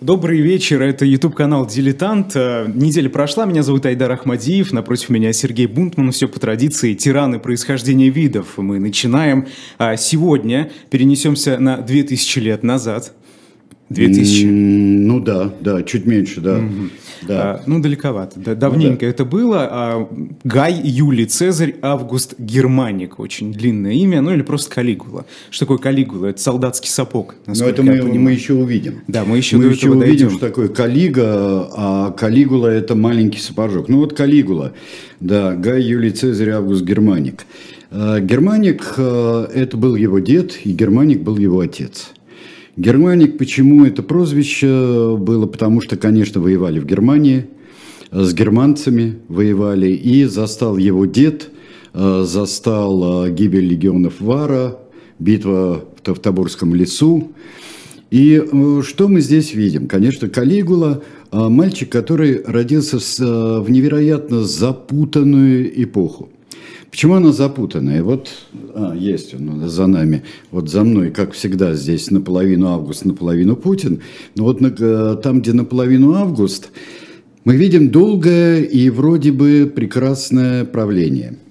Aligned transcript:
Добрый 0.00 0.40
вечер, 0.40 0.80
это 0.80 1.04
YouTube-канал 1.04 1.66
«Дилетант». 1.66 2.36
Э, 2.36 2.70
неделя 2.72 3.10
прошла, 3.10 3.46
меня 3.46 3.64
зовут 3.64 3.84
Айдар 3.84 4.12
Ахмадиев, 4.12 4.70
напротив 4.70 5.08
меня 5.08 5.32
Сергей 5.32 5.66
Бунтман. 5.66 6.12
Все 6.12 6.28
по 6.28 6.38
традиции, 6.38 6.94
тираны 6.94 7.40
происхождения 7.40 8.08
видов. 8.08 8.58
Мы 8.58 8.78
начинаем. 8.78 9.48
А 9.76 9.96
сегодня 9.96 10.70
перенесемся 10.90 11.58
на 11.58 11.78
2000 11.78 12.38
лет 12.38 12.62
назад. 12.62 13.12
2000? 13.90 14.44
Ну 14.46 15.20
да, 15.20 15.52
да, 15.60 15.82
чуть 15.82 16.04
меньше, 16.04 16.40
да. 16.40 16.58
Угу. 16.58 16.88
да. 17.26 17.42
А, 17.42 17.62
ну, 17.66 17.80
далековато. 17.80 18.38
Да, 18.38 18.54
давненько 18.54 18.92
ну, 18.92 18.98
да. 19.00 19.06
это 19.06 19.24
было. 19.24 19.68
А, 19.70 20.08
Гай, 20.44 20.74
Юлий, 20.74 21.26
Цезарь, 21.26 21.76
Август, 21.80 22.34
Германик. 22.38 23.18
Очень 23.18 23.52
длинное 23.52 23.92
имя. 23.92 24.20
Ну, 24.20 24.32
или 24.32 24.42
просто 24.42 24.74
Калигула. 24.74 25.24
Что 25.50 25.64
такое 25.64 25.78
Калигула? 25.78 26.26
Это 26.26 26.40
солдатский 26.40 26.90
сапог. 26.90 27.34
Но 27.46 27.54
ну, 27.56 27.64
это 27.66 27.82
мы, 27.82 28.02
мы 28.02 28.32
еще 28.32 28.54
увидим. 28.54 29.00
Да, 29.08 29.24
мы 29.24 29.38
еще 29.38 29.56
мы 29.56 29.64
до 29.64 29.70
еще 29.70 29.88
увидим, 29.88 30.00
дойдем. 30.00 30.30
что 30.30 30.40
такое 30.40 30.68
Калига, 30.68 31.68
а 31.74 32.10
Калигула– 32.10 32.66
это 32.68 32.94
маленький 32.94 33.40
сапожок. 33.40 33.88
Ну, 33.88 33.98
вот 33.98 34.14
Калигула. 34.14 34.74
Да, 35.20 35.54
Гай, 35.54 35.82
Юлий, 35.82 36.10
Цезарь, 36.10 36.50
Август, 36.50 36.84
Германик. 36.84 37.46
А, 37.90 38.20
Германик– 38.20 38.94
это 38.98 39.76
был 39.76 39.94
его 39.94 40.18
дед, 40.18 40.58
и 40.64 40.72
Германик 40.72 41.22
был 41.22 41.38
его 41.38 41.60
отец. 41.60 42.10
Германик, 42.78 43.38
почему 43.38 43.86
это 43.86 44.04
прозвище 44.04 45.16
было? 45.18 45.46
Потому 45.46 45.80
что, 45.80 45.96
конечно, 45.96 46.40
воевали 46.40 46.78
в 46.78 46.86
Германии, 46.86 47.46
с 48.12 48.32
германцами 48.32 49.18
воевали, 49.26 49.88
и 49.88 50.26
застал 50.26 50.76
его 50.76 51.04
дед, 51.04 51.50
э, 51.92 52.22
застал 52.24 53.26
э, 53.26 53.32
гибель 53.32 53.66
легионов 53.66 54.20
Вара, 54.20 54.78
битва 55.18 55.86
в 55.96 56.02
Тавтоборском 56.02 56.72
лесу. 56.72 57.32
И 58.12 58.40
э, 58.40 58.82
что 58.86 59.08
мы 59.08 59.22
здесь 59.22 59.54
видим? 59.54 59.88
Конечно, 59.88 60.28
Калигула– 60.28 61.02
мальчик, 61.32 61.90
который 61.90 62.44
родился 62.44 62.98
в 63.60 63.68
невероятно 63.68 64.44
запутанную 64.44 65.82
эпоху. 65.82 66.30
Почему 66.90 67.14
она 67.14 67.32
запутанная? 67.32 68.02
Вот, 68.02 68.30
а, 68.74 68.94
есть 68.94 69.34
он 69.34 69.68
за 69.68 69.86
нами, 69.86 70.24
вот 70.50 70.70
за 70.70 70.84
мной, 70.84 71.10
как 71.10 71.32
всегда, 71.32 71.74
здесь 71.74 72.10
наполовину 72.10 72.68
Август, 72.68 73.04
наполовину 73.04 73.56
Путин. 73.56 74.00
Но 74.34 74.44
вот 74.44 74.60
на, 74.60 74.74
э, 74.78 75.16
там, 75.22 75.40
где 75.40 75.52
наполовину 75.52 76.14
Август, 76.14 76.70
мы 77.44 77.56
видим 77.56 77.90
долгое 77.90 78.62
и 78.62 78.90
вроде 78.90 79.32
бы 79.32 79.70
прекрасное 79.74 80.64
правление– 80.64 81.36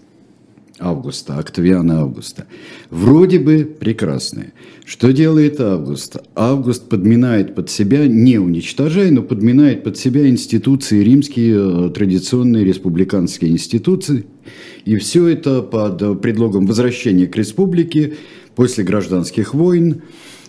Августа, 0.79 1.37
Октавиана 1.37 2.01
Августа. 2.01 2.45
Вроде 2.89 3.39
бы 3.39 3.65
прекрасное. 3.79 4.53
Что 4.87 5.11
делает 5.11 5.59
Август? 5.59 6.15
Август 6.33 6.87
подминает 6.87 7.55
под 7.55 7.69
себя, 7.69 8.07
не 8.07 8.37
уничтожая, 8.37 9.11
но 9.11 9.21
подминает 9.21 9.83
под 9.83 9.97
себя 9.97 10.29
институции 10.29 11.03
римские, 11.03 11.87
э, 11.87 11.89
традиционные 11.89 12.63
республиканские 12.63 13.51
институции. 13.51 14.25
И 14.85 14.95
все 14.95 15.27
это 15.27 15.61
под 15.61 16.21
предлогом 16.21 16.67
возвращения 16.67 17.27
к 17.27 17.35
республике 17.35 18.13
после 18.55 18.85
гражданских 18.85 19.53
войн, 19.53 20.03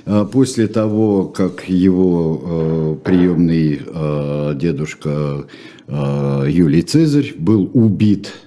э, 0.06 0.24
после 0.30 0.68
того, 0.68 1.24
как 1.24 1.68
его 1.68 2.42
э, 2.44 2.96
приемный 3.04 3.80
э, 3.84 4.54
дедушка 4.54 5.46
э, 5.88 6.44
Юлий 6.48 6.82
Цезарь 6.82 7.34
был 7.36 7.68
убит– 7.74 8.32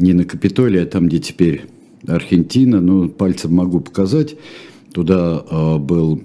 не 0.00 0.12
на 0.12 0.24
Капитолии, 0.24 0.80
а 0.80 0.86
там, 0.86 1.06
где 1.06 1.18
теперь 1.18 1.66
Аргентина, 2.06 2.80
ну, 2.80 3.08
пальцем 3.08 3.54
могу 3.54 3.80
показать, 3.80 4.34
туда 4.92 5.44
э, 5.48 5.78
был 5.78 6.22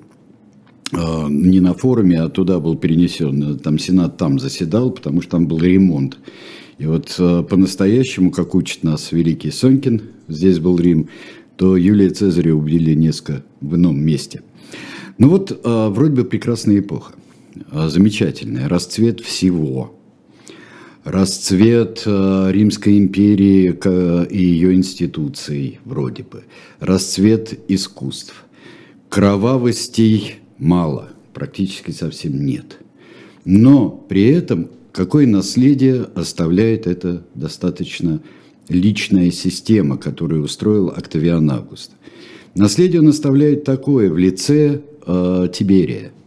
э, 0.92 1.28
не 1.30 1.60
на 1.60 1.74
форуме, 1.74 2.22
а 2.22 2.30
туда 2.30 2.60
был 2.60 2.76
перенесен, 2.76 3.60
там 3.60 3.80
Сенат 3.80 4.18
там 4.18 4.40
заседал, 4.40 4.92
потому 4.92 5.22
что 5.22 5.32
там 5.32 5.48
был 5.48 5.60
ремонт. 5.60 6.18
И 6.78 6.86
вот 6.86 7.16
э, 7.18 7.44
по-настоящему, 7.50 8.32
как 8.32 8.56
учит 8.56 8.84
нас 8.84 9.12
великий 9.12 9.52
Сонькин, 9.52 10.02
здесь 10.28 10.60
был 10.60 10.78
Рим, 10.78 11.10
то 11.58 11.78
Юлия 11.78 12.10
Цезаря 12.10 12.54
убили 12.54 12.94
несколько 12.94 13.44
в 13.62 13.76
ином 13.76 14.00
месте. 14.04 14.42
Ну 15.18 15.30
вот, 15.30 15.52
э, 15.52 15.88
вроде 15.90 16.14
бы 16.14 16.24
прекрасная 16.26 16.80
эпоха, 16.80 17.14
э, 17.72 17.88
замечательная, 17.88 18.68
расцвет 18.68 19.22
всего– 19.22 19.92
расцвет 21.06 22.02
э, 22.06 22.50
Римской 22.52 22.98
империи 22.98 23.80
и 24.30 24.44
ее 24.44 24.74
институций, 24.74 25.80
вроде 25.86 26.24
бы, 26.24 26.44
расцвет 26.80 27.58
искусств. 27.68 28.45
Кровавостей 29.16 30.40
мало, 30.58 31.08
практически 31.34 31.92
совсем 31.92 32.46
нет. 32.46 32.80
Но 33.46 33.90
при 33.90 34.26
этом 34.26 34.68
какое 34.92 35.26
наследие 35.26 36.06
оставляет 36.16 36.86
эта 36.86 37.24
достаточно 37.34 38.22
личная 38.68 39.32
система, 39.32 39.96
которую 39.96 40.44
устроил 40.44 40.90
Октавиан 40.90 41.50
Август. 41.50 41.92
Наследие 42.56 43.00
он 43.00 43.08
оставляет 43.08 43.64
такое 43.64 44.12
в 44.12 44.18
лице 44.18 44.82
э, 45.08 45.48
Тиберия– 45.54 46.12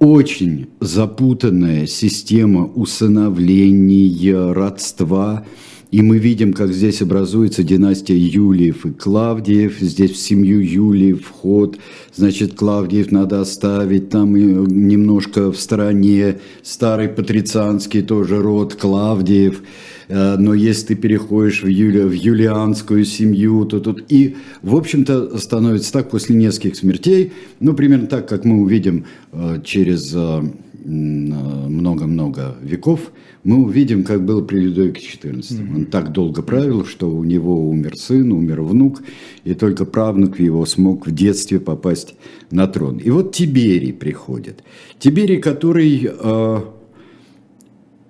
очень 0.00 0.68
запутанная 0.80 1.86
система 1.86 2.64
усыновления, 2.64 4.52
родства. 4.52 5.44
И 5.90 6.02
мы 6.02 6.18
видим, 6.18 6.52
как 6.52 6.72
здесь 6.72 7.02
образуется 7.02 7.64
династия 7.64 8.16
Юлиев 8.16 8.86
и 8.86 8.92
Клавдиев. 8.92 9.78
Здесь 9.80 10.12
в 10.12 10.16
семью 10.16 10.60
Юлиев 10.60 11.24
вход. 11.24 11.78
Значит, 12.14 12.54
Клавдиев 12.54 13.10
надо 13.10 13.40
оставить 13.40 14.08
там 14.08 14.34
немножко 14.36 15.50
в 15.50 15.58
стороне. 15.58 16.38
Старый 16.62 17.08
патрицианский 17.08 18.02
тоже 18.02 18.40
род 18.40 18.74
Клавдиев. 18.74 19.62
Э, 20.08 20.36
но 20.36 20.54
если 20.54 20.88
ты 20.88 20.94
переходишь 20.94 21.64
в, 21.64 21.66
юли, 21.66 22.02
в 22.02 22.12
юлианскую 22.12 23.04
семью, 23.04 23.64
то 23.64 23.80
тут... 23.80 24.04
И, 24.08 24.36
в 24.62 24.76
общем-то, 24.76 25.38
становится 25.38 25.92
так 25.92 26.10
после 26.10 26.36
нескольких 26.36 26.76
смертей, 26.76 27.32
ну, 27.58 27.74
примерно 27.74 28.06
так, 28.06 28.28
как 28.28 28.44
мы 28.44 28.60
увидим 28.60 29.06
э, 29.32 29.60
через 29.64 30.12
э, 30.14 30.42
много-много 30.84 32.56
веков, 32.62 33.12
мы 33.44 33.64
увидим, 33.64 34.04
как 34.04 34.24
было 34.24 34.42
при 34.42 34.60
Людовике 34.60 35.18
XIV. 35.18 35.76
Он 35.76 35.84
так 35.86 36.12
долго 36.12 36.42
правил, 36.42 36.84
что 36.84 37.10
у 37.10 37.24
него 37.24 37.68
умер 37.68 37.96
сын, 37.96 38.32
умер 38.32 38.62
внук, 38.62 39.02
и 39.44 39.54
только 39.54 39.84
правнук 39.84 40.38
его 40.40 40.66
смог 40.66 41.06
в 41.06 41.14
детстве 41.14 41.58
попасть 41.58 42.14
на 42.50 42.66
трон. 42.66 42.98
И 42.98 43.10
вот 43.10 43.32
Тиберий 43.34 43.92
приходит. 43.92 44.62
Тиберий, 44.98 45.38
который 45.38 46.10
э, 46.10 46.60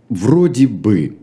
вроде 0.08 0.66
бы 0.66 1.16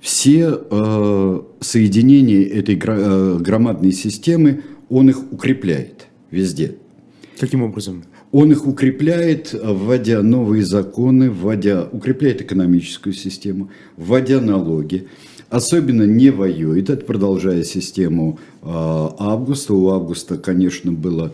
все 0.00 0.58
э, 0.70 1.40
соединения 1.60 2.42
этой 2.42 2.74
громадной 2.74 3.92
системы, 3.92 4.62
он 4.88 5.08
их 5.08 5.32
укрепляет 5.32 6.06
везде. 6.30 6.76
Каким 7.38 7.62
образом? 7.62 8.04
Он 8.32 8.52
их 8.52 8.66
укрепляет, 8.66 9.52
вводя 9.60 10.22
новые 10.22 10.64
законы, 10.64 11.30
вводя, 11.30 11.88
укрепляет 11.90 12.42
экономическую 12.42 13.12
систему, 13.12 13.70
вводя 13.96 14.40
налоги. 14.40 15.08
Особенно 15.48 16.04
не 16.04 16.30
воюет, 16.30 16.90
это 16.90 17.04
продолжая 17.04 17.64
систему 17.64 18.38
э, 18.62 18.66
Августа. 18.68 19.74
У 19.74 19.88
Августа, 19.88 20.36
конечно, 20.38 20.92
было 20.92 21.32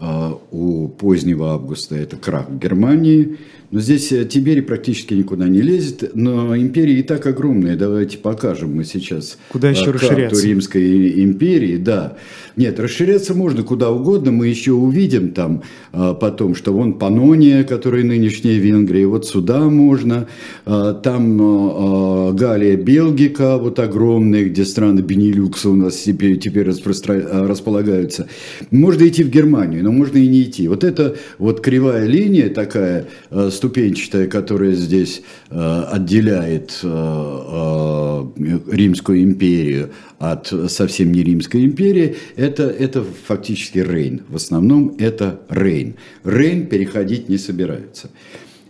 э, 0.00 0.30
у 0.50 0.88
позднего 0.88 1.52
Августа 1.52 1.94
это 1.94 2.16
крах 2.16 2.50
Германии, 2.50 3.38
но 3.72 3.80
здесь 3.80 4.12
э, 4.12 4.26
Тиберий 4.26 4.60
практически 4.60 5.14
никуда 5.14 5.48
не 5.48 5.62
лезет, 5.62 6.10
но 6.14 6.54
империя 6.54 7.00
и 7.00 7.02
так 7.02 7.26
огромная. 7.26 7.74
Давайте 7.74 8.18
покажем 8.18 8.76
мы 8.76 8.84
сейчас 8.84 9.38
Куда 9.48 9.70
еще 9.70 9.86
карту 9.86 9.98
расширяться? 9.98 10.46
Римской 10.46 11.24
империи. 11.24 11.78
Да. 11.78 12.18
Нет, 12.54 12.78
расширяться 12.78 13.32
можно 13.32 13.62
куда 13.62 13.90
угодно. 13.90 14.30
Мы 14.30 14.48
еще 14.48 14.72
увидим 14.72 15.30
там 15.30 15.62
а, 15.92 16.12
потом, 16.12 16.54
что 16.54 16.74
вон 16.74 16.98
Панония, 16.98 17.64
которая 17.64 18.04
нынешняя 18.04 18.58
Венгрия, 18.58 19.06
вот 19.06 19.26
сюда 19.26 19.60
можно. 19.70 20.28
Там 20.66 22.36
Галия 22.36 22.76
Белгика, 22.76 23.56
вот 23.56 23.78
огромная, 23.78 24.44
где 24.44 24.66
страны 24.66 25.00
Бенилюкса 25.00 25.70
у 25.70 25.76
нас 25.76 25.96
теперь, 25.96 26.38
теперь 26.38 26.66
распростра... 26.66 27.48
располагаются. 27.48 28.28
Можно 28.70 29.08
идти 29.08 29.24
в 29.24 29.30
Германию, 29.30 29.82
но 29.82 29.92
можно 29.92 30.18
и 30.18 30.28
не 30.28 30.42
идти. 30.42 30.68
Вот 30.68 30.84
это 30.84 31.16
вот 31.38 31.62
кривая 31.62 32.06
линия 32.06 32.50
такая 32.50 33.06
с 33.30 33.61
ступенчатая, 33.62 34.26
которая 34.26 34.72
здесь 34.72 35.22
э, 35.48 35.84
отделяет 35.92 36.80
э, 36.82 36.88
э, 36.88 38.58
Римскую 38.72 39.22
империю 39.22 39.90
от 40.18 40.52
совсем 40.66 41.12
не 41.12 41.22
Римской 41.22 41.64
империи, 41.64 42.16
это, 42.34 42.64
это 42.64 43.04
фактически 43.04 43.78
Рейн. 43.78 44.22
В 44.28 44.34
основном 44.34 44.96
это 44.98 45.42
Рейн. 45.48 45.94
Рейн 46.24 46.66
переходить 46.66 47.28
не 47.28 47.38
собираются. 47.38 48.10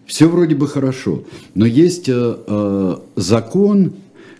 Все 0.04 0.28
вроде 0.28 0.56
бы 0.56 0.68
хорошо, 0.68 1.24
но 1.54 1.64
есть 1.64 2.10
закон, 3.16 3.94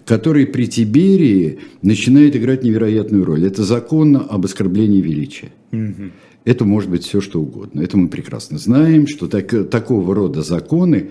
который 0.04 0.46
при 0.46 0.66
Тиберии 0.66 1.60
начинает 1.80 2.36
играть 2.36 2.62
невероятную 2.62 3.24
роль. 3.24 3.46
Это 3.46 3.62
закон 3.62 4.16
об 4.16 4.44
оскорблении 4.44 5.00
величия. 5.00 5.50
Угу. 5.72 6.10
Это 6.44 6.64
может 6.64 6.90
быть 6.90 7.04
все, 7.04 7.20
что 7.20 7.40
угодно. 7.40 7.80
Это 7.82 7.96
мы 7.96 8.08
прекрасно 8.08 8.58
знаем, 8.58 9.06
что 9.06 9.28
так, 9.28 9.68
такого 9.70 10.14
рода 10.14 10.42
законы, 10.42 11.10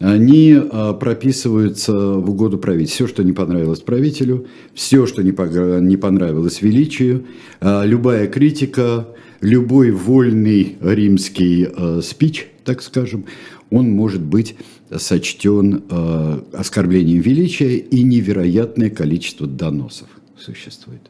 они 0.00 0.54
а, 0.56 0.92
прописываются 0.94 1.92
в 1.92 2.30
угоду 2.30 2.58
правительству. 2.58 3.06
Все, 3.06 3.12
что 3.12 3.24
не 3.24 3.32
понравилось 3.32 3.80
правителю, 3.80 4.46
все, 4.74 5.06
что 5.06 5.22
не, 5.22 5.32
понравилось 5.32 6.62
величию, 6.62 7.26
а, 7.60 7.84
любая 7.84 8.28
критика, 8.28 9.08
любой 9.40 9.90
вольный 9.90 10.76
римский 10.80 11.66
а, 11.66 12.00
спич, 12.00 12.48
так 12.64 12.82
скажем, 12.82 13.24
он 13.70 13.90
может 13.90 14.22
быть 14.22 14.54
сочтен 14.90 15.82
оскорблением 16.54 17.20
величия 17.20 17.76
и 17.76 18.02
невероятное 18.02 18.88
количество 18.88 19.46
доносов 19.46 20.08
существует 20.38 21.02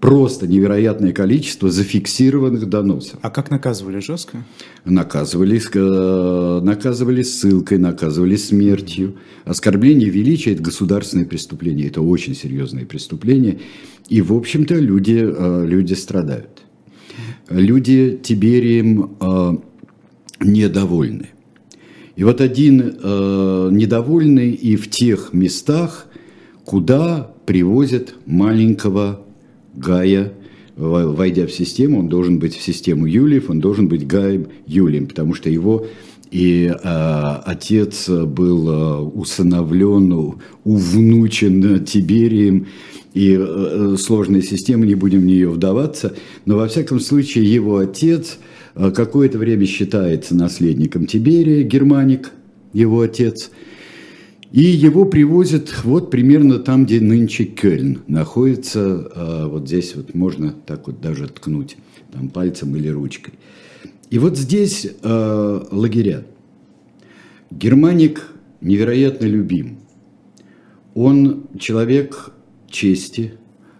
просто 0.00 0.46
невероятное 0.46 1.12
количество 1.12 1.70
зафиксированных 1.70 2.68
доносов. 2.68 3.18
А 3.22 3.30
как 3.30 3.50
наказывали 3.50 4.00
жестко? 4.00 4.44
Наказывали, 4.84 5.60
э, 5.74 6.60
наказывали 6.62 7.22
ссылкой, 7.22 7.78
наказывали 7.78 8.36
смертью. 8.36 9.16
Оскорбление 9.44 10.10
величия– 10.10 10.52
это 10.54 10.62
государственное 10.62 11.24
преступление, 11.24 11.88
это 11.88 12.02
очень 12.02 12.34
серьезное 12.34 12.84
преступление. 12.84 13.60
И, 14.08 14.20
в 14.20 14.32
общем-то, 14.34 14.74
люди, 14.74 15.18
э, 15.18 15.66
люди 15.66 15.94
страдают. 15.94 16.62
Люди 17.48 18.20
Тиберием 18.22 19.16
э, 19.20 19.56
недовольны. 20.40 21.30
И 22.16 22.24
вот 22.24 22.40
один 22.40 22.78
недовольный 23.76 24.50
и 24.52 24.76
в 24.76 24.88
тех 24.88 25.34
местах, 25.34 26.06
куда 26.64 27.30
привозят 27.44 28.14
маленького 28.24 29.25
Гая, 29.76 30.32
войдя 30.76 31.46
в 31.46 31.52
систему, 31.52 32.00
он 32.00 32.08
должен 32.08 32.38
быть 32.38 32.56
в 32.56 32.62
систему 32.62 33.06
Юлиев, 33.06 33.50
он 33.50 33.60
должен 33.60 33.88
быть 33.88 34.06
Гаем 34.06 34.48
Юлием, 34.66 35.06
потому 35.06 35.34
что 35.34 35.48
его 35.48 35.86
и 36.30 36.66
э, 36.66 36.78
отец 36.82 38.08
был 38.08 38.68
э, 38.68 39.00
усыновлен, 39.00 40.34
увнучен 40.64 41.84
Тиберием, 41.84 42.66
и 43.14 43.38
э, 43.38 43.96
сложная 43.98 44.42
система, 44.42 44.84
не 44.86 44.96
будем 44.96 45.20
в 45.20 45.24
нее 45.24 45.48
вдаваться, 45.48 46.14
но 46.44 46.56
во 46.56 46.66
всяком 46.66 47.00
случае 47.00 47.44
его 47.50 47.78
отец 47.78 48.38
э, 48.74 48.90
какое-то 48.90 49.38
время 49.38 49.66
считается 49.66 50.34
наследником 50.34 51.06
Тиберия, 51.06 51.62
германик, 51.62 52.32
его 52.72 53.00
отец– 53.00 53.50
и 54.52 54.60
его 54.60 55.04
привозят 55.04 55.84
вот 55.84 56.10
примерно 56.10 56.58
там, 56.58 56.86
где 56.86 57.00
нынче 57.00 57.44
Кельн 57.44 58.02
находится. 58.06 59.10
А, 59.14 59.48
вот 59.48 59.66
здесь 59.66 59.94
вот 59.96 60.14
можно 60.14 60.52
так 60.52 60.86
вот 60.86 61.00
даже 61.00 61.28
ткнуть 61.28 61.76
там, 62.12 62.28
пальцем 62.28 62.74
или 62.76 62.88
ручкой. 62.88 63.34
И 64.08 64.18
вот 64.18 64.38
здесь 64.38 64.86
э, 65.02 65.64
лагеря. 65.72 66.24
Германик 67.50 68.28
невероятно 68.60 69.26
любим. 69.26 69.78
Он 70.94 71.48
человек 71.58 72.30
чести, 72.70 73.34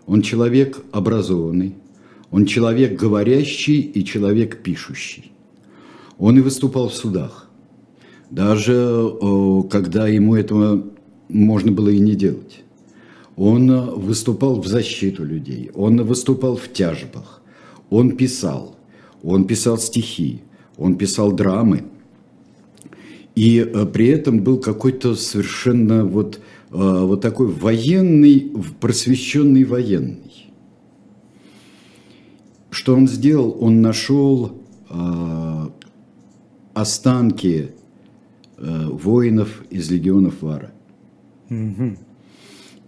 он 0.05 0.23
человек 0.23 0.83
образованный, 0.91 1.75
он 2.31 2.45
человек 2.45 2.99
говорящий 2.99 3.81
и 3.81 4.05
человек 4.05 4.63
пишущий. 4.63 5.31
Он 6.19 6.39
и 6.39 6.41
выступал 6.41 6.89
в 6.89 6.95
судах 6.95 7.46
даже 8.31 9.13
когда 9.71 10.09
ему 10.09 10.35
этого 10.35 10.85
можно 11.29 11.73
было 11.73 11.89
и 11.89 11.99
не 11.99 12.15
делать. 12.15 12.63
Он 13.37 13.71
э, 13.71 13.91
выступал 13.91 14.61
в 14.61 14.67
защиту 14.67 15.25
людей, 15.25 15.71
он 15.75 16.03
выступал 16.03 16.57
в 16.57 16.73
тяжбах, 16.73 17.43
он 17.91 18.17
писал, 18.17 18.77
он 19.23 19.45
писал 19.45 19.79
стихи, 19.79 20.43
он 20.79 20.97
писал 20.97 21.33
драмы. 21.33 21.85
И 23.35 23.59
э, 23.59 23.87
при 23.87 24.09
этом 24.09 24.43
был 24.43 24.59
какой-то 24.59 25.15
совершенно 25.15 26.05
вот, 26.07 26.37
э, 26.37 26.41
вот 26.71 27.21
такой 27.21 27.49
военный, 27.49 28.53
просвещенный 28.81 29.65
военный. 29.65 30.51
Что 32.71 32.95
он 32.95 33.09
сделал? 33.09 33.57
Он 33.61 33.81
нашел 33.81 34.63
останки 36.75 37.71
Э, 38.59 38.89
воинов 38.91 39.65
из 39.69 39.91
легионов 39.91 40.41
Вара. 40.41 40.73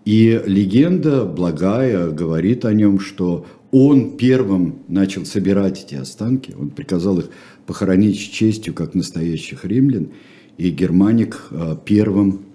И 0.06 0.42
легенда 0.46 1.26
благая 1.26 2.08
говорит 2.08 2.64
о 2.64 2.72
нем, 2.72 2.98
что 2.98 3.44
он 3.70 4.16
первым 4.16 4.78
начал 4.88 5.26
собирать 5.26 5.84
эти 5.84 5.94
останки, 5.96 6.54
он 6.58 6.70
приказал 6.70 7.18
их 7.18 7.28
похоронить 7.66 8.16
с 8.16 8.22
честью, 8.22 8.72
как 8.72 8.94
настоящих 8.94 9.66
римлян, 9.66 10.08
и 10.56 10.70
Германик 10.70 11.48
э, 11.50 11.76
первым 11.84 12.46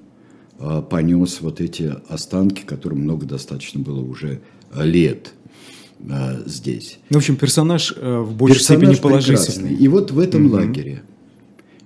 э, 0.58 0.82
понес 0.90 1.40
вот 1.42 1.62
эти 1.62 1.94
останки, 2.10 2.64
которым 2.66 3.02
много 3.02 3.28
достаточно 3.28 3.80
было 3.80 4.02
уже 4.02 4.42
лет 4.76 5.34
здесь. 6.48 7.00
В 7.12 7.16
общем, 7.16 7.36
персонаж 7.36 7.96
в 7.96 8.36
большей 8.36 8.58
персонаж 8.58 8.82
степени 8.82 9.02
положительный. 9.02 9.38
Прекрасный. 9.38 9.76
И 9.76 9.88
вот 9.88 10.12
в 10.12 10.20
этом 10.20 10.48
угу. 10.48 10.56
лагере 10.56 11.04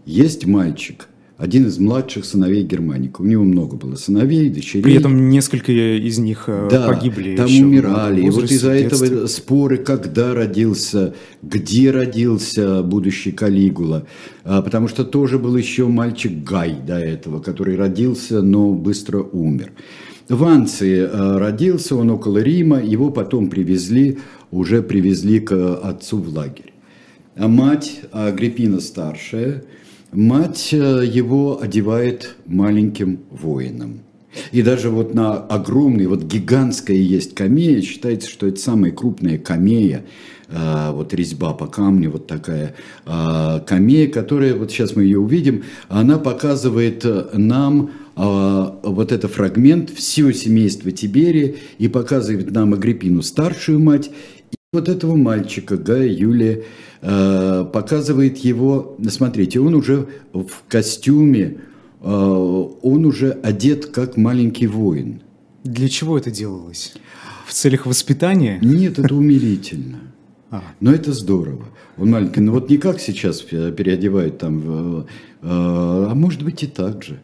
есть 0.05 0.45
мальчик– 0.45 1.09
один 1.37 1.67
из 1.67 1.77
младших 1.77 2.25
сыновей 2.25 2.63
Германика. 2.63 3.21
У 3.21 3.25
него 3.25 3.43
много 3.43 3.75
было 3.75 3.95
сыновей, 3.95 4.49
дочерей. 4.49 4.81
При 4.81 4.95
этом 4.95 5.29
несколько 5.29 5.71
из 5.71 6.17
них 6.17 6.45
э, 6.47 6.67
да, 6.71 6.87
погибли. 6.87 7.35
там 7.35 7.45
еще 7.45 7.63
умирали. 7.63 8.25
И 8.25 8.29
вот 8.31 8.49
из-за 8.49 8.71
этого 8.71 9.27
споры, 9.27 9.77
когда 9.77 10.33
родился, 10.33 11.13
где 11.43 11.91
родился 11.91 12.81
будущий 12.81 13.31
Калигула. 13.31 14.07
А, 14.43 14.63
потому 14.63 14.87
что 14.87 15.05
тоже 15.05 15.37
был 15.37 15.55
еще 15.55 15.85
мальчик 15.85 16.43
Гай 16.43 16.75
до 16.85 16.97
этого, 16.97 17.39
который 17.39 17.75
родился, 17.75 18.41
но 18.41 18.73
быстро 18.73 19.19
умер. 19.19 19.73
В 20.27 20.43
Анции 20.43 21.01
э, 21.01 21.37
родился 21.37 21.95
он 21.95 22.09
около 22.09 22.39
Рима, 22.39 22.81
его 22.81 23.11
потом 23.11 23.51
привезли, 23.51 24.17
уже 24.49 24.81
привезли 24.81 25.39
к 25.39 25.53
отцу 25.53 26.17
в 26.17 26.35
лагерь. 26.35 26.73
А 27.35 27.47
мать 27.47 28.01
Агриппина 28.11 28.79
старшая– 28.79 29.63
Мать 30.11 30.69
э, 30.71 31.03
его 31.05 31.61
одевает 31.61 32.35
маленьким 32.45 33.19
воином. 33.29 33.99
И 34.51 34.61
даже 34.61 34.89
вот 34.89 35.13
на 35.13 35.35
огромной, 35.35 36.05
вот 36.05 36.23
гигантская 36.23 36.95
есть 36.95 37.35
камея, 37.35 37.81
считается, 37.81 38.29
что 38.29 38.47
это 38.47 38.59
самая 38.59 38.91
крупная 38.91 39.37
камея, 39.37 40.05
э, 40.47 40.91
вот 40.91 41.13
резьба 41.13 41.53
по 41.53 41.67
камню, 41.67 42.11
вот 42.11 42.25
такая 42.25 42.75
э, 43.05 43.59
камея, 43.67 44.07
которая, 44.07 44.55
вот 44.55 44.71
сейчас 44.71 44.95
мы 44.95 45.03
ее 45.03 45.19
увидим, 45.19 45.63
она 45.89 46.17
показывает 46.17 47.05
нам 47.33 47.91
вот 48.15 49.11
это 49.11 49.27
фрагмент, 49.27 49.91
все 49.91 50.33
семейство 50.33 50.91
Тиберия, 50.91 51.53
и 51.77 51.87
показывает 51.87 52.49
нам 52.49 52.73
Агриппину 52.73 53.21
старшую 53.21 53.79
мать, 53.79 54.09
вот 54.79 54.89
этого 54.89 55.15
мальчика, 55.15 55.77
Гая 55.77 56.07
Юлия 56.07 56.63
Э, 57.01 57.65
показывает 57.71 58.37
его, 58.39 58.97
смотрите, 59.07 59.59
он 59.59 59.75
уже 59.75 60.07
в 60.33 60.63
костюме, 60.67 61.57
э, 62.01 62.07
он 62.07 63.05
уже 63.05 63.31
одет 63.31 63.87
как 63.87 64.17
маленький 64.17 64.67
воин. 64.67 65.21
Для 65.63 65.89
чего 65.89 66.17
это 66.17 66.31
делалось? 66.31 66.95
В 67.45 67.53
целях 67.53 67.85
воспитания? 67.85 68.59
Нет, 68.61 68.99
это 68.99 69.13
умилительно. 69.13 69.99
А. 70.49 70.63
Но 70.79 70.93
это 70.93 71.11
здорово. 71.11 71.65
Он 71.97 72.11
маленький. 72.11 72.39
Ну 72.39 72.53
вот 72.53 72.69
не 72.69 72.77
как 72.77 73.01
сейчас 73.01 73.41
переодевают 73.41 74.37
там, 74.37 75.01
э, 75.01 75.03
а 75.41 76.13
может 76.15 76.41
быть 76.41 76.63
и 76.63 76.67
так 76.67 77.03
же. 77.03 77.19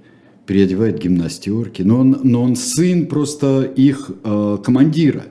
Переодевают 0.46 1.02
гимнастерки. 1.02 1.84
Но 1.84 2.00
он, 2.00 2.20
но 2.24 2.44
он 2.44 2.58
сын 2.58 3.08
просто 3.08 3.62
их 3.64 4.12
командира. 4.24 5.24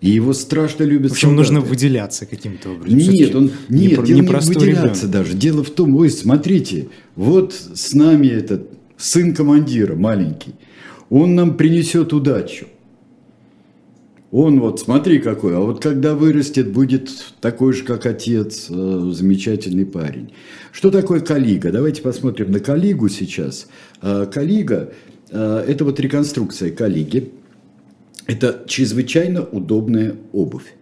И 0.00 0.10
его 0.10 0.32
страшно 0.32 0.84
любят 0.84 1.10
В 1.10 1.14
общем, 1.14 1.28
солдаты. 1.30 1.52
нужно 1.52 1.60
выделяться 1.60 2.26
каким-то 2.26 2.70
образом. 2.70 2.98
Нет, 2.98 3.34
он, 3.34 3.44
нет, 3.44 3.52
не, 3.68 3.88
дело 3.88 4.04
не, 4.04 4.22
выделяться 4.22 4.62
ребенок. 4.62 5.10
даже. 5.10 5.34
Дело 5.34 5.64
в 5.64 5.70
том, 5.70 5.96
ой, 5.96 6.10
смотрите, 6.10 6.88
вот 7.16 7.52
с 7.52 7.94
нами 7.94 8.28
этот 8.28 8.68
сын 8.96 9.34
командира 9.34 9.96
маленький. 9.96 10.54
Он 11.10 11.34
нам 11.34 11.56
принесет 11.56 12.12
удачу. 12.12 12.66
Он 14.30 14.60
вот, 14.60 14.78
смотри 14.78 15.20
какой, 15.20 15.56
а 15.56 15.60
вот 15.60 15.82
когда 15.82 16.14
вырастет, 16.14 16.70
будет 16.70 17.08
такой 17.40 17.72
же, 17.72 17.82
как 17.84 18.04
отец, 18.04 18.66
э, 18.68 19.10
замечательный 19.14 19.86
парень. 19.86 20.32
Что 20.70 20.90
такое 20.90 21.20
Калига? 21.20 21.72
Давайте 21.72 22.02
посмотрим 22.02 22.52
на 22.52 22.60
Калигу 22.60 23.08
сейчас. 23.08 23.68
Э, 24.02 24.26
Калига 24.30 24.92
э,– 25.30 25.64
это 25.68 25.84
вот 25.86 25.98
реконструкция 25.98 26.70
Калиги. 26.70 27.32
Это 28.28 28.62
чрезвычайно 28.66 29.42
удобная 29.42 30.16
обувь, 30.32 30.74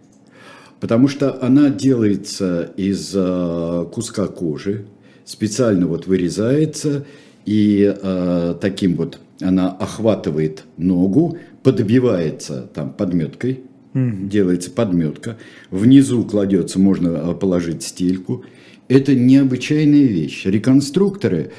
потому 0.81 1.07
что 1.07 1.41
она 1.41 1.69
делается 1.69 2.73
из 2.75 3.13
э, 3.15 3.85
куска 3.89 4.27
кожи, 4.27 4.85
специально 5.23 5.87
вот 5.87 6.07
вырезается, 6.07 7.05
и 7.45 7.95
э, 8.01 8.55
таким 8.59 8.97
вот 8.97 9.19
она 9.39 9.71
охватывает 9.71 10.65
ногу, 10.75 11.37
подбивается 11.63 12.69
там 12.73 12.91
подметкой, 12.91 13.61
делается 13.93 14.69
подметка, 14.69 15.37
внизу 15.71 16.25
кладется, 16.25 16.79
можно 16.79 17.07
э, 17.07 17.33
положить 17.33 17.81
стельку. 17.81 18.43
Это 18.89 19.15
необычайная 19.15 20.03
вещь. 20.03 20.45
Реконструкторы, 20.45 21.51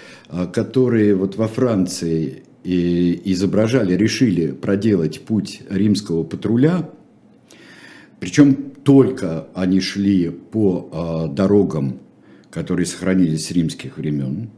которые 0.52 1.14
вот 1.14 1.37
во 1.37 1.49
Франции 1.49 2.42
изображали, 2.65 3.95
решили 3.95 4.53
проделать 4.53 5.21
путь 5.21 5.62
римского 5.71 6.25
патруля, 6.25 6.91
причем 8.21 8.55
только 8.85 9.47
они 9.55 9.81
шли 9.81 10.31
по 10.31 11.31
дорогам, 11.33 12.00
которые 12.50 12.87
сохранились 12.87 13.47
с 13.47 13.50
римских 13.53 13.97
времен, 13.97 14.50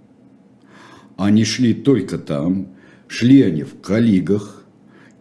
они 1.17 1.45
шли 1.45 1.75
только 1.75 2.19
там, 2.19 2.69
шли 3.07 3.43
они 3.43 3.63
в 3.63 3.81
калигах, 3.81 4.65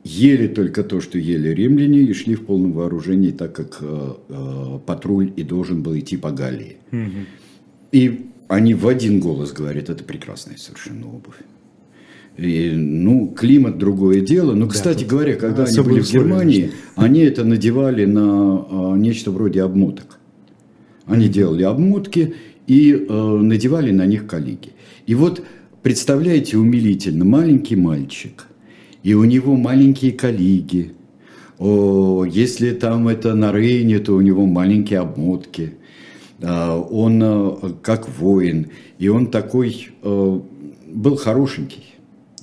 ели 0.03 0.47
только 0.47 0.83
то, 0.83 1.01
что 1.01 1.17
ели 1.17 1.49
римляне, 1.49 1.99
и 1.99 2.13
шли 2.13 2.35
в 2.35 2.45
полном 2.45 2.71
вооружении, 2.71 3.31
так 3.31 3.53
как 3.53 3.79
э, 3.81 4.13
э, 4.29 4.79
патруль 4.85 5.33
и 5.35 5.43
должен 5.43 5.83
был 5.83 5.97
идти 5.97 6.15
по 6.15 6.31
Галлии. 6.31 6.77
Угу. 6.91 7.25
И 7.91 8.27
они 8.47 8.73
в 8.73 8.87
один 8.87 9.19
голос 9.19 9.51
говорят, 9.51 9.89
это 9.89 10.03
прекрасная 10.03 10.57
совершенно 10.57 11.07
обувь. 11.07 11.35
И, 12.39 12.71
ну, 12.71 13.27
климат 13.27 13.77
другое 13.77 14.21
дело. 14.21 14.53
Но, 14.53 14.67
кстати 14.67 15.03
да, 15.03 15.09
говоря, 15.09 15.35
когда 15.35 15.65
они 15.65 15.79
были 15.81 15.99
в 15.99 16.11
Германии, 16.11 16.71
они 16.95 17.21
это 17.21 17.43
надевали 17.43 18.05
на 18.05 18.65
а, 18.69 18.95
нечто 18.95 19.31
вроде 19.31 19.61
обмоток. 19.61 20.19
Они 21.05 21.27
делали 21.27 21.63
обмотки 21.63 22.35
и 22.67 22.93
э, 22.93 23.13
надевали 23.13 23.91
на 23.91 24.05
них 24.05 24.27
коллеги. 24.27 24.73
И 25.07 25.15
вот 25.15 25.43
представляете, 25.81 26.57
умилительно, 26.57 27.25
маленький 27.25 27.75
мальчик, 27.75 28.45
и 29.01 29.15
у 29.15 29.23
него 29.23 29.55
маленькие 29.55 30.11
коллеги. 30.11 30.93
О, 31.57 32.25
если 32.25 32.71
там 32.71 33.07
это 33.07 33.33
на 33.33 33.51
Рейне, 33.51 33.97
то 33.99 34.13
у 34.13 34.21
него 34.21 34.45
маленькие 34.45 34.99
обмотки. 34.99 35.73
А, 36.41 36.79
он 36.79 37.19
э, 37.21 37.73
как 37.81 38.07
воин, 38.07 38.67
и 38.99 39.09
он 39.09 39.27
такой 39.27 39.89
э, 40.03 40.39
был 40.93 41.15
хорошенький 41.17 41.88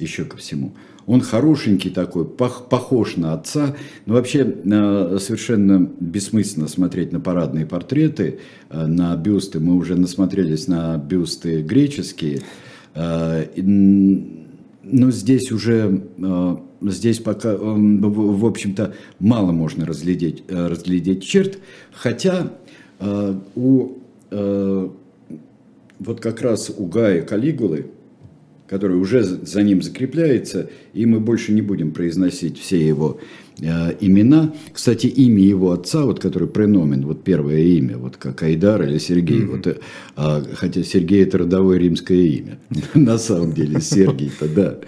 еще 0.01 0.25
ко 0.25 0.37
всему. 0.37 0.73
Он 1.07 1.21
хорошенький 1.21 1.91
такой, 1.91 2.25
похож 2.25 3.17
на 3.17 3.35
отца. 3.35 3.77
Но 4.07 4.15
вообще 4.15 4.41
э, 4.41 5.19
совершенно 5.21 5.89
бессмысленно 6.01 6.67
смотреть 6.67 7.13
на 7.13 7.21
парадные 7.21 7.65
портреты, 7.65 8.41
э, 8.71 8.87
на 8.87 9.17
бюсты. 9.17 9.61
Мы 9.61 9.75
уже 9.75 9.95
насмотрелись 9.95 10.67
на 10.67 10.99
бюсты 10.99 11.63
греческие. 11.63 12.43
Э, 12.95 13.47
но 14.89 15.11
здесь 15.11 15.51
уже, 15.51 16.01
здесь 16.81 17.19
пока, 17.19 17.57
в 17.57 18.47
общем-то, 18.47 18.95
мало 19.19 19.51
можно 19.51 19.85
разглядеть, 19.85 20.45
разглядеть 20.49 21.25
черт. 21.25 21.59
Хотя 21.91 22.53
у, 23.01 23.95
вот 24.31 26.21
как 26.21 26.41
раз 26.41 26.71
у 26.71 26.87
Гая 26.87 27.23
Калигулы, 27.23 27.87
который 28.69 28.97
уже 28.97 29.23
за 29.23 29.63
ним 29.63 29.83
закрепляется, 29.83 30.71
и 30.93 31.07
мы 31.07 31.21
больше 31.21 31.53
не 31.53 31.63
будем 31.63 31.93
произносить 31.93 32.59
все 32.59 32.85
его 32.85 33.21
э, 33.61 33.97
имена. 34.01 34.55
Кстати, 34.73 35.07
имя 35.07 35.43
его 35.43 35.73
отца, 35.73 36.05
вот 36.05 36.21
который 36.21 36.49
преномен, 36.49 37.07
вот 37.07 37.23
первое 37.23 37.59
имя, 37.59 37.97
вот 37.97 38.17
как 38.17 38.43
Айдар 38.43 38.83
или 38.83 38.99
Сергей, 38.99 39.41
mm-hmm. 39.41 39.47
вот, 39.47 39.67
э, 39.67 40.55
хотя 40.55 40.83
Сергей 40.83 41.23
это 41.23 41.39
родовое 41.39 41.79
римское 41.79 42.19
имя, 42.19 42.59
на 42.95 43.19
самом 43.19 43.53
деле 43.53 43.81
Сергей-то, 43.81 44.49
да. 44.49 44.79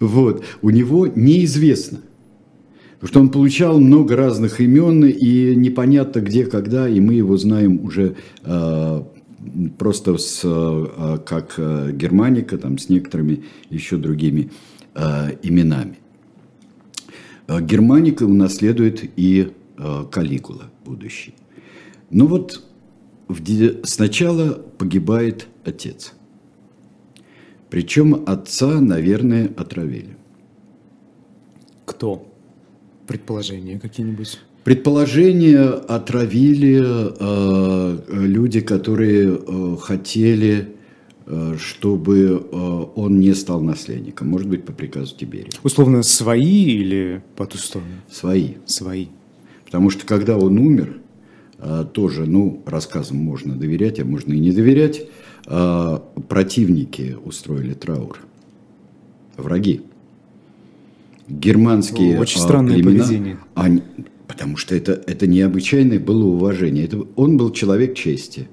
Вот, 0.00 0.44
у 0.62 0.70
него 0.70 1.06
неизвестно, 1.06 2.00
Потому 2.98 3.08
что 3.08 3.20
он 3.20 3.28
получал 3.28 3.78
много 3.78 4.16
разных 4.16 4.60
имен, 4.60 5.04
и 5.04 5.54
непонятно 5.54 6.20
где, 6.20 6.46
когда, 6.46 6.88
и 6.88 6.98
мы 6.98 7.14
его 7.14 7.36
знаем 7.36 7.84
уже 7.84 8.16
э, 8.42 9.02
просто 9.78 10.16
с, 10.18 10.40
э, 10.44 11.18
как 11.24 11.54
э, 11.58 11.92
германика, 11.92 12.58
там, 12.58 12.78
с 12.78 12.88
некоторыми 12.88 13.44
еще 13.70 13.96
другими 13.96 14.50
э, 14.94 15.36
именами. 15.42 15.98
Германика 17.48 18.24
унаследует 18.24 19.08
и 19.16 19.52
Калигула 20.10 20.64
будущий. 20.84 21.32
Ну 22.10 22.26
вот 22.26 22.64
сначала 23.84 24.54
погибает 24.54 25.46
отец. 25.64 26.14
Причем 27.70 28.24
отца, 28.26 28.80
наверное, 28.80 29.46
отравили. 29.56 30.16
Кто? 31.84 32.26
Предположения 33.06 33.78
какие-нибудь? 33.78 34.40
Предположение 34.66 35.60
отравили 35.60 36.82
э, 36.84 37.98
люди, 38.08 38.60
которые 38.60 39.38
э, 39.38 39.76
хотели, 39.80 40.70
э, 41.26 41.54
чтобы 41.56 42.48
э, 42.50 42.56
он 42.96 43.20
не 43.20 43.32
стал 43.34 43.60
наследником. 43.60 44.26
Может 44.26 44.48
быть, 44.48 44.64
по 44.64 44.72
приказу 44.72 45.14
Тиберия. 45.16 45.52
Условно, 45.62 46.02
свои 46.02 46.64
или 46.64 47.22
по 47.36 47.46
ту 47.46 47.58
сторону? 47.58 47.92
Свои. 48.10 48.54
Свои. 48.64 49.06
Потому 49.66 49.90
что, 49.90 50.04
когда 50.04 50.36
он 50.36 50.58
умер, 50.58 50.98
э, 51.60 51.84
тоже, 51.92 52.26
ну, 52.26 52.60
рассказам 52.66 53.18
можно 53.18 53.54
доверять, 53.54 54.00
а 54.00 54.04
можно 54.04 54.32
и 54.32 54.40
не 54.40 54.50
доверять, 54.50 55.06
э, 55.46 55.98
противники 56.28 57.16
устроили 57.24 57.74
траур. 57.74 58.18
Враги 59.36 59.82
германские 61.28 62.18
Очень 62.18 62.40
странное 62.40 62.74
племена, 62.74 63.04
поведение. 63.04 63.38
Они, 63.54 63.82
Потому 64.26 64.56
что 64.56 64.74
это, 64.74 64.92
это 65.06 65.26
необычайное 65.26 66.00
было 66.00 66.24
уважение. 66.24 66.84
Это, 66.84 67.06
он 67.16 67.36
был 67.36 67.52
человек 67.52 67.94
чести. 67.94 68.48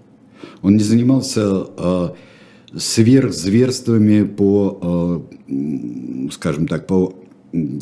Он 0.62 0.78
не 0.78 0.84
занимался 0.84 1.68
э, 1.78 2.10
сверхзверствами 2.78 4.24
по, 4.24 5.26
э, 5.48 6.30
скажем 6.32 6.68
так, 6.68 6.88
по 6.88 7.16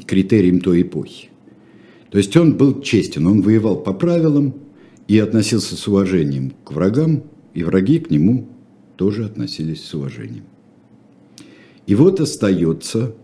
критериям 0.05 0.61
той 0.61 0.83
эпохи. 0.83 1.29
То 2.09 2.17
есть 2.17 2.35
он 2.35 2.57
был 2.57 2.81
честен, 2.81 3.27
он 3.27 3.41
воевал 3.41 3.77
по 3.77 3.93
правилам 3.93 4.53
и 5.07 5.17
относился 5.17 5.75
с 5.75 5.87
уважением 5.87 6.53
к 6.63 6.71
врагам, 6.71 7.23
и 7.53 7.63
враги 7.63 7.99
к 7.99 8.09
нему 8.09 8.47
тоже 8.95 9.25
относились 9.25 9.83
с 9.83 9.93
уважением. 9.93 10.43
И 11.87 11.95
вот 11.95 12.19
остается 12.19 13.15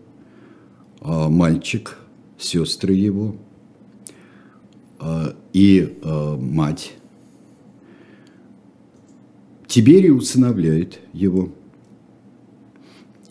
э, 1.01 1.27
мальчик, 1.29 1.97
сестры 2.38 2.93
его– 2.93 3.38
и 5.53 5.97
э, 6.01 6.37
мать. 6.39 6.93
Тиберий 9.67 10.11
усыновляет 10.11 10.99
его. 11.13 11.49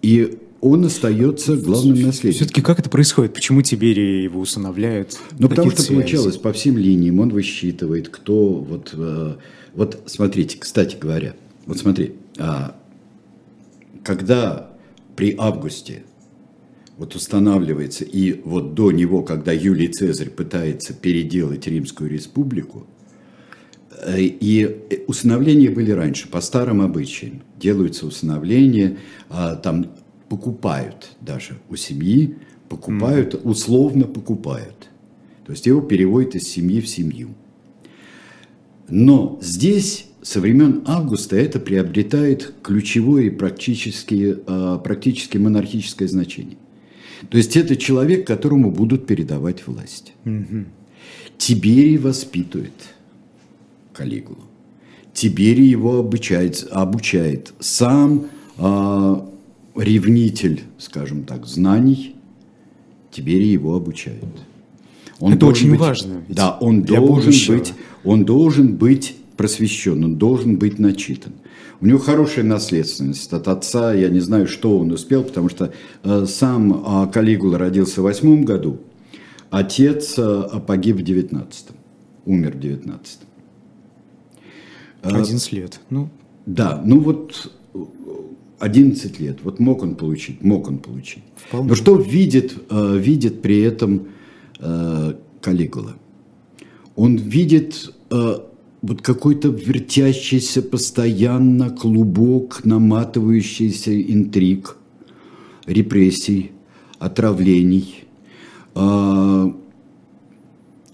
И 0.02 0.38
он 0.61 0.85
остается 0.85 1.56
главным 1.56 2.02
наследником. 2.02 2.32
Все-таки 2.32 2.62
как 2.62 2.78
это 2.78 2.90
происходит? 2.90 3.35
Почему 3.35 3.62
Тиберий 3.62 4.25
его 4.25 4.40
усыновляют? 4.40 5.18
Ну, 5.38 5.49
потому 5.49 5.70
что 5.70 5.82
связи? 5.82 6.00
получалось 6.00 6.37
по 6.37 6.52
всем 6.52 6.76
линиям. 6.76 7.20
Он 7.20 7.30
высчитывает, 7.30 8.08
кто... 8.08 8.54
Вот, 8.54 8.90
э, 8.92 9.37
вот 9.75 10.02
смотрите, 10.06 10.58
кстати 10.58 10.96
говоря, 10.96 11.35
вот 11.66 11.78
смотри, 11.78 12.14
а, 12.38 12.76
когда 14.02 14.70
при 15.16 15.35
Августе 15.38 16.04
вот 16.97 17.15
устанавливается, 17.15 18.05
и 18.05 18.41
вот 18.45 18.75
до 18.75 18.91
него, 18.91 19.23
когда 19.23 19.53
Юлий 19.53 19.88
Цезарь 19.88 20.31
пытается 20.31 20.95
переделать 20.95 21.67
Римскую 21.67 22.11
республику, 22.11 22.87
э, 23.91 24.21
и 24.21 25.05
усыновления 25.07 25.71
были 25.71 25.91
раньше, 25.91 26.29
по 26.29 26.41
старым 26.41 26.81
обычаям. 26.81 27.43
Делаются 27.61 28.07
усыновления, 28.07 28.99
а, 29.29 29.57
там 29.57 29.91
покупают 30.29 31.11
даже 31.21 31.59
у 31.69 31.76
семьи, 31.76 32.37
покупают, 32.69 33.35
mm. 33.35 33.43
условно 33.43 34.05
покупают. 34.07 34.88
То 35.45 35.53
есть 35.53 35.67
его 35.67 35.81
переводят 35.81 36.35
из 36.35 36.49
семьи 36.49 36.81
в 36.81 36.88
семью. 36.88 37.35
Но 38.88 39.38
здесь 39.41 40.07
со 40.23 40.41
времен 40.41 40.83
Августа 40.87 41.37
это 41.37 41.61
приобретает 41.61 42.55
ключевое 42.62 43.25
и 43.25 43.31
практически, 43.31 44.38
а, 44.47 44.79
практически 44.79 45.37
монархическое 45.37 46.09
значение. 46.09 46.57
То 47.28 47.37
есть 47.37 47.56
это 47.56 47.76
человек, 47.76 48.26
которому 48.26 48.70
будут 48.70 49.06
передавать 49.06 49.66
власть. 49.66 50.12
Угу. 50.25 50.64
Тиберий 51.38 51.96
воспитывает 51.96 52.73
Калигулу. 53.92 54.44
Тиберий 55.12 55.66
его 55.66 55.99
обучает, 55.99 56.66
обучает. 56.70 57.52
Сам 57.58 58.26
э, 58.58 59.20
ревнитель, 59.76 60.62
скажем 60.78 61.25
так, 61.25 61.46
знаний, 61.46 62.16
Тиберий 63.11 63.50
его 63.50 63.75
обучает. 63.75 64.25
Он 65.18 65.32
Это 65.32 65.46
очень 65.46 65.70
быть, 65.70 65.80
важно. 65.80 66.23
Да, 66.28 66.58
он 66.61 66.82
должен, 66.82 67.32
быть, 67.54 67.73
он 68.04 68.25
должен 68.25 68.76
быть 68.76 69.16
просвещен, 69.37 70.05
он 70.05 70.16
должен 70.16 70.57
быть 70.57 70.78
начитан. 70.78 71.33
У 71.81 71.87
него 71.87 71.99
хорошая 71.99 72.45
наследственность 72.45 73.33
от 73.33 73.49
отца, 73.49 73.93
я 73.93 74.09
не 74.09 74.21
знаю, 74.21 74.47
что 74.47 74.78
он 74.78 74.90
успел, 74.93 75.23
потому 75.25 75.49
что 75.49 75.73
э, 76.02 76.26
сам 76.26 76.73
э, 76.73 77.12
Калигула 77.12 77.59
родился 77.59 78.00
в 78.00 78.05
восьмом 78.05 78.45
году, 78.45 78.81
Отец 79.50 80.14
э, 80.16 80.61
погиб 80.66 80.97
в 80.97 81.00
19-м, 81.00 81.76
умер 82.25 82.52
в 82.52 82.61
19-м. 82.61 83.00
11 85.02 85.52
лет. 85.52 85.81
Ну, 85.90 86.09
Да, 86.47 86.83
ну 86.85 86.99
вот 86.99 87.52
11 88.59 89.21
лет, 89.21 89.38
вот 89.43 89.61
мог 89.61 89.83
он 89.83 89.95
получить, 89.97 90.43
мог 90.43 90.66
он 90.69 90.78
получить. 90.78 91.23
Вполне. 91.37 91.69
Но 91.69 91.75
что 91.75 91.97
видит, 91.97 92.55
видит 92.71 93.43
при 93.43 93.61
этом 93.61 94.09
Калигула? 94.59 95.95
Он 96.97 97.16
видит 97.16 97.93
вот 98.87 99.02
какой-то 99.02 99.49
вертящийся 99.49 100.62
постоянно 100.62 101.71
клубок, 101.71 102.64
наматывающийся 102.64 104.00
интриг, 104.00 104.76
репрессий, 105.66 106.52
отравлений. 106.99 108.05
Э, 108.75 109.50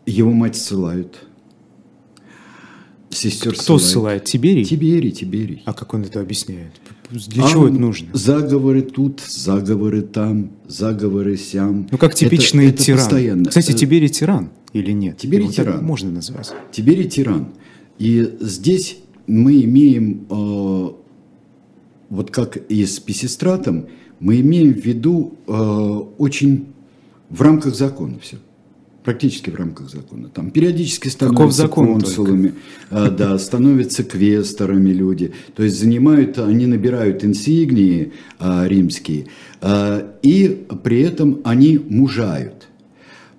Его 0.06 0.32
мать 0.32 0.56
ссылают. 0.56 1.26
Сестер 3.10 3.54
кто 3.54 3.78
ссылает? 3.78 4.24
Тиберий? 4.24 4.64
Тиберий, 4.64 5.10
Тиберий. 5.10 5.62
А 5.66 5.74
как 5.74 5.92
он 5.94 6.02
это 6.02 6.20
объясняет? 6.20 6.72
Для 7.10 7.44
А 7.44 7.48
чего 7.50 7.68
это 7.68 7.78
нужно? 7.78 8.08
Заговоры 8.14 8.80
тут, 8.80 9.20
заговоры 9.20 10.00
там, 10.00 10.50
заговоры 10.66 11.36
сям. 11.36 11.86
Ну, 11.90 11.98
как 11.98 12.14
типичный 12.14 12.66
Это- 12.68 12.76
это 12.76 12.84
тиран. 12.84 12.98
постоянно. 13.00 13.44
Кстати, 13.50 13.72
Э, 13.72 13.74
Тиберий 13.74 14.08
тиран 14.08 14.48
или 14.72 14.92
нет? 14.92 15.18
Тиберий 15.18 15.44
Его 15.44 15.52
тиран. 15.52 15.84
можно 15.84 16.10
назвать. 16.10 16.50
Тиберий 16.72 17.06
тиран. 17.08 17.48
И 18.02 18.34
здесь 18.40 18.98
мы 19.28 19.62
имеем, 19.62 20.26
э, 20.28 20.90
вот 22.10 22.30
как 22.32 22.56
и 22.56 22.84
с 22.84 22.98
Писистратом, 22.98 23.86
мы 24.18 24.40
имеем 24.40 24.74
в 24.74 24.84
виду 24.84 25.34
э, 25.46 25.52
очень 26.18 26.66
в 27.30 27.40
рамках 27.40 27.76
закона 27.76 28.18
все. 28.20 28.38
Практически 29.04 29.50
в 29.50 29.54
рамках 29.54 29.88
закона. 29.88 30.28
Там 30.28 30.50
периодически 30.50 31.06
становятся 31.06 31.62
закон 31.62 32.00
консулами, 32.00 32.54
э, 32.90 33.08
да, 33.16 33.38
становятся 33.38 34.02
квесторами 34.02 34.90
люди. 34.90 35.32
То 35.54 35.62
есть 35.62 35.78
занимают, 35.78 36.38
они 36.38 36.66
набирают 36.66 37.24
инсигнии 37.24 38.14
э, 38.40 38.66
римские, 38.66 39.26
э, 39.60 40.08
и 40.24 40.66
при 40.82 41.02
этом 41.02 41.40
они 41.44 41.78
мужают. 41.78 42.66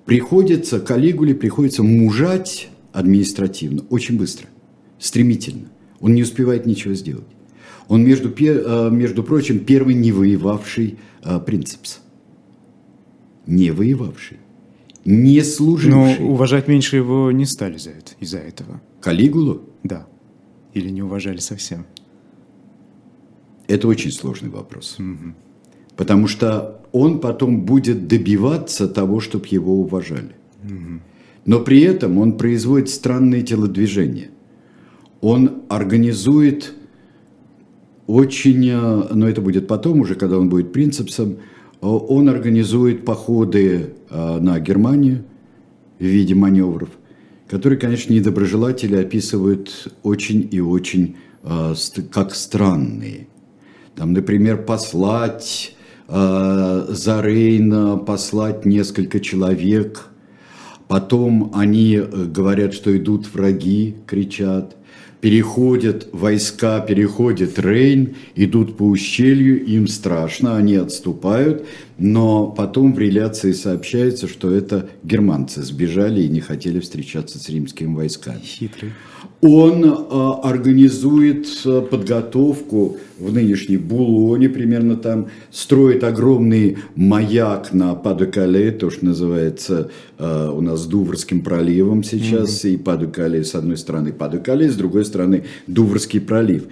Приходится, 0.05 0.79
Калигуле 0.79 1.36
приходится 1.36 1.84
мужать 1.84 2.70
административно 2.93 3.84
очень 3.89 4.17
быстро, 4.17 4.48
стремительно. 5.03 5.67
Он 6.00 6.13
не 6.15 6.24
успевает 6.24 6.65
ничего 6.65 6.93
сделать. 6.93 7.27
Он, 7.88 8.03
между, 8.03 8.29
э, 8.29 8.89
между 8.91 9.24
прочим, 9.24 9.60
первый 9.60 9.95
не 9.95 10.12
воевавший 10.12 10.98
э, 11.24 11.39
принцепс. 11.39 12.00
Не 13.45 13.72
воевавший. 13.72 14.38
Не 15.05 15.39
Но 15.39 15.43
служивший. 15.43 16.25
уважать 16.25 16.67
меньше 16.69 16.95
его 16.95 17.31
не 17.31 17.45
стали 17.45 17.77
за 17.77 17.89
это, 17.89 18.13
из-за 18.22 18.38
этого. 18.38 18.81
Калигулу 19.01 19.62
Да. 19.83 20.07
Или 20.74 20.89
не 20.89 21.01
уважали 21.01 21.39
совсем. 21.39 21.86
Это 23.67 23.88
очень 23.88 24.12
сложный 24.12 24.50
вопрос. 24.50 24.98
Потому 25.98 26.27
что 26.27 26.81
он 26.93 27.19
потом 27.19 27.62
будет 27.65 28.07
добиваться 28.07 28.88
того, 28.88 29.19
чтобы 29.19 29.45
его 29.51 29.81
уважали. 29.81 30.36
Но 31.45 31.60
при 31.60 31.81
этом 31.81 32.17
он 32.17 32.38
производит 32.38 32.89
странные 32.89 33.43
телодвижения. 33.43 34.29
Он 35.24 35.62
организует 35.70 36.74
очень, 38.08 38.68
э, 38.70 39.13
но 39.13 39.30
это 39.30 39.39
будет 39.39 39.70
потом 39.70 40.01
уже, 40.01 40.15
когда 40.15 40.38
он 40.38 40.50
будет 40.50 40.74
принцепсом, 40.74 41.38
э, 41.82 41.86
он 41.86 42.27
организует 42.27 43.06
походы 43.06 43.94
э, 44.10 44.39
на 44.42 44.60
Германию 44.60 45.24
в 45.98 46.03
виде 46.03 46.36
маневров, 46.36 46.89
которые, 47.48 47.80
конечно, 47.80 48.12
недоброжелатели 48.12 48.98
описывают 48.98 49.94
очень 50.03 50.48
и 50.51 50.60
очень 50.60 51.15
как 52.12 52.36
странные. 52.36 53.27
Там, 53.96 54.13
например, 54.13 54.63
послать 54.63 55.75
за 56.08 57.22
Рейна, 57.22 57.98
послать 57.98 58.66
несколько 58.66 59.20
человек. 59.20 60.05
Потом 60.88 61.51
они 61.53 61.98
говорят, 61.98 62.74
что 62.74 62.96
идут 62.96 63.33
враги, 63.33 63.98
кричат. 64.07 64.77
Переходят 65.24 66.09
войска, 66.12 66.81
переходит 66.81 67.57
Рейн, 67.57 68.18
идут 68.36 68.75
по 68.75 68.83
ущелью, 68.83 69.64
им 69.64 69.88
страшно, 69.88 70.57
они 70.57 70.75
отступают, 70.75 71.66
но 71.98 72.48
потом 72.48 72.94
в 72.94 73.00
реляции 73.00 73.53
сообщается, 73.53 74.27
что 74.27 74.53
это 74.53 74.90
германцы 75.01 75.62
сбежали 75.62 76.24
и 76.24 76.27
не 76.27 76.42
хотели 76.42 76.81
встречаться 76.81 77.40
с 77.40 77.48
римскими 77.48 77.96
войсками. 77.96 78.42
Хитрый. 78.44 78.92
Он 79.46 79.84
э, 79.84 80.48
организует 80.48 81.48
э, 81.66 81.82
подготовку 81.82 82.98
в 83.20 83.34
нынешней 83.34 83.75
Булоне, 83.75 84.48
примерно 84.48 84.96
там, 84.96 85.27
строит 85.51 86.06
огромный 86.06 86.77
маяк 86.96 87.74
на 87.74 87.94
Падукале, 87.94 88.72
то, 88.72 88.90
что 88.90 89.03
называется 89.03 89.92
э, 90.18 90.50
у 90.50 90.62
нас 90.62 90.86
Дуврским 90.86 91.42
проливом 91.42 92.03
сейчас, 92.06 92.64
и 92.64 92.77
Падукале 92.77 93.44
с 93.44 93.53
одной 93.53 93.75
стороны 93.75 94.14
Падукале, 94.14 94.70
с 94.72 94.75
другой 94.75 95.03
стороны 95.03 95.44
Дуврский 95.68 96.22
пролив. 96.22 96.64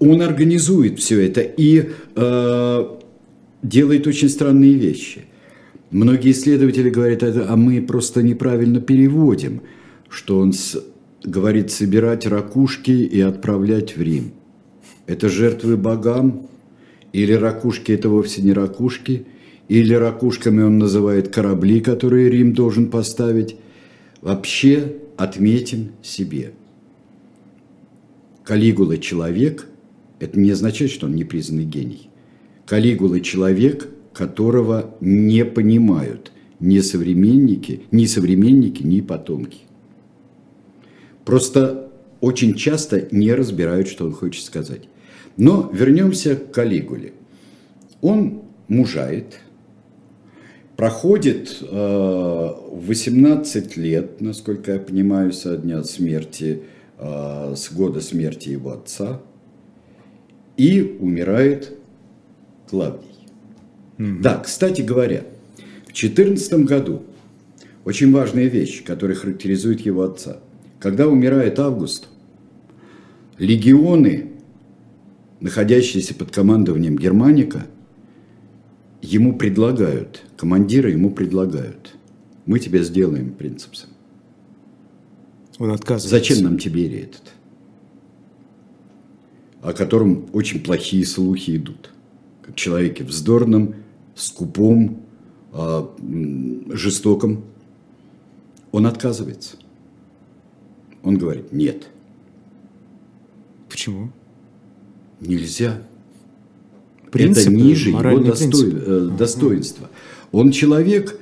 Он 0.00 0.22
организует 0.22 0.98
все 0.98 1.24
это 1.24 1.40
и 1.40 1.90
э, 2.16 2.84
делает 3.62 4.06
очень 4.08 4.28
странные 4.28 4.72
вещи. 4.72 5.26
Многие 5.92 6.32
исследователи 6.32 6.90
говорят, 6.90 7.22
а 7.22 7.54
мы 7.54 7.80
просто 7.80 8.24
неправильно 8.24 8.80
переводим, 8.80 9.60
что 10.08 10.40
он 10.40 10.52
с- 10.52 10.82
говорит 11.24 11.70
собирать 11.70 12.26
ракушки 12.26 12.90
и 12.90 13.20
отправлять 13.20 13.96
в 13.96 14.02
Рим. 14.02 14.32
Это 15.06 15.28
жертвы 15.28 15.76
богам? 15.76 16.48
Или 17.12 17.32
ракушки 17.32 17.92
это 17.92 18.08
вовсе 18.08 18.42
не 18.42 18.52
ракушки? 18.52 19.26
Или 19.68 19.94
ракушками 19.94 20.62
он 20.62 20.78
называет 20.78 21.28
корабли, 21.28 21.80
которые 21.80 22.30
Рим 22.30 22.52
должен 22.52 22.90
поставить? 22.90 23.56
Вообще 24.20 24.96
отметим 25.16 25.92
себе. 26.02 26.52
Калигула 28.44 28.98
человек, 28.98 29.68
это 30.20 30.38
не 30.38 30.50
означает, 30.50 30.90
что 30.90 31.06
он 31.06 31.14
непризнанный 31.14 31.64
гений. 31.64 32.08
Калигула 32.66 33.20
человек, 33.20 33.88
которого 34.12 34.94
не 35.00 35.44
понимают 35.44 36.32
ни 36.60 36.78
современники, 36.80 37.82
ни 37.90 38.06
современники, 38.06 38.82
ни 38.82 39.00
потомки. 39.00 39.58
Просто 41.24 41.90
очень 42.20 42.54
часто 42.54 43.08
не 43.10 43.32
разбирают, 43.34 43.88
что 43.88 44.04
он 44.04 44.12
хочет 44.12 44.44
сказать. 44.44 44.88
Но 45.36 45.70
вернемся 45.72 46.36
к 46.36 46.52
Калигуле. 46.52 47.12
Он 48.00 48.42
мужает, 48.68 49.38
проходит 50.76 51.58
э, 51.60 52.50
18 52.72 53.76
лет, 53.76 54.20
насколько 54.20 54.72
я 54.72 54.78
понимаю, 54.78 55.32
со 55.32 55.56
дня 55.56 55.82
смерти, 55.84 56.62
э, 56.98 57.54
с 57.56 57.72
года 57.72 58.00
смерти 58.00 58.50
его 58.50 58.72
отца, 58.72 59.20
и 60.56 60.96
умирает 61.00 61.72
Клавдий. 62.68 63.08
Да, 63.98 64.38
кстати 64.38 64.80
говоря, 64.82 65.24
в 65.86 65.92
14 65.92 66.64
году 66.64 67.02
очень 67.84 68.12
важная 68.12 68.46
вещь, 68.46 68.82
которая 68.84 69.16
характеризует 69.16 69.80
его 69.80 70.02
отца. 70.02 70.38
Когда 70.82 71.06
умирает 71.06 71.60
Август, 71.60 72.08
легионы, 73.38 74.32
находящиеся 75.38 76.12
под 76.12 76.32
командованием 76.32 76.98
Германика, 76.98 77.68
ему 79.00 79.38
предлагают, 79.38 80.24
командиры 80.36 80.90
ему 80.90 81.12
предлагают, 81.12 81.94
мы 82.46 82.58
тебя 82.58 82.82
сделаем 82.82 83.32
принцепсом. 83.32 83.90
Он 85.58 85.70
отказывается. 85.70 86.08
Зачем 86.08 86.42
нам 86.42 86.58
Тиберий 86.58 87.02
этот? 87.02 87.32
О 89.60 89.72
котором 89.72 90.26
очень 90.32 90.64
плохие 90.64 91.06
слухи 91.06 91.58
идут. 91.58 91.90
Как 92.42 92.56
человеке 92.56 93.04
вздорном, 93.04 93.76
скупом, 94.16 95.00
а, 95.52 95.94
жестоком. 96.72 97.44
Он 98.72 98.86
отказывается. 98.86 99.58
Он 101.02 101.18
говорит, 101.18 101.52
нет, 101.52 101.88
Почему? 103.68 104.10
нельзя. 105.20 105.82
Принципы, 107.10 107.40
это 107.40 107.50
ниже 107.50 107.90
его 107.90 108.00
принципы. 108.00 108.82
э, 108.86 109.10
достоинства. 109.18 109.90
Он 110.30 110.50
человек, 110.50 111.18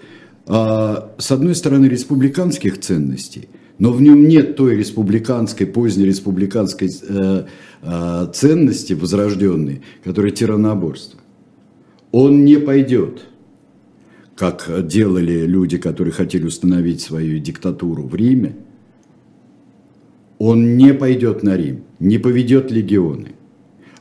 а, 0.46 1.12
с 1.18 1.32
одной 1.32 1.54
стороны, 1.54 1.86
республиканских 1.86 2.78
ценностей, 2.78 3.48
но 3.78 3.92
в 3.92 4.00
нем 4.00 4.28
нет 4.28 4.56
той 4.56 4.76
республиканской, 4.76 5.66
поздней 5.66 6.04
республиканской 6.04 6.88
э, 6.88 7.44
э, 7.82 8.26
ценности 8.32 8.92
возрожденной, 8.92 9.82
которая 10.04 10.30
тираноборство. 10.30 11.18
Он 12.12 12.44
не 12.44 12.56
пойдет 12.56 13.22
как 14.40 14.86
делали 14.86 15.44
люди, 15.44 15.76
которые 15.76 16.14
хотели 16.14 16.46
установить 16.46 17.02
свою 17.02 17.40
диктатуру 17.40 18.04
в 18.04 18.14
Риме, 18.14 18.56
он 20.40 20.78
не 20.78 20.94
пойдет 20.94 21.42
на 21.42 21.54
Рим, 21.54 21.84
не 21.98 22.16
поведет 22.16 22.70
легионы. 22.70 23.32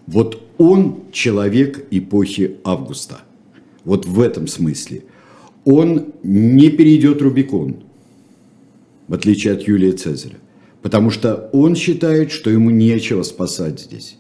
Вот 0.08 0.42
он 0.58 1.04
человек 1.12 1.86
эпохи 1.92 2.56
Августа. 2.64 3.20
Вот 3.84 4.06
в 4.06 4.22
этом 4.22 4.48
смысле. 4.48 5.04
Он 5.66 6.14
не 6.24 6.70
перейдет 6.70 7.22
Рубикон, 7.22 7.84
в 9.10 9.14
отличие 9.14 9.52
от 9.52 9.64
Юлия 9.64 9.92
Цезаря. 9.92 10.38
Потому 10.82 11.12
что 11.12 11.50
он 11.52 11.76
считает, 11.76 12.32
что 12.32 12.50
ему 12.50 12.70
нечего 12.70 13.24
спасать 13.24 13.82
здесь. 13.82 14.18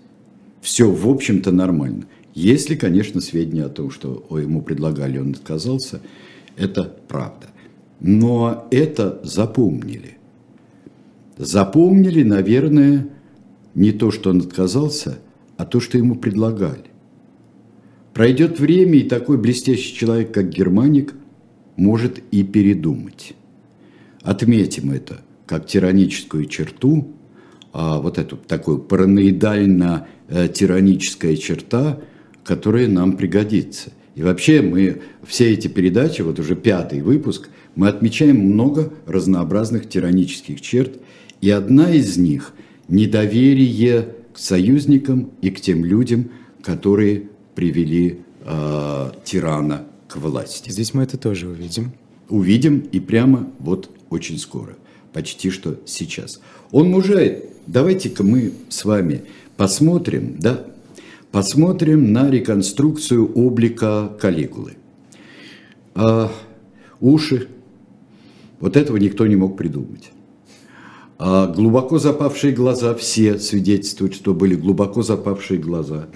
Все, 0.59 0.91
в 0.91 1.07
общем-то, 1.07 1.53
нормально. 1.53 2.05
Если, 2.33 2.75
конечно, 2.75 3.21
сведения 3.21 3.63
о 3.63 3.69
том, 3.69 3.91
что 3.91 4.25
ему 4.31 4.61
предлагали, 4.61 5.19
он 5.19 5.31
отказался, 5.31 6.01
это 6.57 6.83
правда. 7.07 7.47
Но 8.01 8.67
это 8.71 9.21
запомнили. 9.23 10.18
Запомнили, 11.39 12.21
наверное, 12.21 13.09
не 13.73 13.91
то, 13.93 14.11
что 14.11 14.29
он 14.29 14.41
отказался, 14.41 15.17
а 15.55 15.65
то, 15.65 15.79
что 15.79 15.97
ему 15.97 16.15
предлагали. 16.15 16.83
Пройдет 18.13 18.59
время, 18.59 18.99
и 18.99 19.07
такой 19.07 19.37
блестящий 19.37 19.95
человек, 19.95 20.33
как 20.33 20.49
Германик, 20.49 21.13
может 21.77 22.21
и 22.31 22.43
передумать. 22.43 23.35
Отметим 24.21 24.91
это 24.91 25.21
как 25.45 25.65
тираническую 25.65 26.43
черту, 26.45 27.07
а 27.71 28.01
вот 28.01 28.17
эту 28.17 28.35
такую 28.35 28.79
параноидально-тираническая 28.79 31.37
черта, 31.37 32.01
которая 32.43 32.89
нам 32.89 33.15
пригодится. 33.15 33.93
И 34.15 34.23
вообще 34.23 34.61
мы 34.61 35.03
все 35.25 35.53
эти 35.53 35.69
передачи, 35.69 36.21
вот 36.21 36.37
уже 36.37 36.57
пятый 36.57 37.01
выпуск, 37.01 37.47
мы 37.75 37.87
отмечаем 37.87 38.39
много 38.39 38.91
разнообразных 39.05 39.87
тиранических 39.87 40.59
черт, 40.59 40.99
и 41.41 41.49
одна 41.49 41.91
из 41.91 42.17
них– 42.17 42.53
недоверие 42.89 44.15
к 44.33 44.37
союзникам 44.37 45.31
и 45.41 45.51
к 45.51 45.61
тем 45.61 45.85
людям, 45.85 46.31
которые 46.61 47.29
привели 47.55 48.19
э, 48.43 49.11
тирана 49.23 49.85
к 50.07 50.17
власти. 50.17 50.71
Здесь 50.71 50.93
мы 50.93 51.03
это 51.03 51.17
тоже 51.17 51.47
увидим. 51.47 51.93
Увидим 52.27 52.79
и 52.79 52.99
прямо 52.99 53.49
вот 53.59 53.89
очень 54.09 54.37
скоро, 54.37 54.75
почти 55.13 55.49
что 55.49 55.79
сейчас. 55.85 56.41
Он 56.71 56.89
мужает. 56.89 57.45
Давайте-ка 57.67 58.23
мы 58.23 58.53
с 58.69 58.85
вами 58.85 59.23
посмотрим, 59.55 60.35
да, 60.39 60.65
посмотрим 61.31 62.11
на 62.11 62.29
реконструкцию 62.29 63.31
облика 63.33 64.11
Калигулы. 64.19 64.73
А, 65.93 66.31
уши. 66.99 67.47
Вот 68.59 68.75
этого 68.75 68.97
никто 68.97 69.25
не 69.27 69.35
мог 69.35 69.57
придумать. 69.57 70.11
А 71.19 71.47
глубоко 71.47 71.99
запавшие 71.99 72.53
глаза, 72.53 72.95
все 72.95 73.37
свидетельствуют, 73.37 74.15
что 74.15 74.33
были 74.33 74.55
глубоко 74.55 75.01
запавшие 75.01 75.59
глаза. 75.59 76.07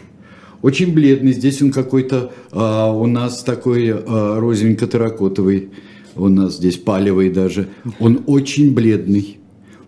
Очень 0.61 0.93
бледный, 0.93 1.33
здесь 1.33 1.61
он 1.61 1.73
какой-то, 1.73 2.31
а, 2.51 2.89
у 2.89 3.05
нас 3.05 3.43
такой 3.43 3.91
а, 3.91 4.39
розовенько 4.39 4.87
терракотовый, 4.87 5.71
у 6.15 6.29
нас 6.29 6.55
здесь 6.55 6.77
палевый 6.77 7.29
даже. 7.31 7.67
Он 7.99 8.23
очень 8.27 8.73
бледный, 8.73 9.39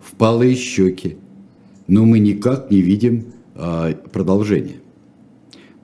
впалые 0.02 0.54
щеки, 0.54 1.16
но 1.86 2.04
мы 2.04 2.18
никак 2.18 2.70
не 2.70 2.82
видим 2.82 3.32
а, 3.54 3.94
продолжения. 4.12 4.82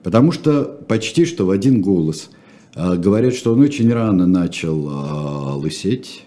Потому 0.03 0.31
что 0.31 0.63
почти 0.87 1.25
что 1.25 1.47
в 1.47 1.49
один 1.49 1.81
голос 1.81 2.29
а, 2.75 2.97
говорят, 2.97 3.33
что 3.33 3.53
он 3.53 3.61
очень 3.61 3.91
рано 3.91 4.27
начал 4.27 4.87
а, 4.91 5.55
лысеть, 5.55 6.25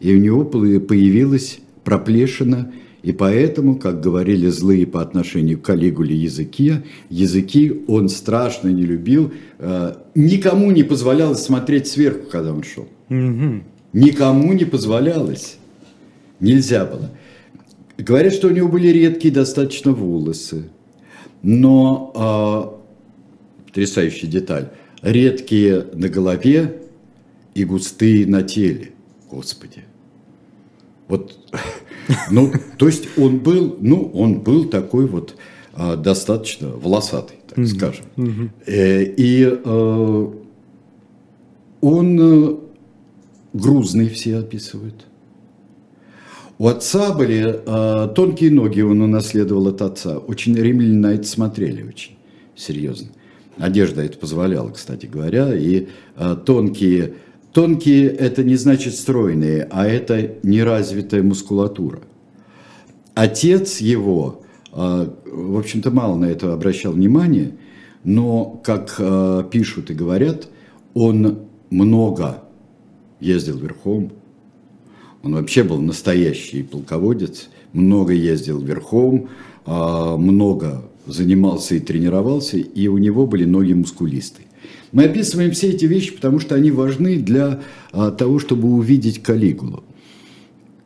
и 0.00 0.12
у 0.12 0.18
него 0.18 0.44
появилась 0.44 1.60
проплешина, 1.84 2.72
и 3.02 3.12
поэтому, 3.12 3.76
как 3.76 4.00
говорили 4.00 4.48
злые 4.48 4.86
по 4.86 5.02
отношению 5.02 5.58
к 5.58 5.62
Калигуле 5.62 6.16
языки, 6.16 6.76
языки 7.10 7.84
он 7.86 8.08
страшно 8.08 8.68
не 8.68 8.82
любил, 8.82 9.32
а, 9.58 10.02
никому 10.14 10.70
не 10.70 10.82
позволялось 10.82 11.42
смотреть 11.42 11.86
сверху, 11.86 12.30
когда 12.30 12.52
он 12.52 12.62
шел. 12.62 12.88
Угу. 13.10 13.62
Никому 13.92 14.52
не 14.54 14.64
позволялось. 14.64 15.58
Нельзя 16.40 16.86
было. 16.86 17.10
Говорят, 17.98 18.32
что 18.32 18.48
у 18.48 18.50
него 18.50 18.68
были 18.68 18.88
редкие 18.88 19.32
достаточно 19.32 19.92
волосы, 19.92 20.64
но 21.42 22.80
потрясающая 23.66 24.28
деталь, 24.28 24.70
редкие 25.02 25.86
на 25.92 26.08
голове 26.08 26.80
и 27.54 27.64
густые 27.64 28.26
на 28.26 28.42
теле. 28.42 28.92
Господи. 29.30 29.84
Вот, 31.08 31.38
ну, 32.30 32.52
то 32.78 32.86
есть 32.86 33.08
он 33.18 33.38
был, 33.38 33.76
ну, 33.80 34.10
он 34.14 34.40
был 34.40 34.64
такой 34.64 35.06
вот 35.06 35.36
а, 35.74 35.96
достаточно 35.96 36.68
волосатый, 36.68 37.36
так 37.48 37.58
mm-hmm. 37.58 37.66
скажем. 37.66 38.04
Mm-hmm. 38.16 38.48
Э, 38.66 39.04
и 39.04 39.60
э, 39.64 40.26
он 41.80 42.18
э, 42.20 42.56
грузный 43.52 44.08
все 44.08 44.38
описывают. 44.38 45.06
У 46.58 46.68
отца 46.68 47.12
были 47.12 47.60
э, 47.66 48.08
тонкие 48.14 48.50
ноги, 48.52 48.80
он 48.80 49.00
унаследовал 49.00 49.68
от 49.68 49.82
отца. 49.82 50.18
Очень 50.18 50.54
римляне 50.56 50.94
на 50.94 51.14
это 51.14 51.26
смотрели 51.26 51.82
очень 51.82 52.16
серьезно. 52.54 53.08
Одежда 53.58 54.02
это 54.02 54.18
позволяла, 54.18 54.70
кстати 54.70 55.06
говоря, 55.06 55.54
и 55.54 55.86
а, 56.16 56.34
тонкие, 56.34 57.14
тонкие 57.54 58.08
это 58.08 58.42
не 58.42 58.56
значит 58.56 58.94
стройные, 58.96 59.66
а 59.70 59.86
это 59.86 60.34
неразвитая 60.42 61.22
мускулатура. 61.22 62.00
Отец 63.14 63.80
его, 63.80 64.42
а, 64.72 65.08
в 65.24 65.56
общем-то, 65.56 65.92
мало 65.92 66.16
на 66.16 66.26
это 66.26 66.52
обращал 66.52 66.92
внимание, 66.92 67.52
но, 68.02 68.60
как 68.64 68.96
а, 68.98 69.44
пишут 69.44 69.90
и 69.90 69.94
говорят, 69.94 70.48
он 70.94 71.38
много 71.70 72.42
ездил 73.20 73.56
верхом, 73.56 74.12
он 75.22 75.34
вообще 75.34 75.62
был 75.62 75.80
настоящий 75.80 76.64
полководец, 76.64 77.48
много 77.72 78.12
ездил 78.12 78.60
верхом, 78.60 79.30
много 79.66 80.82
занимался 81.06 81.76
и 81.76 81.80
тренировался, 81.80 82.58
и 82.58 82.88
у 82.88 82.98
него 82.98 83.26
были 83.26 83.46
ноги 83.46 83.72
мускулистые. 83.72 84.43
Мы 84.92 85.04
описываем 85.04 85.52
все 85.52 85.70
эти 85.70 85.84
вещи, 85.86 86.14
потому 86.14 86.38
что 86.38 86.54
они 86.54 86.70
важны 86.70 87.16
для 87.16 87.60
а, 87.92 88.10
того, 88.10 88.38
чтобы 88.38 88.68
увидеть 88.68 89.22
Калигулу. 89.22 89.84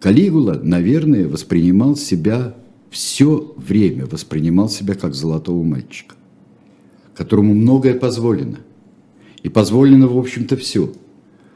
Калигула, 0.00 0.60
наверное, 0.62 1.28
воспринимал 1.28 1.96
себя 1.96 2.54
все 2.90 3.52
время, 3.56 4.06
воспринимал 4.06 4.68
себя 4.68 4.94
как 4.94 5.14
золотого 5.14 5.62
мальчика, 5.62 6.14
которому 7.14 7.54
многое 7.54 7.94
позволено. 7.94 8.58
И 9.42 9.48
позволено, 9.48 10.08
в 10.08 10.18
общем-то, 10.18 10.56
все. 10.56 10.92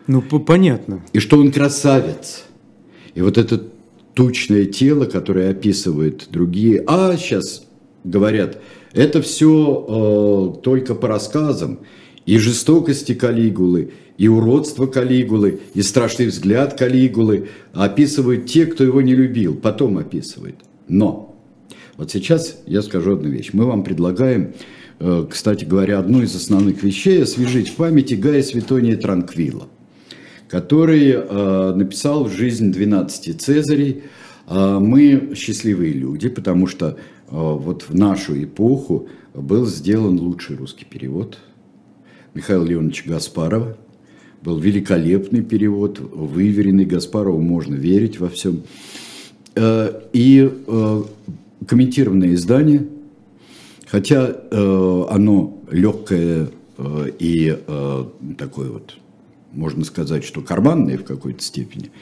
Ну, 0.06 0.22
понятно. 0.22 1.04
И 1.12 1.20
что 1.20 1.38
он 1.38 1.52
красавец. 1.52 2.44
И 3.14 3.22
вот 3.22 3.38
это 3.38 3.62
тучное 4.14 4.66
тело, 4.66 5.06
которое 5.06 5.50
описывают 5.50 6.28
другие, 6.30 6.82
а 6.86 7.16
сейчас 7.16 7.66
говорят, 8.04 8.58
это 8.92 9.22
все 9.22 10.54
э, 10.58 10.62
только 10.62 10.94
по 10.94 11.08
рассказам. 11.08 11.80
И 12.26 12.38
жестокости 12.38 13.14
Калигулы, 13.14 13.92
и 14.16 14.28
уродство 14.28 14.86
Калигулы, 14.86 15.60
и 15.74 15.82
страшный 15.82 16.26
взгляд 16.26 16.78
Калигулы 16.78 17.48
описывают 17.72 18.46
те, 18.46 18.66
кто 18.66 18.84
его 18.84 19.02
не 19.02 19.14
любил, 19.14 19.56
потом 19.56 19.98
описывают. 19.98 20.56
Но 20.88 21.36
вот 21.96 22.10
сейчас 22.10 22.58
я 22.66 22.82
скажу 22.82 23.14
одну 23.14 23.28
вещь. 23.28 23.50
Мы 23.52 23.64
вам 23.64 23.82
предлагаем, 23.82 24.54
э, 25.00 25.26
кстати 25.28 25.64
говоря, 25.64 25.98
одну 25.98 26.22
из 26.22 26.34
основных 26.34 26.82
вещей 26.82 27.22
освежить 27.22 27.68
в 27.68 27.74
памяти 27.74 28.14
Гая 28.14 28.42
Светония 28.42 28.96
Транквила, 28.96 29.68
который 30.48 31.10
э, 31.10 31.72
написал 31.74 32.28
жизнь 32.28 32.72
12 32.72 33.40
Цезарей. 33.40 34.04
Э, 34.46 34.78
мы 34.80 35.32
счастливые 35.34 35.92
люди, 35.92 36.28
потому 36.28 36.66
что 36.66 36.98
а, 37.32 37.54
вот 37.54 37.84
в 37.88 37.94
нашу 37.94 38.42
эпоху 38.42 39.08
был 39.34 39.64
сделан 39.66 40.20
лучший 40.20 40.56
русский 40.56 40.84
перевод 40.84 41.38
Михаила 42.34 42.64
Леоновича 42.64 43.08
Гаспарова. 43.08 43.76
Был 44.42 44.58
великолепный 44.58 45.42
перевод, 45.42 46.00
выверенный. 46.00 46.84
Гаспарову 46.84 47.40
можно 47.40 47.74
верить 47.74 48.18
во 48.18 48.28
всем. 48.28 48.62
А, 49.54 50.02
и 50.12 50.50
а, 50.66 51.04
комментированное 51.66 52.34
издание, 52.34 52.86
хотя 53.86 54.34
оно 54.50 55.62
легкое 55.70 56.48
и 57.20 57.56
такое 58.36 58.70
вот, 58.70 58.96
можно 59.52 59.84
сказать, 59.84 60.24
что 60.24 60.40
карманное 60.40 60.98
в 60.98 61.04
какой-то 61.04 61.40
степени, 61.40 61.92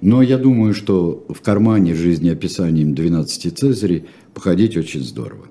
но 0.00 0.22
я 0.22 0.38
думаю, 0.38 0.72
что 0.72 1.26
в 1.28 1.40
кармане 1.40 1.94
жизнеописанием 1.94 2.94
12 2.94 3.58
Цезарей 3.58 4.04
походить 4.34 4.76
очень 4.76 5.02
здорово. 5.02 5.48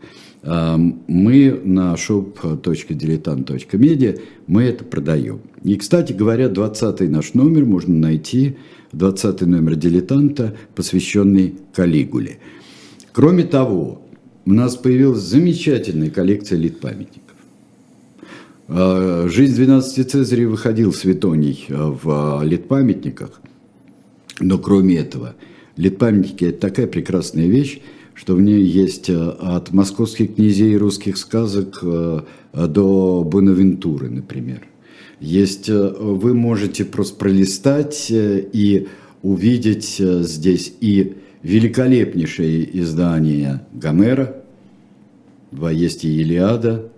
Мы 0.48 1.62
на 1.66 1.94
shop.diletant.media 1.96 4.22
мы 4.48 4.64
это 4.64 4.86
продаем. 4.86 5.42
И, 5.64 5.76
кстати 5.76 6.14
говоря, 6.14 6.48
20 6.48 7.02
наш 7.10 7.34
номер 7.34 7.66
можно 7.66 7.94
найти, 7.94 8.56
20 8.94 9.42
номер 9.42 9.76
«Дилетанта», 9.76 10.56
посвященный 10.74 11.56
Калигуле. 11.74 12.40
Кроме 13.12 13.44
того, 13.44 14.02
у 14.46 14.54
нас 14.54 14.78
появилась 14.78 15.20
замечательная 15.20 16.10
коллекция 16.10 16.58
лит-памятников. 16.58 17.36
А, 18.70 19.28
«Жизнь 19.28 19.56
12 19.56 20.10
Цезарей» 20.10 20.46
выходил 20.46 20.94
Светоний 20.94 21.66
а, 21.70 21.92
в 21.92 22.40
а, 22.40 22.46
лит-памятниках, 22.46 23.42
но 24.40 24.58
кроме 24.58 24.98
этого, 24.98 25.36
лит-памятники– 25.76 26.46
это 26.50 26.60
такая 26.60 26.88
прекрасная 26.88 27.48
вещь, 27.48 27.82
что 28.18 28.34
в 28.36 28.42
ней 28.42 28.64
есть 28.64 29.10
от 29.12 29.72
московских 29.72 30.36
князей 30.36 30.76
русских 30.76 31.18
сказок 31.18 31.84
до 32.52 33.24
Бонавентуры, 33.24 34.10
например. 34.10 34.68
Есть, 35.20 35.70
вы 35.70 36.34
можете 36.34 36.84
просто 36.84 37.16
пролистать 37.16 38.08
и 38.10 38.88
увидеть 39.22 39.98
здесь 40.00 40.74
и 40.82 41.14
великолепнейшее 41.44 42.80
издание 42.80 43.68
Гомера, 43.72 44.44
есть 45.52 46.04
и 46.04 46.20
Илиада, 46.20 46.92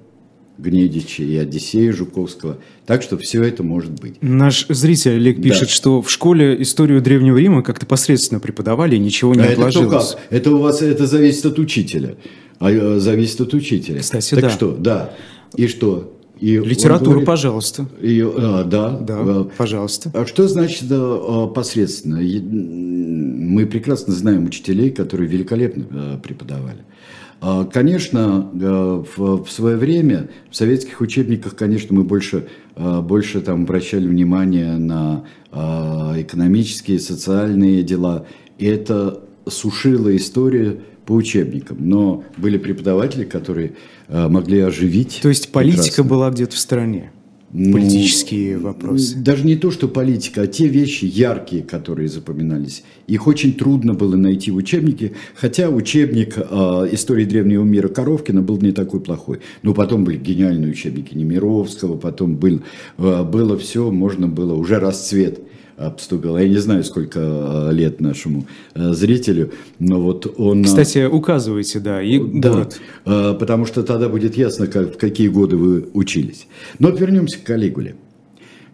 Гнедича 0.59 1.23
и 1.23 1.35
Одиссея 1.37 1.93
Жуковского. 1.93 2.57
Так 2.85 3.01
что 3.01 3.17
все 3.17 3.43
это 3.43 3.63
может 3.63 3.91
быть. 3.99 4.15
Наш 4.21 4.65
зритель 4.67 5.11
Олег 5.11 5.41
пишет, 5.41 5.67
да. 5.67 5.73
что 5.73 6.01
в 6.01 6.11
школе 6.11 6.61
историю 6.61 7.01
Древнего 7.01 7.37
Рима 7.37 7.63
как-то 7.63 7.85
посредственно 7.85 8.39
преподавали, 8.39 8.97
ничего 8.97 9.33
не 9.35 9.43
а 9.43 9.51
отложилось. 9.51 10.11
Это, 10.11 10.17
как? 10.17 10.33
это 10.33 10.51
у 10.51 10.57
вас 10.59 10.81
это 10.81 11.05
зависит 11.05 11.45
от 11.45 11.59
учителя. 11.59 12.15
А, 12.59 12.71
э, 12.71 12.99
зависит 12.99 13.39
от 13.41 13.53
учителя. 13.53 14.01
Кстати, 14.01 14.31
так 14.31 14.41
да. 14.41 14.49
что, 14.49 14.71
да. 14.71 15.13
И 15.55 15.67
что? 15.67 16.13
И 16.39 16.57
Литературу, 16.57 17.11
говорит, 17.11 17.27
пожалуйста. 17.27 17.87
И, 18.01 18.21
а, 18.21 18.63
да, 18.63 18.91
да, 18.91 19.17
а, 19.19 19.49
пожалуйста. 19.57 20.11
А 20.13 20.25
что 20.25 20.47
значит 20.47 20.85
а, 20.89 21.47
посредственно? 21.47 22.19
Мы 22.19 23.65
прекрасно 23.65 24.13
знаем 24.13 24.45
учителей, 24.45 24.89
которые 24.89 25.27
великолепно 25.27 25.85
а, 25.91 26.17
преподавали. 26.17 26.79
А, 27.41 27.65
конечно, 27.65 28.49
в, 28.53 29.43
в 29.43 29.49
свое 29.49 29.77
время 29.77 30.29
в 30.51 30.55
советских 30.55 31.01
учебниках, 31.01 31.55
конечно, 31.55 31.95
мы 31.95 32.03
больше, 32.03 32.47
больше 32.75 33.41
там 33.41 33.63
обращали 33.63 34.07
внимание 34.07 34.77
на 34.77 35.25
экономические, 35.51 36.99
социальные 36.99 37.83
дела. 37.83 38.25
И 38.57 38.65
это 38.65 39.23
сушило 39.47 40.15
историю 40.15 40.81
по 41.05 41.13
учебникам. 41.13 41.77
Но 41.79 42.23
были 42.37 42.57
преподаватели, 42.57 43.23
которые 43.23 43.75
могли 44.07 44.59
оживить. 44.59 45.19
То 45.21 45.29
есть 45.29 45.51
политика 45.51 45.83
прекрасно. 45.83 46.03
была 46.03 46.29
где-то 46.29 46.55
в 46.55 46.59
стороне? 46.59 47.11
Ну, 47.51 47.73
политические 47.73 48.57
ну, 48.57 48.65
вопросы. 48.65 49.17
Даже 49.17 49.45
не 49.45 49.55
то, 49.55 49.71
что 49.71 49.87
политика, 49.87 50.43
а 50.43 50.47
те 50.47 50.67
вещи 50.67 51.05
яркие, 51.05 51.63
которые 51.63 52.07
запоминались. 52.07 52.83
Их 53.07 53.25
очень 53.25 53.53
трудно 53.53 53.95
было 53.95 54.15
найти 54.15 54.51
в 54.51 54.55
учебнике, 54.55 55.13
хотя 55.33 55.69
учебник 55.69 56.37
э, 56.37 56.41
истории 56.91 57.25
древнего 57.25 57.63
мира 57.63 57.87
Коровкина 57.87 58.43
был 58.43 58.59
не 58.59 58.71
такой 58.71 58.99
плохой. 58.99 59.39
Но 59.63 59.73
потом 59.73 60.03
были 60.03 60.17
гениальные 60.17 60.71
учебники 60.71 61.15
Немировского, 61.15 61.97
потом 61.97 62.35
был, 62.35 62.61
э, 62.99 63.23
было 63.23 63.57
все, 63.57 63.89
можно 63.89 64.27
было, 64.27 64.53
уже 64.53 64.79
расцвет 64.79 65.39
обступил. 65.79 66.37
Я 66.37 66.47
не 66.47 66.57
знаю, 66.57 66.83
сколько 66.83 67.19
э, 67.19 67.73
лет 67.73 68.01
нашему 68.01 68.45
э, 68.75 68.91
зрителю, 68.91 69.51
но 69.79 70.01
вот 70.01 70.33
он... 70.37 70.61
Э, 70.61 70.65
Кстати, 70.65 71.05
указывайте, 71.05 71.79
да, 71.79 72.01
и 72.01 72.19
да, 72.19 72.51
город. 72.51 72.81
потому 73.39 73.65
что 73.65 73.83
тогда 73.83 74.09
будет 74.09 74.35
ясно, 74.35 74.67
как, 74.67 74.95
в 74.95 74.97
какие 74.97 75.29
годы 75.29 75.55
вы 75.55 75.89
учились. 75.93 76.47
Но 76.79 76.89
вернемся 76.89 77.39
к 77.39 77.43
Калигуле. 77.43 77.95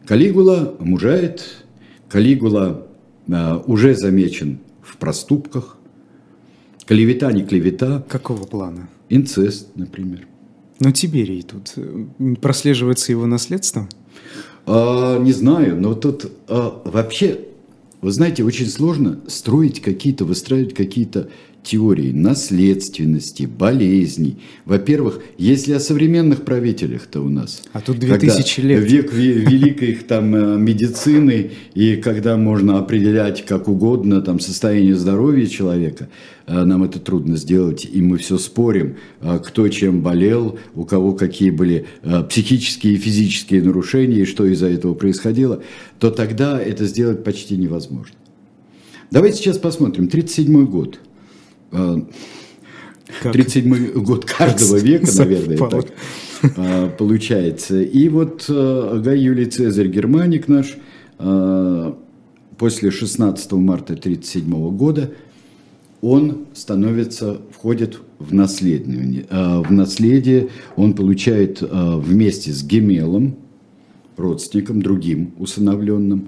Калигула 0.06 0.76
мужает, 0.80 1.66
Калигула 2.10 2.88
уже 3.66 3.96
замечен 3.96 4.60
в 4.82 4.98
проступках, 4.98 5.78
клевета 6.86 7.32
не 7.32 7.44
клевета. 7.44 8.04
Какого 8.08 8.46
плана? 8.46 8.90
Инцест, 9.10 9.76
например. 9.76 10.28
Но 10.80 10.92
Тиберий 10.92 11.44
тут 11.44 11.74
прослеживается 12.42 13.12
его 13.12 13.26
наследство? 13.26 13.88
А, 14.66 15.20
не 15.20 15.32
знаю, 15.32 15.80
но 15.80 15.94
тут 15.94 16.32
а, 16.48 16.82
вообще, 16.86 17.40
вы 18.02 18.12
знаете, 18.12 18.44
очень 18.44 18.68
сложно 18.68 19.20
строить 19.28 19.82
какие-то, 19.82 20.26
выстраивать 20.26 20.74
какие-то 20.74 21.30
теории 21.66 22.12
наследственности, 22.12 23.44
болезней. 23.44 24.38
Во-первых, 24.66 25.22
если 25.38 25.74
о 25.74 25.80
современных 25.80 26.46
правителях-то 26.46 27.22
у 27.22 27.30
нас. 27.30 27.64
А 27.74 27.82
тут 27.82 28.00
2000 28.00 28.62
лет. 28.62 28.84
Век 28.84 29.12
великой 29.12 29.90
их 29.90 30.08
там 30.08 30.36
э, 30.36 30.58
медицины, 30.58 31.52
и 31.74 31.96
когда 31.98 32.38
можно 32.38 32.78
определять 32.78 33.46
как 33.46 33.68
угодно 33.68 34.22
там 34.22 34.40
состояние 34.40 34.96
здоровья 34.96 35.48
человека, 35.48 36.08
э, 36.46 36.64
нам 36.64 36.84
это 36.84 37.00
трудно 37.00 37.36
сделать, 37.36 37.88
и 37.92 38.02
мы 38.02 38.18
все 38.18 38.38
спорим, 38.38 38.98
э, 39.22 39.40
кто 39.44 39.68
чем 39.68 40.02
болел, 40.02 40.60
у 40.76 40.86
кого 40.86 41.14
какие 41.14 41.50
были 41.50 41.88
психические 42.30 42.94
и 42.94 42.98
физические 42.98 43.64
нарушения, 43.64 44.22
и 44.22 44.26
что 44.26 44.46
из-за 44.46 44.68
этого 44.68 44.94
происходило, 44.94 45.64
то 46.00 46.12
тогда 46.12 46.62
это 46.62 46.86
сделать 46.86 47.24
почти 47.24 47.58
невозможно. 47.58 48.16
Давайте 49.12 49.38
сейчас 49.38 49.58
посмотрим. 49.58 50.06
1937 50.06 50.66
год. 50.66 51.00
37 51.72 53.94
год 54.02 54.26
каждого 54.26 54.78
века, 54.78 55.08
наверное, 55.18 55.58
так 55.58 55.88
а, 56.58 56.90
получается. 56.90 57.82
И 57.82 58.10
вот 58.10 58.46
а, 58.50 59.00
Гай 59.00 59.20
Юлий 59.20 59.46
Цезарь 59.46 59.88
Германик 59.88 60.48
наш 60.48 60.78
после 62.58 62.92
16 62.92 63.52
марта 63.54 63.94
1937 63.94 64.76
года 64.76 65.12
он 66.02 66.48
становится, 66.54 67.38
входит 67.52 68.02
в 68.20 68.34
наследие. 68.34 69.26
В 69.30 69.72
наследие 69.72 70.50
он 70.76 70.94
получает 70.94 71.62
вместе 71.62 72.52
с 72.52 72.66
Гемелом, 72.66 73.38
родственником, 74.18 74.82
другим 74.82 75.32
усыновленным, 75.38 76.28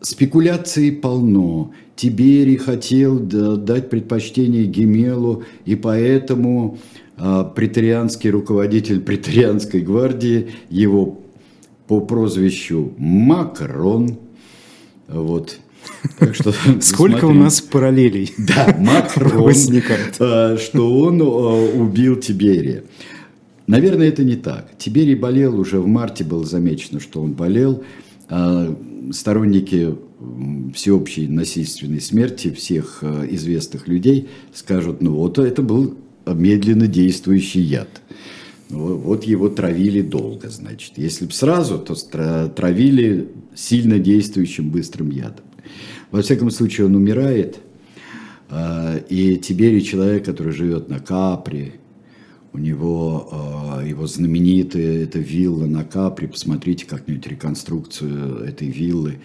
спекуляций 0.00 0.92
полно. 0.92 1.72
Тиберий 1.96 2.56
хотел 2.56 3.18
дать 3.18 3.88
предпочтение 3.88 4.64
Гемелу, 4.64 5.44
и 5.64 5.76
поэтому 5.76 6.78
а, 7.16 7.44
претарианский 7.44 8.30
руководитель 8.30 9.00
претарианской 9.00 9.80
гвардии, 9.80 10.50
его 10.68 11.22
по 11.88 12.00
прозвищу 12.00 12.92
Макрон, 12.98 14.18
вот, 15.08 15.58
так 16.18 16.34
что, 16.34 16.52
Сколько 16.80 17.20
смотрим. 17.20 17.40
у 17.40 17.44
нас 17.44 17.60
параллелей 17.62 18.32
да, 18.38 18.76
Макрон. 18.78 19.54
А, 20.20 20.56
что 20.58 20.98
он 21.00 21.22
а, 21.22 21.24
убил 21.24 22.16
Тиберия. 22.16 22.84
Наверное, 23.66 24.08
это 24.08 24.22
не 24.22 24.36
так. 24.36 24.76
Тиберий 24.78 25.14
болел, 25.14 25.58
уже 25.58 25.80
в 25.80 25.86
марте 25.86 26.22
было 26.24 26.44
замечено, 26.44 27.00
что 27.00 27.20
он 27.22 27.32
болел 27.32 27.82
сторонники 29.12 29.96
всеобщей 30.74 31.28
насильственной 31.28 32.00
смерти 32.00 32.50
всех 32.50 32.98
э, 33.02 33.26
известных 33.30 33.88
людей 33.88 34.28
скажут, 34.54 35.02
ну 35.02 35.14
вот 35.14 35.38
это 35.38 35.62
был 35.62 35.96
медленно 36.26 36.86
действующий 36.86 37.60
яд. 37.60 37.88
Вот 38.68 39.24
его 39.24 39.48
травили 39.48 40.02
долго, 40.02 40.48
значит. 40.48 40.94
Если 40.96 41.26
бы 41.26 41.32
сразу, 41.32 41.78
то 41.78 41.94
травили 42.48 43.28
сильно 43.54 43.98
действующим 43.98 44.70
быстрым 44.70 45.10
ядом. 45.10 45.44
Во 46.10 46.20
всяком 46.20 46.50
случае, 46.50 46.86
он 46.86 46.96
умирает, 46.96 47.58
э, 48.50 49.00
и 49.08 49.36
Тиберий 49.36 49.82
человек, 49.82 50.24
который 50.24 50.52
живет 50.52 50.88
на 50.88 50.98
Капре, 50.98 51.74
у 52.56 52.58
него 52.58 53.28
э, 53.82 53.88
его 53.88 54.06
знаменитая 54.06 55.04
эта 55.04 55.18
вилла 55.18 55.66
на 55.66 55.84
Капри, 55.84 56.26
посмотрите 56.26 56.86
как-нибудь 56.86 57.26
реконструкцию 57.26 58.38
этой 58.44 58.68
виллы, 58.68 59.18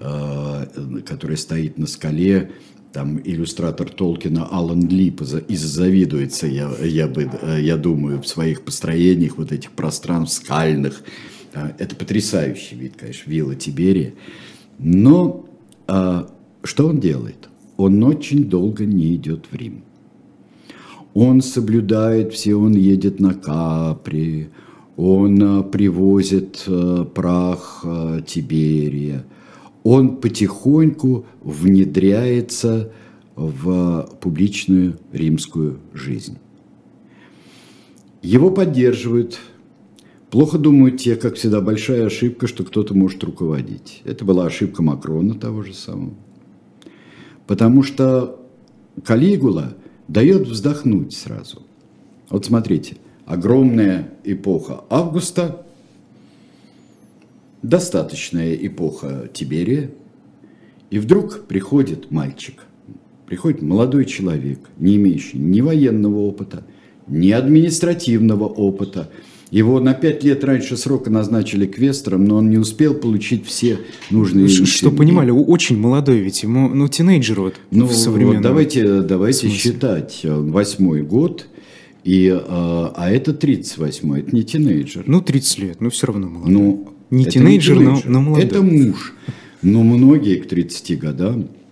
э, 0.00 1.00
которая 1.06 1.38
стоит 1.38 1.78
на 1.78 1.86
скале, 1.86 2.50
там 2.92 3.18
иллюстратор 3.24 3.88
Толкина 3.88 4.44
Алан 4.44 4.86
Ли 4.86 5.16
и 5.48 5.56
завидуется, 5.56 6.46
я, 6.46 6.70
я, 6.82 7.08
бы, 7.08 7.30
я 7.58 7.78
думаю, 7.78 8.20
в 8.20 8.26
своих 8.26 8.62
построениях 8.66 9.38
вот 9.38 9.50
этих 9.50 9.70
пространств 9.70 10.44
скальных. 10.44 11.02
Это 11.78 11.96
потрясающий 11.96 12.76
вид, 12.76 12.94
конечно, 12.98 13.30
вилла 13.30 13.54
Тиберия. 13.54 14.12
Но 14.78 15.48
а, 15.86 16.30
что 16.62 16.88
он 16.88 17.00
делает? 17.00 17.48
Он 17.78 18.04
очень 18.04 18.44
долго 18.44 18.84
не 18.84 19.16
идет 19.16 19.46
в 19.50 19.56
Рим. 19.56 19.82
Он 21.14 21.42
соблюдает 21.42 22.32
все, 22.32 22.56
он 22.56 22.72
едет 22.72 23.20
на 23.20 23.34
Капри, 23.34 24.48
он 24.96 25.40
э, 25.40 25.62
привозит 25.62 26.64
э, 26.66 27.04
прах 27.14 27.82
э, 27.84 28.20
Тиберия, 28.26 29.24
он 29.84 30.16
потихоньку 30.16 31.24
внедряется 31.40 32.90
в 33.36 34.10
публичную 34.20 34.98
римскую 35.12 35.78
жизнь. 35.92 36.38
Его 38.22 38.50
поддерживают. 38.50 39.38
Плохо 40.30 40.58
думают 40.58 40.96
те, 40.96 41.14
как 41.14 41.34
всегда, 41.34 41.60
большая 41.60 42.06
ошибка, 42.06 42.48
что 42.48 42.64
кто-то 42.64 42.94
может 42.94 43.22
руководить. 43.22 44.02
Это 44.04 44.24
была 44.24 44.46
ошибка 44.46 44.82
Макрона 44.82 45.34
того 45.34 45.62
же 45.62 45.74
самого. 45.74 46.14
Потому 47.46 47.82
что 47.82 48.40
Калигула 49.04 49.74
дает 50.08 50.46
вздохнуть 50.46 51.14
сразу. 51.14 51.62
Вот 52.30 52.46
смотрите, 52.46 52.96
огромная 53.26 54.10
эпоха 54.24 54.84
Августа, 54.90 55.64
достаточная 57.62 58.54
эпоха 58.54 59.28
Тиберия, 59.32 59.90
и 60.90 60.98
вдруг 60.98 61.46
приходит 61.46 62.10
мальчик, 62.10 62.64
приходит 63.26 63.62
молодой 63.62 64.04
человек, 64.04 64.60
не 64.78 64.96
имеющий 64.96 65.38
ни 65.38 65.60
военного 65.60 66.18
опыта, 66.18 66.64
ни 67.06 67.30
административного 67.30 68.44
опыта. 68.44 69.10
Его 69.54 69.78
на 69.78 69.94
пять 69.94 70.24
лет 70.24 70.42
раньше 70.42 70.76
срока 70.76 71.10
назначили 71.10 71.64
квестором, 71.64 72.24
но 72.24 72.38
он 72.38 72.50
не 72.50 72.58
успел 72.58 72.92
получить 72.92 73.46
все 73.46 73.78
нужные... 74.10 74.48
Что 74.48 74.90
понимали, 74.90 75.30
очень 75.30 75.78
молодой 75.78 76.18
ведь, 76.18 76.42
ему, 76.42 76.68
ну, 76.68 76.88
тинейджер 76.88 77.40
вот 77.40 77.54
ну, 77.70 77.86
современном... 77.88 78.38
Вот 78.38 78.42
давайте, 78.42 79.02
давайте 79.02 79.48
считать, 79.50 80.22
восьмой 80.24 81.02
год, 81.02 81.46
и, 82.02 82.36
а, 82.36 82.94
а 82.96 83.12
это 83.12 83.32
38 83.32 84.18
это 84.18 84.34
не 84.34 84.42
тинейджер. 84.42 85.04
Ну, 85.06 85.20
30 85.20 85.58
лет, 85.60 85.80
но 85.80 85.88
все 85.90 86.08
равно 86.08 86.26
молодой. 86.26 86.52
Ну, 86.52 86.88
не 87.10 87.24
тинейджер, 87.24 87.76
не 87.76 87.84
тинейджер, 87.84 88.10
но, 88.10 88.12
но 88.12 88.22
молодой. 88.22 88.44
Это 88.44 88.60
муж. 88.60 89.14
Но 89.62 89.84
многие 89.84 90.40
к 90.40 90.48
30 90.48 90.98
годам 90.98 91.46
Э, 91.46 91.63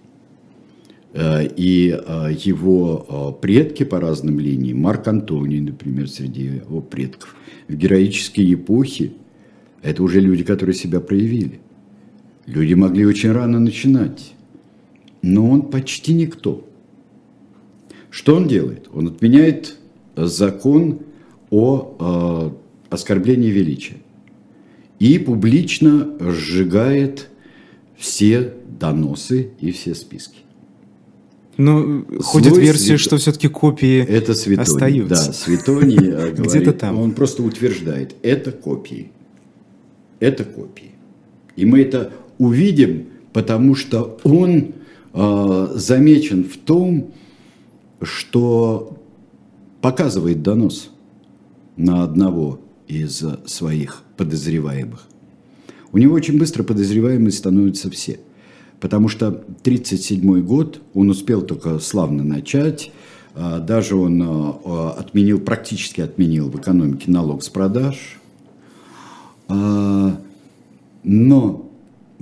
и 1.14 1.90
э, 1.94 2.32
его 2.38 3.34
э, 3.36 3.40
предки 3.42 3.84
по 3.84 4.00
разным 4.00 4.40
линиям, 4.40 4.80
Марк 4.80 5.08
Антоний, 5.08 5.60
например, 5.60 6.08
среди 6.08 6.44
его 6.44 6.80
предков, 6.80 7.36
в 7.68 7.74
героические 7.74 8.54
эпохи, 8.54 9.12
это 9.82 10.02
уже 10.02 10.20
люди, 10.20 10.42
которые 10.42 10.74
себя 10.74 11.00
проявили. 11.00 11.60
Люди 12.46 12.74
могли 12.74 13.04
очень 13.04 13.32
рано 13.32 13.60
начинать, 13.60 14.32
но 15.20 15.48
он 15.48 15.62
почти 15.70 16.14
никто. 16.14 16.66
Что 18.10 18.36
он 18.36 18.48
делает? 18.48 18.88
Он 18.92 19.08
отменяет 19.08 19.76
закон 20.16 21.00
о 21.50 22.52
оскорблении 22.90 23.50
величия 23.50 23.96
и 24.98 25.18
публично 25.18 26.16
сжигает 26.20 27.28
все 27.96 28.54
доносы 28.66 29.50
и 29.60 29.70
все 29.72 29.94
списки. 29.94 30.38
Ну, 31.64 32.04
ходит 32.20 32.56
версия, 32.56 32.98
свят... 32.98 33.00
что 33.00 33.16
все-таки 33.18 33.48
копии 33.48 34.04
это 34.04 34.34
Светоний, 34.34 34.62
остаются. 34.62 35.26
Да, 35.26 35.32
Светоний 35.32 35.98
э, 36.00 36.32
Где-то 36.36 36.72
там. 36.72 36.98
Он 36.98 37.12
просто 37.12 37.42
утверждает, 37.42 38.16
это 38.22 38.50
копии. 38.50 39.12
Это 40.18 40.44
копии. 40.44 40.90
И 41.54 41.64
мы 41.64 41.80
это 41.80 42.12
увидим, 42.38 43.06
потому 43.32 43.76
что 43.76 44.18
он 44.24 44.74
э, 45.12 45.68
замечен 45.74 46.44
в 46.44 46.56
том, 46.56 47.12
что 48.02 48.98
показывает 49.80 50.42
донос 50.42 50.90
на 51.76 52.02
одного 52.02 52.60
из 52.88 53.24
своих 53.46 54.02
подозреваемых. 54.16 55.06
У 55.92 55.98
него 55.98 56.14
очень 56.14 56.38
быстро 56.38 56.64
подозреваемые 56.64 57.30
становятся 57.30 57.88
все– 57.88 58.18
потому 58.82 59.08
что 59.08 59.28
1937 59.28 60.42
год 60.42 60.82
он 60.92 61.08
успел 61.08 61.42
только 61.42 61.78
славно 61.78 62.24
начать, 62.24 62.90
а, 63.32 63.60
даже 63.60 63.94
он 63.94 64.20
а, 64.20 64.60
а, 64.64 64.90
отменил, 64.98 65.38
практически 65.40 66.00
отменил 66.00 66.50
в 66.50 66.58
экономике 66.58 67.08
налог 67.08 67.44
с 67.44 67.48
продаж, 67.48 68.18
но 71.04 71.70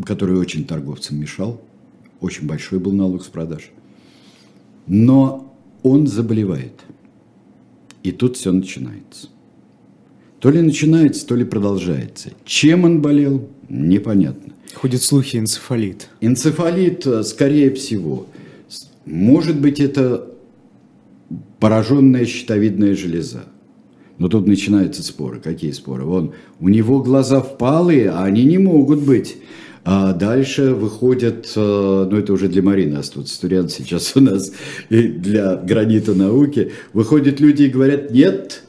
который 0.04 0.36
очень 0.36 0.64
торговцам 0.64 1.18
мешал, 1.18 1.60
очень 2.20 2.46
большой 2.46 2.78
был 2.78 2.92
налог 2.92 3.22
с 3.22 3.28
продаж. 3.28 3.70
Но 4.86 5.54
он 5.82 6.08
заболевает. 6.08 6.74
И 8.02 8.10
тут 8.10 8.36
все 8.36 8.52
начинается. 8.52 9.28
То 10.40 10.50
ли 10.50 10.60
начинается, 10.60 11.26
то 11.26 11.36
ли 11.36 11.44
продолжается. 11.44 12.30
Чем 12.44 12.84
он 12.84 13.00
болел, 13.00 13.48
непонятно. 13.70 14.52
Ходят 14.74 15.02
слухи 15.02 15.38
энцефалит. 15.38 16.08
Энцефалит, 16.20 17.06
э, 17.06 17.22
скорее 17.22 17.72
всего. 17.72 18.26
Может 19.06 19.58
быть, 19.58 19.80
это 19.80 20.26
пораженная 21.58 22.26
щитовидная 22.26 22.94
железа. 22.94 23.44
Но 24.18 24.28
тут 24.28 24.46
начинаются 24.46 25.02
споры. 25.02 25.40
Какие 25.40 25.70
споры? 25.70 26.04
Вон, 26.04 26.32
у 26.60 26.68
него 26.68 27.02
глаза 27.02 27.40
впалые, 27.40 28.10
а 28.10 28.24
они 28.24 28.44
не 28.44 28.58
могут 28.58 29.00
быть. 29.00 29.38
А 29.82 30.12
дальше 30.12 30.74
выходят, 30.74 31.50
э, 31.56 32.08
ну 32.10 32.16
это 32.16 32.32
уже 32.34 32.48
для 32.48 32.62
Марины 32.62 32.96
остается 32.96 33.34
студент 33.34 33.70
сейчас 33.70 34.14
у 34.14 34.20
нас, 34.20 34.52
и 34.90 35.08
для 35.08 35.56
гранита 35.56 36.14
науки, 36.14 36.72
выходят 36.92 37.40
люди 37.40 37.62
и 37.62 37.68
говорят, 37.68 38.10
нет, 38.10 38.62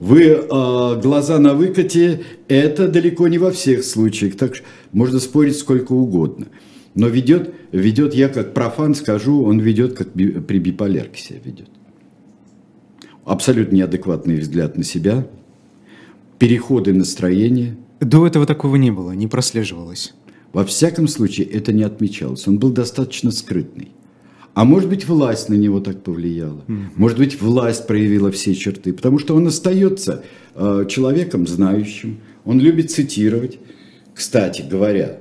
вы 0.00 0.22
э, 0.22 1.00
глаза 1.00 1.38
на 1.38 1.54
выкате, 1.54 2.22
это 2.48 2.88
далеко 2.88 3.28
не 3.28 3.36
во 3.36 3.52
всех 3.52 3.84
случаях, 3.84 4.36
так 4.36 4.56
что 4.56 4.64
можно 4.92 5.20
спорить 5.20 5.58
сколько 5.58 5.92
угодно. 5.92 6.46
Но 6.94 7.06
ведет, 7.06 7.54
ведет, 7.70 8.14
я 8.14 8.30
как 8.30 8.54
профан 8.54 8.94
скажу, 8.94 9.44
он 9.44 9.60
ведет, 9.60 9.92
как 9.92 10.14
би, 10.14 10.30
при 10.40 10.58
биполярке 10.58 11.22
себя 11.22 11.38
ведет. 11.44 11.68
Абсолютно 13.26 13.76
неадекватный 13.76 14.40
взгляд 14.40 14.76
на 14.78 14.84
себя, 14.84 15.28
переходы 16.38 16.94
настроения. 16.94 17.76
До 18.00 18.26
этого 18.26 18.46
такого 18.46 18.76
не 18.76 18.90
было, 18.90 19.12
не 19.12 19.26
прослеживалось. 19.26 20.14
Во 20.54 20.64
всяком 20.64 21.08
случае, 21.08 21.46
это 21.46 21.72
не 21.74 21.82
отмечалось. 21.82 22.48
Он 22.48 22.58
был 22.58 22.70
достаточно 22.70 23.30
скрытный. 23.30 23.92
А 24.54 24.64
может 24.64 24.88
быть, 24.88 25.06
власть 25.06 25.48
на 25.48 25.54
него 25.54 25.80
так 25.80 26.02
повлияла. 26.02 26.64
Mm-hmm. 26.66 26.86
Может 26.96 27.18
быть, 27.18 27.40
власть 27.40 27.86
проявила 27.86 28.30
все 28.32 28.54
черты. 28.54 28.92
Потому 28.92 29.18
что 29.18 29.34
он 29.36 29.46
остается 29.46 30.24
э, 30.54 30.86
человеком 30.88 31.46
знающим. 31.46 32.20
Он 32.44 32.58
любит 32.58 32.90
цитировать. 32.90 33.58
Кстати 34.12 34.64
говоря, 34.68 35.18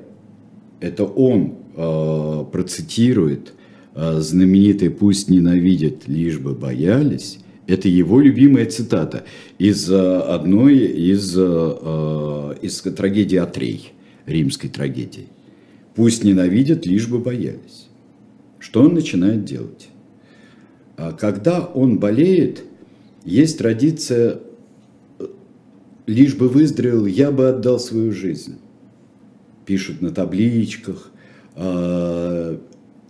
это 0.79 1.03
он 1.03 1.55
э, 1.75 2.45
процитирует 2.51 3.53
э, 3.93 4.19
знаменитый 4.19 4.89
«Пусть 4.89 5.29
ненавидят, 5.29 6.07
лишь 6.07 6.39
бы 6.39 6.53
боялись». 6.53 7.39
Это 7.67 7.87
его 7.87 8.19
любимая 8.19 8.65
цитата 8.65 9.25
из 9.59 9.91
э, 9.91 9.95
одной 9.95 10.77
из, 10.77 11.37
э, 11.37 11.41
э 11.41 12.55
из 12.63 12.81
трагедии 12.81 13.37
Атрей, 13.37 13.93
римской 14.25 14.71
трагедии. 14.71 15.27
«Пусть 15.95 16.23
ненавидят, 16.23 16.87
лишь 16.87 17.07
бы 17.07 17.19
боялись». 17.19 17.88
Что 18.59 18.83
он 18.83 18.93
начинает 18.93 19.45
делать? 19.45 19.87
А 20.97 21.13
когда 21.13 21.61
он 21.61 21.97
болеет, 21.97 22.63
есть 23.23 23.57
традиция 23.57 24.39
«лишь 26.05 26.35
бы 26.35 26.49
выздоровел, 26.49 27.05
я 27.05 27.31
бы 27.31 27.47
отдал 27.47 27.79
свою 27.79 28.11
жизнь». 28.11 28.57
Пишут 29.65 30.01
на 30.01 30.11
табличках, 30.11 31.11
а, 31.55 32.59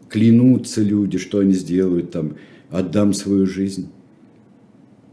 клянутся 0.10 0.82
люди, 0.82 1.18
что 1.18 1.40
они 1.40 1.54
сделают 1.54 2.12
там, 2.12 2.36
отдам 2.70 3.14
свою 3.14 3.48
жизнь. 3.48 3.90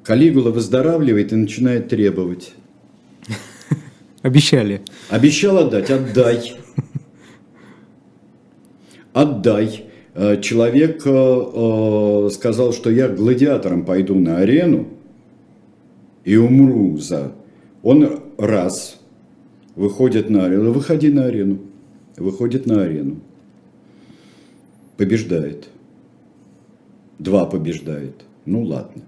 Калигула 0.02 0.50
выздоравливает 0.50 1.32
и 1.32 1.36
начинает 1.36 1.88
требовать. 1.88 2.52
Обещали. 4.22 4.82
Обещал 5.08 5.58
отдать, 5.58 5.90
отдай. 5.90 6.56
Отдай. 9.12 9.86
Э, 10.16 10.40
человек 10.40 11.02
э, 11.04 11.10
э, 11.10 12.30
сказал, 12.32 12.72
что 12.72 12.90
я 12.90 13.06
гладиатором 13.08 13.84
пойду 13.84 14.14
на 14.14 14.38
арену 14.38 14.88
и 16.24 16.36
умру 16.36 16.96
за... 16.96 17.32
Он 17.82 18.22
раз 18.38 18.98
выходит 19.74 20.30
на 20.30 20.46
арену, 20.46 20.72
выходи 20.72 21.12
на 21.12 21.26
арену, 21.26 21.58
выходит 22.16 22.64
на 22.64 22.82
арену, 22.82 23.20
побеждает. 24.96 25.68
Два 27.18 27.44
побеждает. 27.44 28.24
Ну 28.46 28.62
ладно. 28.62 29.02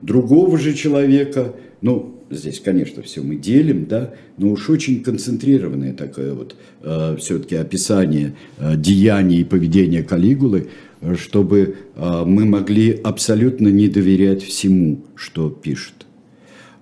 Другого 0.00 0.58
же 0.58 0.74
человека, 0.74 1.54
ну, 1.80 2.11
здесь, 2.36 2.60
конечно, 2.60 3.02
все 3.02 3.22
мы 3.22 3.36
делим, 3.36 3.86
да, 3.86 4.14
но 4.38 4.50
уж 4.50 4.70
очень 4.70 5.02
концентрированное 5.02 5.92
такое 5.92 6.34
вот 6.34 6.56
э, 6.82 7.16
все-таки 7.18 7.56
описание 7.56 8.34
э, 8.58 8.76
деяний 8.76 9.40
и 9.40 9.44
поведения 9.44 10.02
Калигулы, 10.02 10.68
чтобы 11.16 11.76
э, 11.94 12.22
мы 12.24 12.44
могли 12.44 12.92
абсолютно 12.92 13.68
не 13.68 13.88
доверять 13.88 14.42
всему, 14.42 15.02
что 15.14 15.50
пишет. 15.50 16.06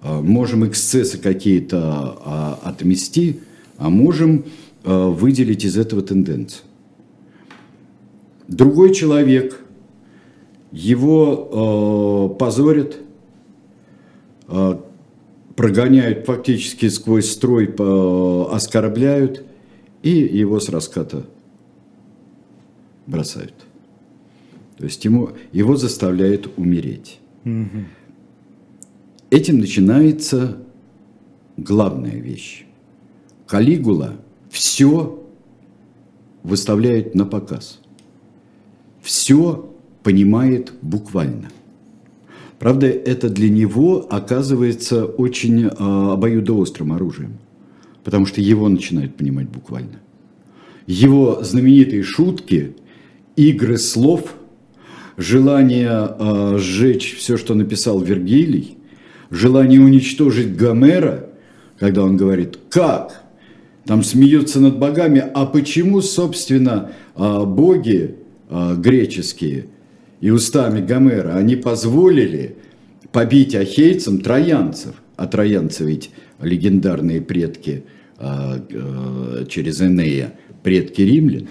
Э, 0.03 0.21
можем 0.21 0.67
эксцессы 0.67 1.19
какие-то 1.19 2.59
э, 2.65 2.69
отмести, 2.69 3.41
а 3.77 3.91
можем 3.91 4.45
э, 4.85 5.09
выделить 5.09 5.65
из 5.65 5.77
этого 5.77 6.03
тенденцию. 6.03 6.65
Другой 8.49 8.95
человек, 8.95 9.61
его 10.73 12.31
э, 12.35 12.39
позорят, 12.39 12.97
а, 14.51 14.85
прогоняют 15.57 16.27
фактически 16.27 16.89
сквозь 16.89 17.31
строй, 17.31 17.75
оскорбляют 18.51 19.45
и 20.03 20.11
его 20.11 20.61
с 20.61 20.69
раската 20.69 21.27
бросают. 23.07 23.55
То 24.79 24.85
есть 24.85 25.05
ему, 25.05 25.31
его 25.53 25.77
заставляют 25.77 26.51
умереть. 26.57 27.21
Угу. 27.45 27.85
Этим 29.31 29.59
начинается 29.59 30.59
главная 31.57 32.17
вещь. 32.17 32.65
Калигула 33.47 34.17
все 34.49 35.23
выставляет 36.43 37.15
на 37.15 37.27
показ. 37.27 37.81
Все 39.03 39.71
понимает 40.03 40.73
буквально. 40.83 41.51
Правда, 42.61 42.89
это 42.89 43.31
для 43.31 43.49
него 43.49 44.07
оказывается 44.11 45.07
очень 45.07 45.65
э, 45.65 45.69
обоюдоострым 45.79 46.93
оружием, 46.93 47.39
потому 48.05 48.27
что 48.27 48.43
его 48.43 48.69
начинают 48.69 49.17
понимать 49.17 49.49
буквально. 49.49 49.99
Его 50.87 51.43
знаменитые 51.43 52.03
шутки, 52.03 52.77
игры 53.35 53.79
слов, 53.79 54.35
желание 55.17 55.89
э, 55.91 56.59
сжечь 56.59 57.17
все, 57.17 57.39
что 57.39 57.55
написал 57.55 57.99
Вергилий, 57.99 58.77
желание 59.31 59.81
уничтожить 59.81 60.55
Гомера, 60.55 61.31
когда 61.79 62.05
он 62.05 62.19
говорит 62.19 62.59
«как?», 62.69 63.25
там 63.87 64.05
смеются 64.05 64.61
над 64.61 64.79
богами, 64.79 65.25
а 65.33 65.47
почему, 65.47 66.03
собственно, 66.03 66.93
э, 67.17 67.45
боги 67.47 68.17
греческие– 68.51 69.69
и 70.21 70.31
устами 70.31 70.85
Гомера 70.85 71.37
они 71.37 71.57
позволили 71.57 72.57
побить 73.13 73.55
ахейцам 73.55 74.21
троянцев, 74.21 74.95
а 75.17 75.27
троянцы 75.27 75.85
ведь 75.85 76.11
легендарные 76.41 77.21
предки 77.21 77.85
а, 78.19 78.57
а, 78.59 79.45
через 79.47 79.81
Энея, 79.81 80.35
предки 80.63 81.03
римлян, 81.03 81.49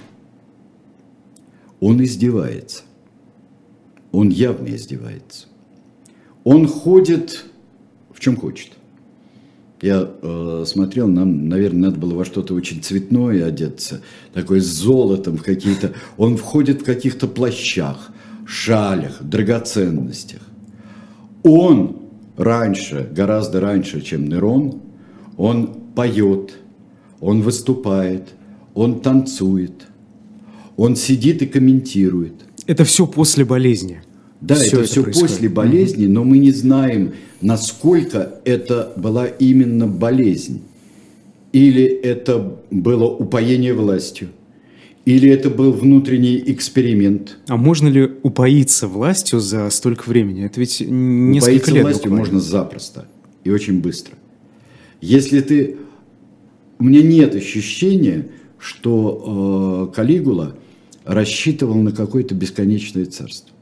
он 1.79 2.03
издевается. 2.03 2.83
Он 4.11 4.29
явно 4.29 4.75
издевается. 4.75 5.47
Он 6.43 6.67
ходит 6.67 7.45
в 8.19 8.21
чем 8.21 8.35
хочет. 8.35 8.71
Я 9.81 10.11
э, 10.21 10.63
смотрел, 10.67 11.07
нам, 11.07 11.47
наверное, 11.47 11.83
надо 11.83 11.99
было 11.99 12.13
во 12.13 12.25
что-то 12.25 12.53
очень 12.53 12.83
цветное 12.83 13.45
одеться, 13.45 14.01
такое 14.33 14.59
с 14.59 14.65
золотом 14.65 15.37
в 15.37 15.43
какие-то. 15.43 15.93
Он 16.17 16.35
входит 16.35 16.81
в 16.81 16.83
каких-то 16.83 17.29
плащах, 17.29 18.11
шалях, 18.49 19.21
драгоценностях. 19.21 20.41
Он 21.43 21.97
раньше, 22.35 23.07
гораздо 23.11 23.61
раньше, 23.61 24.01
чем 24.01 24.27
Нерон, 24.27 24.81
он 25.37 25.75
поет, 25.95 26.55
он 27.21 27.41
выступает, 27.41 28.29
он 28.73 29.01
танцует, 29.01 29.85
он 30.77 30.95
сидит 30.95 31.43
и 31.43 31.45
комментирует. 31.45 32.33
Это 32.65 32.83
все 32.85 33.05
после 33.05 33.45
болезни. 33.45 34.01
Да, 34.41 34.55
все 34.55 34.67
это, 34.67 34.77
это 34.77 34.87
все 34.87 35.03
происходит. 35.03 35.29
после 35.29 35.49
болезни, 35.49 36.07
но 36.07 36.23
мы 36.23 36.39
не 36.39 36.51
знаем, 36.51 37.13
насколько 37.41 38.39
это 38.45 38.93
была 38.95 39.27
именно 39.27 39.85
болезнь. 39.87 40.61
Или 41.51 41.83
это 41.83 42.59
было 42.71 43.05
упоение 43.05 43.73
властью 43.73 44.29
или 45.09 45.27
это 45.29 45.49
был 45.49 45.71
внутренний 45.71 46.41
эксперимент? 46.45 47.39
А 47.47 47.57
можно 47.57 47.87
ли 47.87 48.11
упоиться 48.21 48.87
властью 48.87 49.39
за 49.39 49.67
столько 49.71 50.07
времени? 50.07 50.45
Это 50.45 50.59
ведь 50.59 50.81
несколько 50.81 51.47
упоиться 51.47 51.71
лет 51.71 51.83
властью 51.83 52.11
буквально. 52.11 52.17
можно 52.19 52.39
запросто 52.39 53.07
и 53.43 53.49
очень 53.49 53.81
быстро. 53.81 54.15
Если 55.01 55.41
ты... 55.41 55.77
У 56.77 56.83
меня 56.83 57.01
нет 57.01 57.33
ощущения, 57.33 58.29
что 58.59 59.89
э, 59.89 59.95
Калигула 59.95 60.55
рассчитывал 61.05 61.75
на 61.81 61.91
какое-то 61.91 62.35
бесконечное 62.35 63.05
царство. 63.05 63.55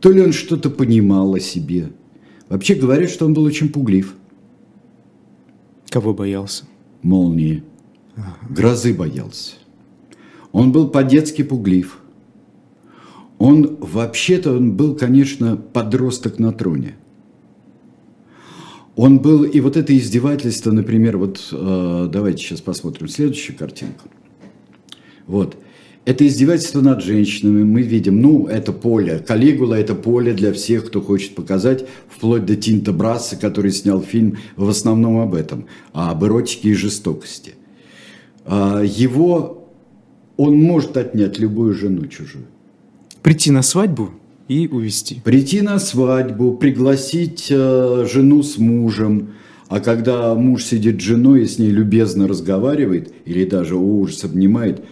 То 0.00 0.10
ли 0.12 0.22
он 0.22 0.32
что-то 0.32 0.70
понимал 0.70 1.34
о 1.34 1.40
себе. 1.40 1.90
Вообще 2.48 2.74
говорят, 2.74 3.10
что 3.10 3.26
он 3.26 3.34
был 3.34 3.44
очень 3.44 3.68
пуглив. 3.68 4.14
Кого 5.90 6.14
боялся? 6.14 6.64
Молнии. 7.02 7.62
Ага. 8.16 8.36
Грозы 8.48 8.94
боялся. 8.94 9.56
Он 10.56 10.72
был 10.72 10.88
по-детски 10.88 11.42
пуглив. 11.42 11.98
Он 13.36 13.76
вообще-то 13.78 14.52
он 14.52 14.72
был, 14.74 14.96
конечно, 14.96 15.58
подросток 15.58 16.38
на 16.38 16.50
троне. 16.50 16.94
Он 18.94 19.18
был, 19.18 19.44
и 19.44 19.60
вот 19.60 19.76
это 19.76 19.94
издевательство, 19.94 20.72
например, 20.72 21.18
вот 21.18 21.46
э, 21.52 22.08
давайте 22.10 22.42
сейчас 22.42 22.62
посмотрим 22.62 23.06
следующую 23.06 23.58
картинку. 23.58 24.08
Вот. 25.26 25.58
Это 26.06 26.26
издевательство 26.26 26.80
над 26.80 27.02
женщинами. 27.02 27.62
Мы 27.62 27.82
видим, 27.82 28.22
ну, 28.22 28.46
это 28.46 28.72
поле. 28.72 29.18
Калигула– 29.18 29.74
это 29.78 29.94
поле 29.94 30.32
для 30.32 30.54
всех, 30.54 30.86
кто 30.86 31.02
хочет 31.02 31.34
показать, 31.34 31.86
вплоть 32.08 32.46
до 32.46 32.56
Тинта 32.56 32.94
Брасса, 32.94 33.36
который 33.36 33.72
снял 33.72 34.00
фильм 34.00 34.38
в 34.56 34.70
основном 34.70 35.18
об 35.18 35.34
этом, 35.34 35.66
об 35.92 36.24
эротике 36.24 36.70
и 36.70 36.72
жестокости. 36.72 37.56
А 38.46 38.80
его 38.82 39.55
он 40.36 40.60
может 40.60 40.96
отнять 40.96 41.38
любую 41.38 41.74
жену 41.74 42.06
чужую. 42.06 42.46
Прийти 43.22 43.50
на 43.50 43.62
свадьбу 43.62 44.10
и 44.48 44.68
увести. 44.68 45.20
Прийти 45.24 45.60
на 45.62 45.78
свадьбу, 45.78 46.54
пригласить 46.54 47.48
э, 47.50 48.06
жену 48.10 48.42
с 48.42 48.58
мужем, 48.58 49.30
а 49.68 49.80
когда 49.80 50.34
муж 50.34 50.64
сидит 50.64 51.00
с 51.00 51.04
женой 51.04 51.42
и 51.42 51.46
с 51.46 51.58
ней 51.58 51.70
любезно 51.70 52.28
разговаривает, 52.28 53.12
или 53.24 53.44
даже 53.44 53.74
о 53.74 53.80
ужас 53.80 54.24
обнимает, 54.24 54.84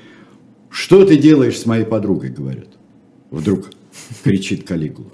что 0.69 1.05
ты 1.05 1.17
делаешь 1.17 1.59
с 1.59 1.67
моей 1.67 1.85
подругой, 1.85 2.31
говорят. 2.31 2.69
Вдруг 3.31 3.71
кричит 4.25 4.67
Калигула. 4.67 5.11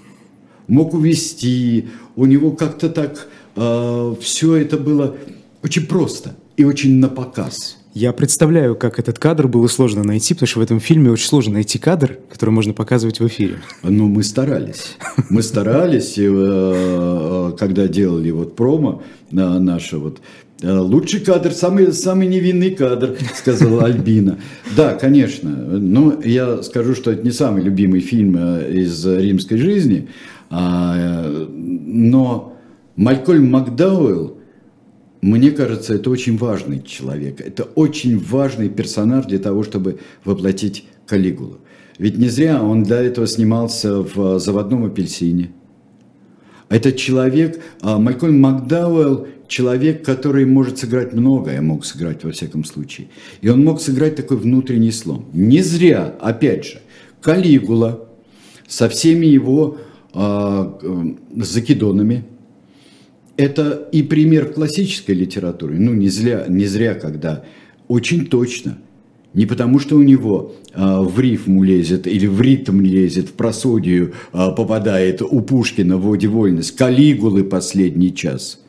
Мог 0.67 0.93
увести, 0.93 1.89
у 2.15 2.25
него 2.25 2.51
как-то 2.51 2.89
так 2.89 3.27
э, 3.55 4.15
все 4.19 4.55
это 4.55 4.77
было 4.77 5.17
очень 5.63 5.85
просто 5.85 6.35
и 6.57 6.63
очень 6.63 6.95
на 6.95 7.09
показ. 7.09 7.77
Я 7.93 8.13
представляю, 8.13 8.75
как 8.75 8.99
этот 8.99 9.19
кадр 9.19 9.49
было 9.49 9.67
сложно 9.67 10.03
найти, 10.03 10.33
потому 10.33 10.47
что 10.47 10.59
в 10.59 10.63
этом 10.63 10.79
фильме 10.79 11.11
очень 11.11 11.27
сложно 11.27 11.53
найти 11.55 11.77
кадр, 11.77 12.19
который 12.29 12.51
можно 12.51 12.73
показывать 12.73 13.19
в 13.19 13.27
эфире. 13.27 13.55
Ну, 13.83 14.07
мы 14.07 14.23
старались. 14.23 14.95
Мы 15.29 15.43
старались, 15.43 16.17
э, 16.17 16.23
э, 16.25 17.51
когда 17.59 17.87
делали 17.89 18.31
вот 18.31 18.55
промо 18.55 19.03
наше 19.31 19.97
вот. 19.97 20.21
«Э, 20.61 20.77
лучший 20.77 21.19
кадр, 21.19 21.51
самый, 21.51 21.91
самый 21.91 22.27
невинный 22.27 22.71
кадр, 22.71 23.17
сказала 23.35 23.83
Альбина. 23.83 24.37
Да, 24.77 24.93
конечно. 24.93 25.49
Но 25.49 26.21
я 26.23 26.63
скажу, 26.63 26.95
что 26.95 27.11
это 27.11 27.23
не 27.23 27.31
самый 27.31 27.61
любимый 27.61 27.99
фильм 27.99 28.37
из 28.37 29.05
римской 29.05 29.57
жизни. 29.57 30.07
А, 30.49 31.27
но 31.49 32.57
Малькольм 32.95 33.49
Макдауэлл 33.49 34.40
мне 35.21 35.51
кажется, 35.51 35.93
это 35.93 36.09
очень 36.09 36.37
важный 36.37 36.81
человек. 36.81 37.41
Это 37.41 37.63
очень 37.63 38.17
важный 38.17 38.69
персонаж 38.69 39.25
для 39.25 39.37
того, 39.37 39.63
чтобы 39.63 39.99
воплотить 40.23 40.85
Калигулу. 41.05 41.59
Ведь 41.99 42.17
не 42.17 42.27
зря 42.27 42.61
он 42.61 42.83
для 42.83 43.01
этого 43.01 43.27
снимался 43.27 44.01
в 44.01 44.39
«Заводном 44.39 44.85
апельсине». 44.85 45.51
Этот 46.69 46.95
человек, 46.95 47.61
а, 47.81 47.99
Малькольм 47.99 48.39
Макдауэлл, 48.39 49.27
человек, 49.47 50.03
который 50.03 50.45
может 50.45 50.79
сыграть 50.79 51.13
многое, 51.13 51.61
мог 51.61 51.85
сыграть 51.85 52.23
во 52.23 52.31
всяком 52.31 52.63
случае. 52.63 53.09
И 53.41 53.49
он 53.49 53.63
мог 53.63 53.81
сыграть 53.81 54.15
такой 54.15 54.37
внутренний 54.37 54.91
слом. 54.91 55.25
Не 55.33 55.61
зря, 55.61 56.15
опять 56.19 56.65
же, 56.65 56.81
Калигула 57.21 58.07
со 58.67 58.87
всеми 58.89 59.25
его 59.27 59.77
э, 60.15 61.13
закидонами– 61.35 62.23
это 63.37 63.87
и 63.91 64.03
пример 64.03 64.51
классической 64.53 65.15
литературы. 65.15 65.77
Ну, 65.79 65.93
не 65.93 66.09
зря, 66.09 66.45
не 66.47 66.65
зря 66.65 66.95
когда 66.95 67.43
очень 67.87 68.25
точно. 68.25 68.77
Не 69.33 69.45
потому, 69.45 69.79
что 69.79 69.95
у 69.95 70.03
него 70.03 70.55
э, 70.73 70.99
в 70.99 71.17
рифму 71.19 71.63
лезет 71.63 72.05
или 72.05 72.27
в 72.27 72.41
ритм 72.41 72.81
лезет, 72.81 73.29
в 73.29 73.33
просодию 73.33 74.13
э, 74.33 74.51
попадает 74.55 75.21
у 75.21 75.41
Пушкина 75.41 75.97
в 75.97 76.03
«Воде 76.03 76.27
вольность». 76.27 76.75
Калигулы 76.75 77.45
последний 77.45 78.13
час. 78.13 78.59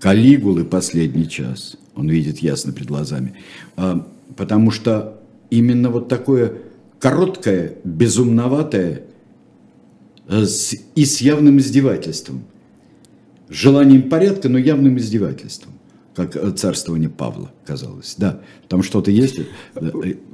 Калигулы 0.00 0.64
последний 0.64 1.28
час. 1.28 1.76
Он 1.94 2.08
видит 2.08 2.38
ясно 2.38 2.72
перед 2.72 2.88
глазами. 2.88 3.34
Э, 3.76 4.00
потому 4.36 4.72
что 4.72 5.20
именно 5.50 5.90
вот 5.90 6.08
такое 6.08 6.54
короткое, 6.98 7.76
безумноватое 7.84 9.02
э, 10.26 10.44
с, 10.44 10.74
и 10.96 11.04
с 11.04 11.20
явным 11.20 11.58
издевательством– 11.58 12.42
желанием 13.52 14.08
порядка, 14.08 14.48
но 14.48 14.58
явным 14.58 14.98
издевательством. 14.98 15.72
как 16.14 16.36
э, 16.36 16.50
царствование 16.50 17.08
Павла, 17.08 17.50
казалось. 17.64 18.14
Да, 18.18 18.40
там 18.68 18.82
что-то 18.82 19.10
есть? 19.10 19.40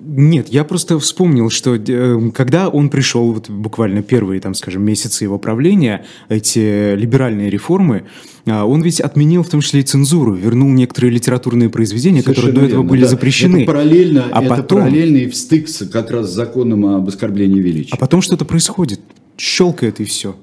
Нет, 0.00 0.48
я 0.48 0.64
просто 0.64 0.98
вспомнил, 0.98 1.50
что 1.50 1.76
э, 1.76 2.30
когда 2.34 2.68
он 2.68 2.90
пришел, 2.90 3.32
вот 3.32 3.48
буквально 3.48 4.02
первые, 4.02 4.40
там, 4.40 4.54
скажем, 4.54 4.82
месяцы 4.82 5.24
его 5.24 5.38
правления, 5.38 6.04
эти 6.28 6.94
либеральные 6.94 7.50
реформы, 7.50 8.06
а, 8.46 8.64
он 8.64 8.82
ведь 8.82 9.00
отменил 9.00 9.42
в 9.42 9.48
том 9.48 9.60
числе 9.60 9.80
и 9.80 9.82
цензуру, 9.82 10.34
вернул 10.34 10.68
некоторые 10.70 11.12
литературные 11.12 11.68
произведения, 11.68 12.22
Совершенно 12.22 12.46
которые 12.46 12.54
до 12.54 12.66
этого 12.66 12.82
верно, 12.82 12.90
были 12.90 13.02
да. 13.02 13.08
запрещены. 13.08 13.56
Это 13.58 13.66
параллельно, 13.66 14.24
а 14.32 14.42
это 14.42 14.54
потом... 14.54 14.80
параллельный 14.80 15.28
встык 15.28 15.68
с 15.68 15.86
как 15.88 16.10
раз 16.10 16.30
законом 16.30 16.86
об 16.86 17.08
оскорблении 17.08 17.60
величия. 17.60 17.90
А 17.92 17.96
потом 17.96 18.22
что-то 18.22 18.44
происходит, 18.44 19.00
щелкает 19.36 20.00
и 20.00 20.04
все. 20.04 20.36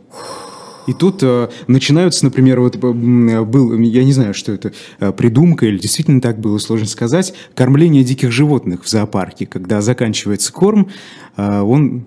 И 0.87 0.93
тут 0.93 1.23
э, 1.23 1.49
начинаются, 1.67 2.25
например, 2.25 2.59
вот 2.59 2.75
э, 2.75 3.43
был, 3.43 3.77
я 3.79 4.03
не 4.03 4.13
знаю, 4.13 4.33
что 4.33 4.51
это, 4.51 4.71
э, 4.99 5.11
придумка 5.11 5.65
или 5.65 5.77
действительно 5.77 6.21
так 6.21 6.39
было, 6.39 6.57
сложно 6.57 6.87
сказать, 6.87 7.33
кормление 7.53 8.03
диких 8.03 8.31
животных 8.31 8.83
в 8.83 8.89
зоопарке. 8.89 9.45
Когда 9.45 9.81
заканчивается 9.81 10.53
корм, 10.53 10.89
э, 11.37 11.61
он 11.61 12.05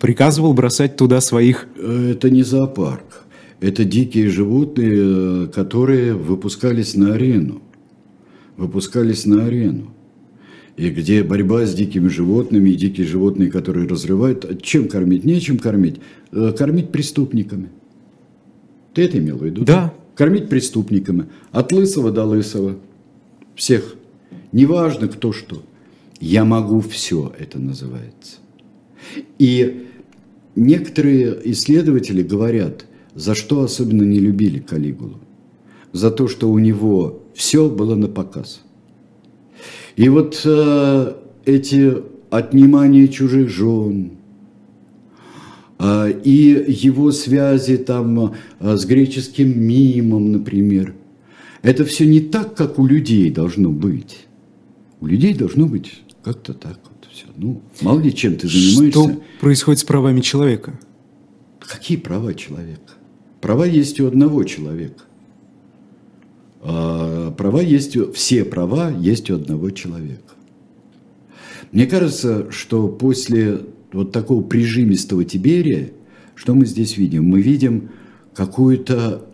приказывал 0.00 0.54
бросать 0.54 0.96
туда 0.96 1.20
своих... 1.20 1.66
Это 1.76 2.30
не 2.30 2.42
зоопарк. 2.42 3.24
Это 3.60 3.84
дикие 3.84 4.28
животные, 4.28 4.92
э, 4.94 5.46
которые 5.52 6.14
выпускались 6.14 6.94
на 6.94 7.14
арену. 7.14 7.60
Выпускались 8.56 9.26
на 9.26 9.46
арену. 9.46 9.94
И 10.76 10.90
где 10.90 11.24
борьба 11.24 11.66
с 11.66 11.74
дикими 11.74 12.06
животными, 12.06 12.70
и 12.70 12.76
дикие 12.76 13.06
животные, 13.06 13.50
которые 13.50 13.88
разрывают. 13.88 14.62
Чем 14.62 14.88
кормить? 14.88 15.24
Нечем 15.24 15.58
кормить. 15.58 16.00
Э, 16.30 16.52
кормить 16.56 16.90
преступниками. 16.92 17.68
Ты 18.98 19.04
это 19.04 19.18
имел 19.18 19.36
в 19.36 19.44
виду? 19.44 19.64
Да. 19.64 19.94
Кормить 20.16 20.48
преступниками. 20.48 21.26
От 21.52 21.70
лысого 21.70 22.10
до 22.10 22.24
лысого. 22.24 22.80
Всех. 23.54 23.94
Неважно, 24.50 25.06
кто 25.06 25.32
что. 25.32 25.62
Я 26.18 26.44
могу 26.44 26.80
все, 26.80 27.32
это 27.38 27.60
называется. 27.60 28.38
И 29.38 29.86
некоторые 30.56 31.38
исследователи 31.52 32.24
говорят, 32.24 32.86
за 33.14 33.36
что 33.36 33.62
особенно 33.62 34.02
не 34.02 34.18
любили 34.18 34.58
Калигулу. 34.58 35.20
За 35.92 36.10
то, 36.10 36.26
что 36.26 36.50
у 36.50 36.58
него 36.58 37.22
все 37.36 37.70
было 37.70 37.94
на 37.94 38.08
показ. 38.08 38.62
И 39.94 40.08
вот 40.08 40.42
э, 40.44 41.12
эти 41.44 41.98
отнимания 42.30 43.06
чужих 43.06 43.48
жен, 43.48 44.17
и 45.80 46.64
его 46.66 47.12
связи 47.12 47.76
там 47.76 48.34
а, 48.58 48.76
с 48.76 48.84
греческим 48.84 49.60
мимом, 49.60 50.32
например. 50.32 50.94
Это 51.62 51.84
все 51.84 52.06
не 52.06 52.20
так, 52.20 52.54
как 52.56 52.78
у 52.78 52.86
людей 52.86 53.30
должно 53.30 53.70
быть. 53.70 54.26
У 55.00 55.06
людей 55.06 55.34
должно 55.34 55.66
быть 55.66 56.02
как-то 56.22 56.54
так 56.54 56.78
вот 56.84 57.08
все. 57.12 57.26
Ну, 57.36 57.62
мало 57.80 58.00
ли 58.00 58.14
чем 58.14 58.36
ты 58.36 58.48
занимаешься. 58.48 58.90
Что 58.90 59.22
происходит 59.40 59.80
с 59.80 59.84
правами 59.84 60.20
человека? 60.20 60.78
Какие 61.60 61.98
права 61.98 62.34
человека? 62.34 62.94
Права 63.40 63.64
есть 63.64 64.00
у 64.00 64.06
одного 64.06 64.42
человека. 64.44 65.04
А 66.60 67.30
права 67.32 67.60
есть. 67.60 67.96
Все 68.14 68.44
права 68.44 68.90
есть 68.90 69.30
у 69.30 69.36
одного 69.36 69.70
человека. 69.70 70.34
Мне 71.70 71.86
кажется, 71.86 72.50
что 72.50 72.88
после 72.88 73.60
вот 73.92 74.12
такого 74.12 74.42
прижимистого 74.42 75.24
Тиберия, 75.24 75.90
что 76.34 76.54
мы 76.54 76.66
здесь 76.66 76.96
видим? 76.96 77.24
Мы 77.24 77.40
видим 77.40 77.90
какую-то 78.34 79.26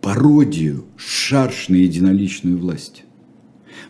пародию 0.00 0.84
шарш 0.96 1.68
на 1.68 1.76
единоличную 1.76 2.58
власть. 2.58 3.04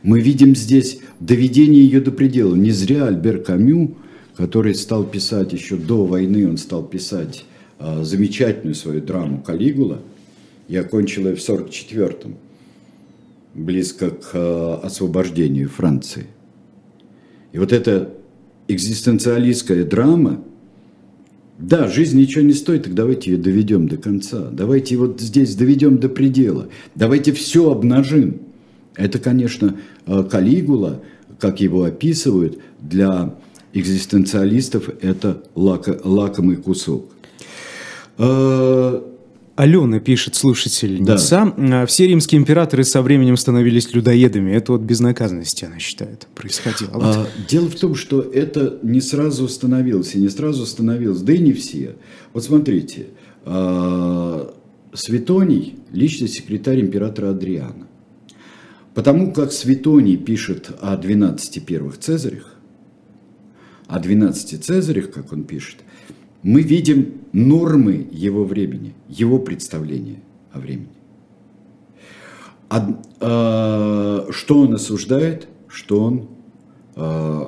Мы 0.03 0.21
видим 0.21 0.55
здесь 0.55 1.01
доведение 1.21 1.83
ее 1.83 2.01
до 2.01 2.13
предела. 2.13 2.55
Не 2.55 2.71
зря 2.71 3.07
Альбер 3.07 3.43
Камю, 3.43 3.97
который 4.37 4.75
стал 4.75 5.05
писать 5.05 5.53
еще 5.53 5.77
до 5.77 6.05
войны, 6.05 6.49
он 6.49 6.59
стал 6.59 6.85
писать 6.85 7.45
а, 7.79 8.05
замечательную 8.05 8.75
свою 8.75 9.01
драму 9.01 9.43
«Калигула», 9.43 10.01
и 10.69 10.77
окончил 10.77 11.27
ее 11.27 11.35
в 11.35 11.39
1944-м, 11.39 12.37
близко 13.55 14.11
к 14.11 14.31
а, 14.35 14.81
освобождению 14.83 15.69
Франции. 15.69 16.27
И 17.53 17.59
вот 17.59 17.73
это 17.73 18.15
экзистенциалистская 18.69 19.85
драма, 19.85 20.43
да, 21.59 21.87
жизнь 21.87 22.19
ничего 22.19 22.43
не 22.43 22.55
стоит, 22.55 22.85
так 22.85 22.95
давайте 22.95 23.31
ее 23.31 23.37
доведем 23.37 23.87
до 23.87 23.97
конца. 23.97 24.49
Давайте 24.51 24.97
вот 24.97 25.21
здесь 25.21 25.55
доведем 25.55 25.99
до 25.99 26.09
предела. 26.09 26.69
Давайте 26.97 27.33
все 27.33 27.71
обнажим. 27.71 28.41
Это, 28.97 29.19
конечно, 29.19 29.77
э, 30.07 30.25
Калигула, 30.29 31.03
как 31.39 31.61
его 31.61 31.85
описывают, 31.85 32.59
для 32.81 33.37
экзистенциалистов 33.73 34.91
это 35.01 35.43
лако, 35.55 36.01
лакомый 36.03 36.57
кусок. 36.57 37.11
Алена 39.55 40.01
пишет, 40.01 40.35
слушательница, 40.35 41.53
да. 41.57 41.87
все 41.87 42.07
римские 42.07 42.41
императоры 42.41 42.85
со 42.85 43.03
временем 43.03 43.37
становились 43.37 43.93
людоедами. 43.93 44.51
Это 44.51 44.73
вот 44.73 44.81
безнаказанности, 44.81 45.67
она 45.67 45.79
считает, 45.79 46.27
происходило. 46.35 46.91
А, 46.95 47.27
дело 47.49 47.69
в 47.69 47.75
том, 47.75 47.95
что 47.95 48.23
это 48.23 48.79
не 48.83 49.03
сразу 49.03 49.47
становилось, 49.49 50.15
и 50.15 50.19
не 50.19 50.31
сразу 50.31 50.65
становилось, 50.65 51.21
да 51.21 51.35
и 51.35 51.39
не 51.39 51.53
все. 51.53 51.97
Вот 52.33 52.45
смотрите, 52.45 53.09
а, 53.45 54.55
Светоний– 54.95 55.77
личный 55.93 56.29
секретарь 56.29 56.81
императора 56.81 57.31
Адриана. 57.31 57.89
Потому 58.95 59.33
как 59.33 59.53
Светоний 59.53 60.17
пишет 60.17 60.71
о 60.81 60.97
12 60.97 61.65
первых 61.65 61.99
цезарях, 61.99 62.55
о 63.87 63.99
12 63.99 64.65
цезарях, 64.65 65.11
как 65.11 65.33
он 65.33 65.45
пишет– 65.45 65.77
мы 66.43 66.63
видим 66.63 67.15
нормы 67.33 68.07
его 68.11 68.45
времени, 68.45 68.95
его 69.09 69.39
представления 69.39 70.21
о 70.53 70.59
времени. 70.59 70.89
А, 72.69 73.01
э, 73.21 74.33
что 74.33 74.61
он 74.61 74.75
осуждает, 74.75 75.47
что 75.69 76.01
он 76.01 76.29
э, 76.97 77.47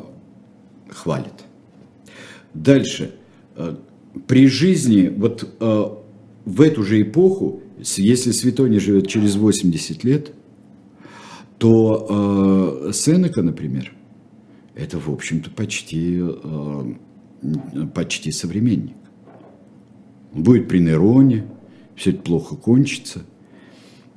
хвалит. 0.88 1.44
Дальше. 2.52 3.14
Э, 3.56 3.76
при 4.26 4.46
жизни, 4.48 5.08
вот 5.08 5.48
э, 5.58 5.84
в 6.44 6.60
эту 6.60 6.82
же 6.82 7.00
эпоху, 7.02 7.62
если 7.78 8.30
Светоний 8.32 8.78
живет 8.78 9.08
через 9.08 9.36
80 9.36 10.04
лет, 10.04 10.32
то 11.58 12.86
э, 12.88 12.92
Сенека, 12.92 13.42
например, 13.42 13.92
это, 14.74 14.98
в 14.98 15.08
общем-то, 15.10 15.50
почти 15.50 16.20
э, 16.20 16.94
почти 17.94 18.30
современник. 18.32 18.96
будет 20.32 20.68
при 20.68 20.78
Нероне, 20.78 21.44
все 21.94 22.10
это 22.10 22.22
плохо 22.22 22.56
кончится. 22.56 23.22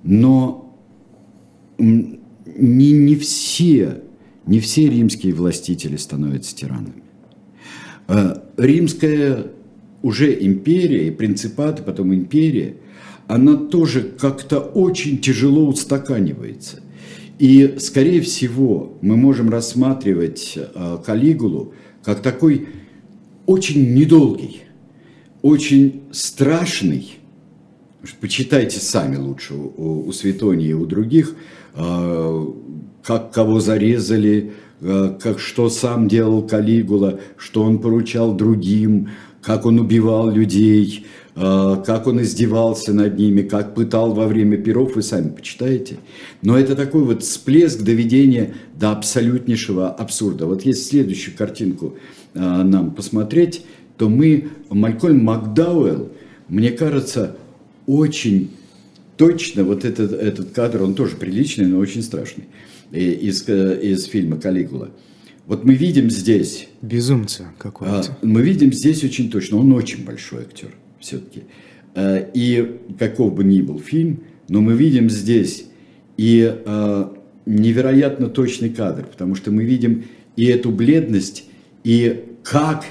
Но 0.03 0.75
не, 1.77 2.91
не 2.91 3.15
все, 3.15 4.01
не 4.45 4.59
все 4.59 4.89
римские 4.89 5.33
властители 5.33 5.97
становятся 5.97 6.55
тиранами. 6.55 7.03
А 8.07 8.43
римская 8.57 9.47
уже 10.01 10.33
империя 10.43 11.07
и 11.07 11.11
принципат, 11.11 11.79
и 11.79 11.83
потом 11.83 12.13
империя, 12.13 12.77
она 13.27 13.55
тоже 13.55 14.01
как-то 14.01 14.59
очень 14.59 15.19
тяжело 15.19 15.67
устаканивается. 15.67 16.79
И, 17.39 17.75
скорее 17.79 18.21
всего, 18.21 18.97
мы 19.01 19.17
можем 19.17 19.49
рассматривать 19.49 20.57
а, 20.73 20.97
Калигулу 20.97 21.73
как 22.03 22.21
такой 22.21 22.67
очень 23.47 23.95
недолгий, 23.95 24.61
очень 25.41 26.03
страшный. 26.11 27.17
Почитайте 28.21 28.79
сами 28.79 29.15
лучше 29.15 29.55
у, 29.55 30.07
у 30.07 30.11
Светония 30.11 30.67
и 30.67 30.73
у 30.73 30.85
других, 30.85 31.35
э, 31.73 32.45
как 33.03 33.31
кого 33.31 33.59
зарезали, 33.59 34.53
э, 34.81 35.17
как, 35.19 35.39
что 35.39 35.69
сам 35.69 36.07
делал 36.07 36.43
Калигула, 36.43 37.19
что 37.37 37.63
он 37.63 37.79
поручал 37.79 38.35
другим, 38.35 39.09
как 39.41 39.65
он 39.65 39.79
убивал 39.79 40.29
людей, 40.29 41.05
как 41.37 42.07
он 42.07 42.21
издевался 42.21 42.93
над 42.93 43.17
ними, 43.17 43.43
как 43.43 43.75
пытал 43.75 44.13
во 44.13 44.25
время 44.27 44.57
перов, 44.57 44.95
вы 44.95 45.03
сами 45.03 45.29
почитаете. 45.29 45.97
Но 46.41 46.57
это 46.57 46.75
такой 46.75 47.03
вот 47.03 47.23
всплеск 47.23 47.81
доведения 47.81 48.55
до 48.73 48.91
абсолютнейшего 48.91 49.89
абсурда. 49.89 50.47
Вот 50.47 50.63
есть 50.63 50.87
следующую 50.87 51.37
картинку– 51.37 51.95
Э, 52.37 52.63
нам 52.63 52.91
посмотреть, 52.91 53.63
то 53.97 54.09
мы, 54.09 54.49
Малькольм 54.69 55.23
Макдауэлл, 55.23 56.11
мне 56.49 56.69
кажется, 56.69 57.35
очень 57.87 58.51
точно, 59.17 59.63
вот 59.63 59.85
этот, 59.85 60.13
этот 60.13 60.51
кадр, 60.51 60.83
он 60.83 60.93
тоже 60.93 61.15
приличный, 61.15 61.65
но 61.65 61.79
очень 61.79 62.03
страшный, 62.03 62.45
из, 62.91 63.47
из 63.49 64.05
фильма 64.05 64.37
«Калигула». 64.37 64.91
Вот 65.47 65.63
мы 65.63 65.73
видим 65.73 66.11
здесь... 66.11 66.67
Безумца 66.81 67.47
какой-то. 67.57 67.99
А, 67.99 68.17
мы 68.21 68.43
видим 68.43 68.71
здесь 68.71 69.03
очень 69.03 69.31
точно, 69.31 69.57
он 69.57 69.71
очень 69.73 70.05
большой 70.05 70.41
актер 70.41 70.69
все-таки. 70.99 71.43
Э, 71.95 72.29
и 72.33 72.79
каков 72.99 73.33
бы 73.33 73.43
ни 73.43 73.61
был 73.61 73.79
фильм, 73.79 74.23
но 74.49 74.61
мы 74.61 74.73
видим 74.73 75.09
здесь 75.09 75.65
и 76.17 76.53
э, 76.65 77.05
невероятно 77.45 78.27
точный 78.27 78.69
кадр, 78.69 79.05
потому 79.05 79.35
что 79.35 79.51
мы 79.51 79.63
видим 79.63 80.05
и 80.35 80.45
эту 80.45 80.71
бледность, 80.71 81.45
и 81.83 82.25
как 82.43 82.85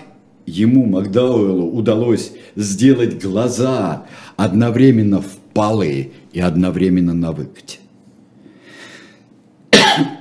ему, 0.47 0.87
Макдауэллу, 0.87 1.71
удалось 1.71 2.33
сделать 2.55 3.23
глаза 3.23 4.07
одновременно 4.37 5.21
впалые 5.21 6.13
и 6.33 6.41
одновременно 6.41 7.15
на. 7.15 7.35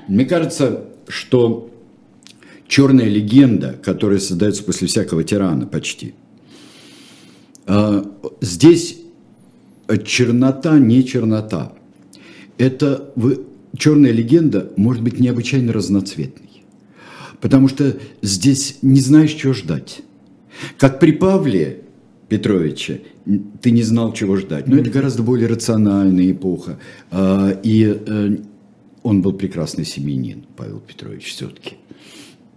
Мне 0.08 0.26
кажется, 0.26 0.86
что 1.08 1.72
черная 2.68 3.08
легенда, 3.08 3.76
которая 3.82 4.20
создается 4.20 4.64
после 4.64 4.88
всякого 4.88 5.24
тирана 5.24 5.66
почти, 5.68 6.14
здесь 8.42 8.98
чернота 10.06 10.80
не 10.80 11.06
чернота. 11.06 11.74
Это 12.58 13.14
черная 13.78 14.12
легенда 14.12 14.72
может 14.78 15.04
быть 15.04 15.20
необычайно 15.20 15.74
разноцветной. 15.74 16.64
Потому 17.42 17.68
что 17.68 17.98
здесь 18.22 18.80
не 18.82 19.00
знаешь, 19.00 19.34
чего 19.34 19.54
ждать. 19.54 20.02
Как 20.78 21.00
при 21.00 21.12
Павле 21.12 21.82
Петровиче, 22.30 23.02
ты 23.62 23.72
не 23.72 23.84
знал, 23.84 24.14
чего 24.14 24.38
ждать. 24.38 24.68
Но 24.68 24.78
это 24.78 24.90
гораздо 24.90 25.22
более 25.22 25.48
рациональная 25.48 26.32
эпоха. 26.32 26.80
А, 27.12 27.52
и 27.62 27.84
э, 27.84 28.38
он 29.04 29.22
был 29.22 29.34
прекрасный 29.34 29.86
семьянин, 29.86 30.46
Павел 30.56 30.80
Петрович, 30.80 31.26
все-таки. 31.26 31.76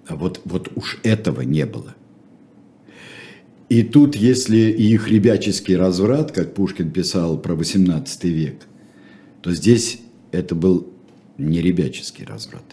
А 0.06 0.16
вот, 0.16 0.40
вот 0.44 0.70
уж 0.74 0.98
этого 1.02 1.42
не 1.42 1.66
было. 1.66 1.94
И 3.68 3.82
тут, 3.82 4.16
если 4.16 4.56
их 4.56 5.08
ребяческий 5.08 5.76
разврат, 5.76 6.32
как 6.32 6.54
Пушкин 6.54 6.90
писал 6.90 7.38
про 7.38 7.54
18 7.54 8.24
век, 8.24 8.66
то 9.42 9.52
здесь 9.52 10.00
это 10.32 10.54
был 10.54 10.88
не 11.36 11.60
ребяческий 11.60 12.24
разврат. 12.24 12.64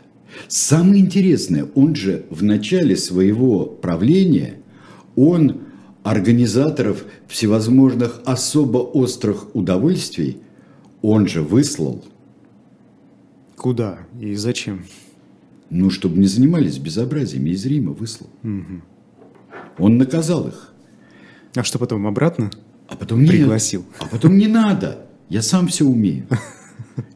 Самое 0.48 1.02
интересное, 1.02 1.68
он 1.76 1.96
же 1.96 2.26
в 2.30 2.44
начале 2.44 2.96
своего 2.96 3.66
правления, 3.66 4.56
он 5.16 5.62
организаторов 6.04 7.06
всевозможных 7.28 8.22
особо 8.26 8.78
острых 8.78 9.56
удовольствий, 9.56 10.38
он 11.02 11.28
же 11.28 11.42
выслал. 11.42 12.04
Куда 13.56 14.00
и 14.20 14.36
зачем? 14.36 14.86
Ну, 15.70 15.90
чтобы 15.90 16.18
не 16.18 16.28
занимались 16.28 16.78
безобразиями, 16.78 17.50
из 17.50 17.66
Рима 17.66 17.92
выслал. 17.92 18.30
Угу. 18.44 18.82
Он 19.80 19.98
наказал 19.98 20.48
их. 20.48 20.75
А 21.56 21.64
что 21.64 21.80
потом, 21.80 22.06
обратно? 22.06 22.52
А 22.88 22.96
потом 22.96 23.26
пригласил. 23.26 23.82
Нет. 23.82 23.90
А 24.00 24.06
потом 24.08 24.38
не 24.38 24.48
надо. 24.48 25.08
Я 25.30 25.42
сам 25.42 25.68
все 25.68 25.86
умею. 25.86 26.28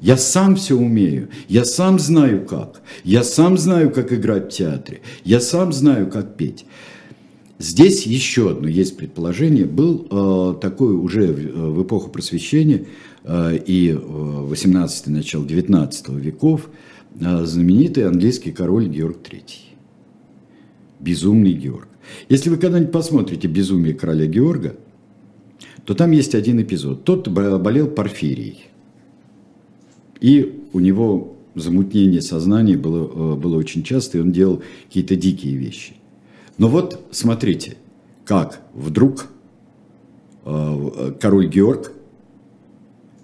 Я 0.02 0.18
сам 0.18 0.56
все 0.56 0.76
умею. 0.76 1.30
Я 1.48 1.66
сам 1.66 2.00
знаю 2.00 2.46
как. 2.46 2.82
Я 3.04 3.24
сам 3.24 3.58
знаю, 3.58 3.92
как 3.92 4.14
играть 4.14 4.52
в 4.52 4.58
театре. 4.58 5.02
Я 5.24 5.40
сам 5.42 5.74
знаю, 5.74 6.10
как 6.10 6.36
петь. 6.38 6.66
Здесь 7.60 8.06
еще 8.06 8.52
одно 8.52 8.70
есть 8.70 8.96
предположение. 8.96 9.66
Был 9.66 10.08
э, 10.10 10.60
такой 10.62 10.94
уже 10.94 11.28
в, 11.28 11.40
э, 11.40 11.70
в 11.72 11.84
эпоху 11.84 12.10
просвещения 12.10 12.86
э, 13.26 13.58
и 13.58 13.92
в 13.92 14.48
18 14.48 15.08
начало 15.08 15.46
19 15.46 16.10
веков 16.10 16.70
э, 17.20 17.46
знаменитый 17.46 18.08
английский 18.08 18.54
король 18.54 18.88
Георг 18.88 19.18
III. 19.22 19.42
Безумный 21.02 21.52
Георг. 21.52 21.89
Если 22.30 22.49
вы 22.49 22.57
когда-нибудь 22.57 22.91
посмотрите 22.91 23.47
«Безумие 23.47 23.93
короля 23.93 24.26
Георга», 24.26 24.76
то 25.86 25.93
там 25.95 26.12
есть 26.12 26.36
один 26.36 26.62
эпизод. 26.62 27.03
Тот 27.03 27.28
болел 27.28 27.88
порфирией. 27.88 28.66
И 30.22 30.64
у 30.74 30.80
него 30.80 31.36
замутнение 31.55 32.22
сознания 32.22 32.78
было, 32.78 33.34
э, 33.34 33.36
было 33.36 33.57
очень 33.57 33.84
часто, 33.84 34.18
и 34.18 34.22
он 34.22 34.32
делал 34.32 34.62
какие-то 34.88 35.16
дикие 35.16 35.55
вещи. 35.55 35.93
Но 36.57 36.68
вот 36.68 37.07
смотрите, 37.12 37.78
как 38.26 38.62
вдруг 38.74 39.28
э, 40.45 41.14
король 41.20 41.47
Георг 41.47 41.93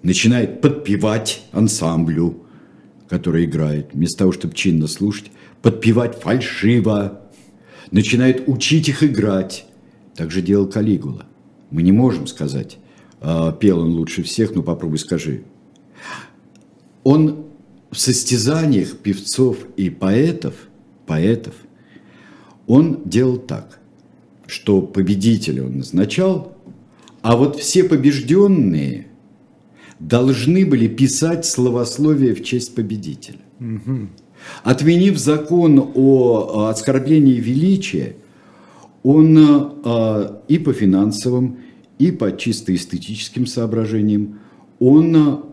начинает 0.02 0.60
подпевать 0.60 1.44
ансамблю, 1.52 2.42
который 3.08 3.44
играет, 3.44 3.90
вместо 3.92 4.18
того, 4.18 4.32
чтобы 4.32 4.54
чинно 4.54 4.86
слушать, 4.86 5.30
подпевать 5.62 6.18
фальшиво, 6.20 7.20
начинает 7.90 8.48
учить 8.48 8.88
их 8.88 9.02
играть. 9.02 9.66
Так 10.14 10.30
же 10.30 10.42
делал 10.42 10.66
Калигула. 10.66 11.26
Мы 11.70 11.82
не 11.82 11.92
можем 11.92 12.26
сказать, 12.26 12.78
э, 13.20 13.52
пел 13.60 13.80
он 13.80 13.90
лучше 13.92 14.22
всех, 14.22 14.54
но 14.54 14.62
попробуй 14.62 14.98
скажи. 14.98 15.42
Он 17.04 17.46
в 17.90 17.98
состязаниях 17.98 18.96
певцов 18.98 19.58
и 19.76 19.90
поэтов, 19.90 20.54
поэтов 21.06 21.54
он 22.66 23.02
делал 23.04 23.36
так, 23.36 23.78
что 24.46 24.82
победителя 24.82 25.64
он 25.64 25.78
назначал, 25.78 26.56
а 27.22 27.36
вот 27.36 27.56
все 27.56 27.84
побежденные 27.84 29.06
должны 29.98 30.66
были 30.66 30.88
писать 30.88 31.46
словословие 31.46 32.34
в 32.34 32.44
честь 32.44 32.74
победителя. 32.74 33.40
Угу. 33.60 34.08
Отменив 34.64 35.18
закон 35.18 35.92
о 35.94 36.68
оскорблении 36.70 37.40
величия, 37.40 38.16
он 39.02 39.38
а, 39.84 40.42
и 40.48 40.58
по 40.58 40.72
финансовым, 40.72 41.58
и 41.98 42.10
по 42.10 42.36
чисто 42.36 42.74
эстетическим 42.74 43.46
соображениям, 43.46 44.40
он 44.78 45.44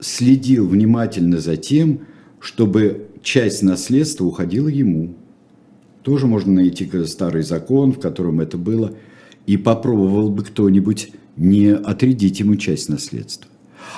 следил 0.00 0.66
внимательно 0.68 1.38
за 1.38 1.56
тем, 1.56 2.00
чтобы 2.40 3.08
часть 3.22 3.62
наследства 3.62 4.24
уходила 4.24 4.68
ему– 4.68 5.14
тоже 6.02 6.26
можно 6.26 6.52
найти 6.52 6.90
старый 7.06 7.42
закон, 7.42 7.92
в 7.92 8.00
котором 8.00 8.40
это 8.40 8.58
было, 8.58 8.94
и 9.46 9.56
попробовал 9.56 10.30
бы 10.30 10.44
кто-нибудь 10.44 11.12
не 11.36 11.68
отрядить 11.68 12.40
ему 12.40 12.56
часть 12.56 12.88
наследства. 12.88 13.50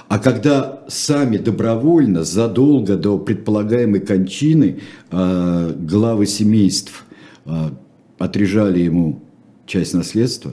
А 0.08 0.18
когда 0.18 0.84
сами 0.88 1.36
добровольно, 1.36 2.24
задолго 2.24 2.96
до 2.96 3.18
предполагаемой 3.18 4.00
кончины, 4.00 4.80
э, 5.10 5.74
главы 5.78 6.26
семейств 6.26 7.04
э, 7.46 7.70
отрежали 8.18 8.80
ему 8.80 9.22
часть 9.66 9.94
наследства, 9.94 10.52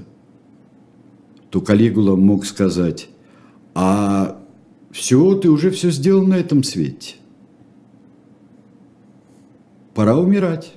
то 1.50 1.62
Калигула 1.62 2.16
мог 2.16 2.46
сказать, 2.46 3.10
а 3.74 4.42
все, 4.92 5.36
ты 5.36 5.50
уже 5.50 5.72
все 5.72 5.92
сделал 5.92 6.26
на 6.26 6.36
этом 6.36 6.64
свете. 6.64 7.16
Пора 9.94 10.18
умирать. 10.18 10.74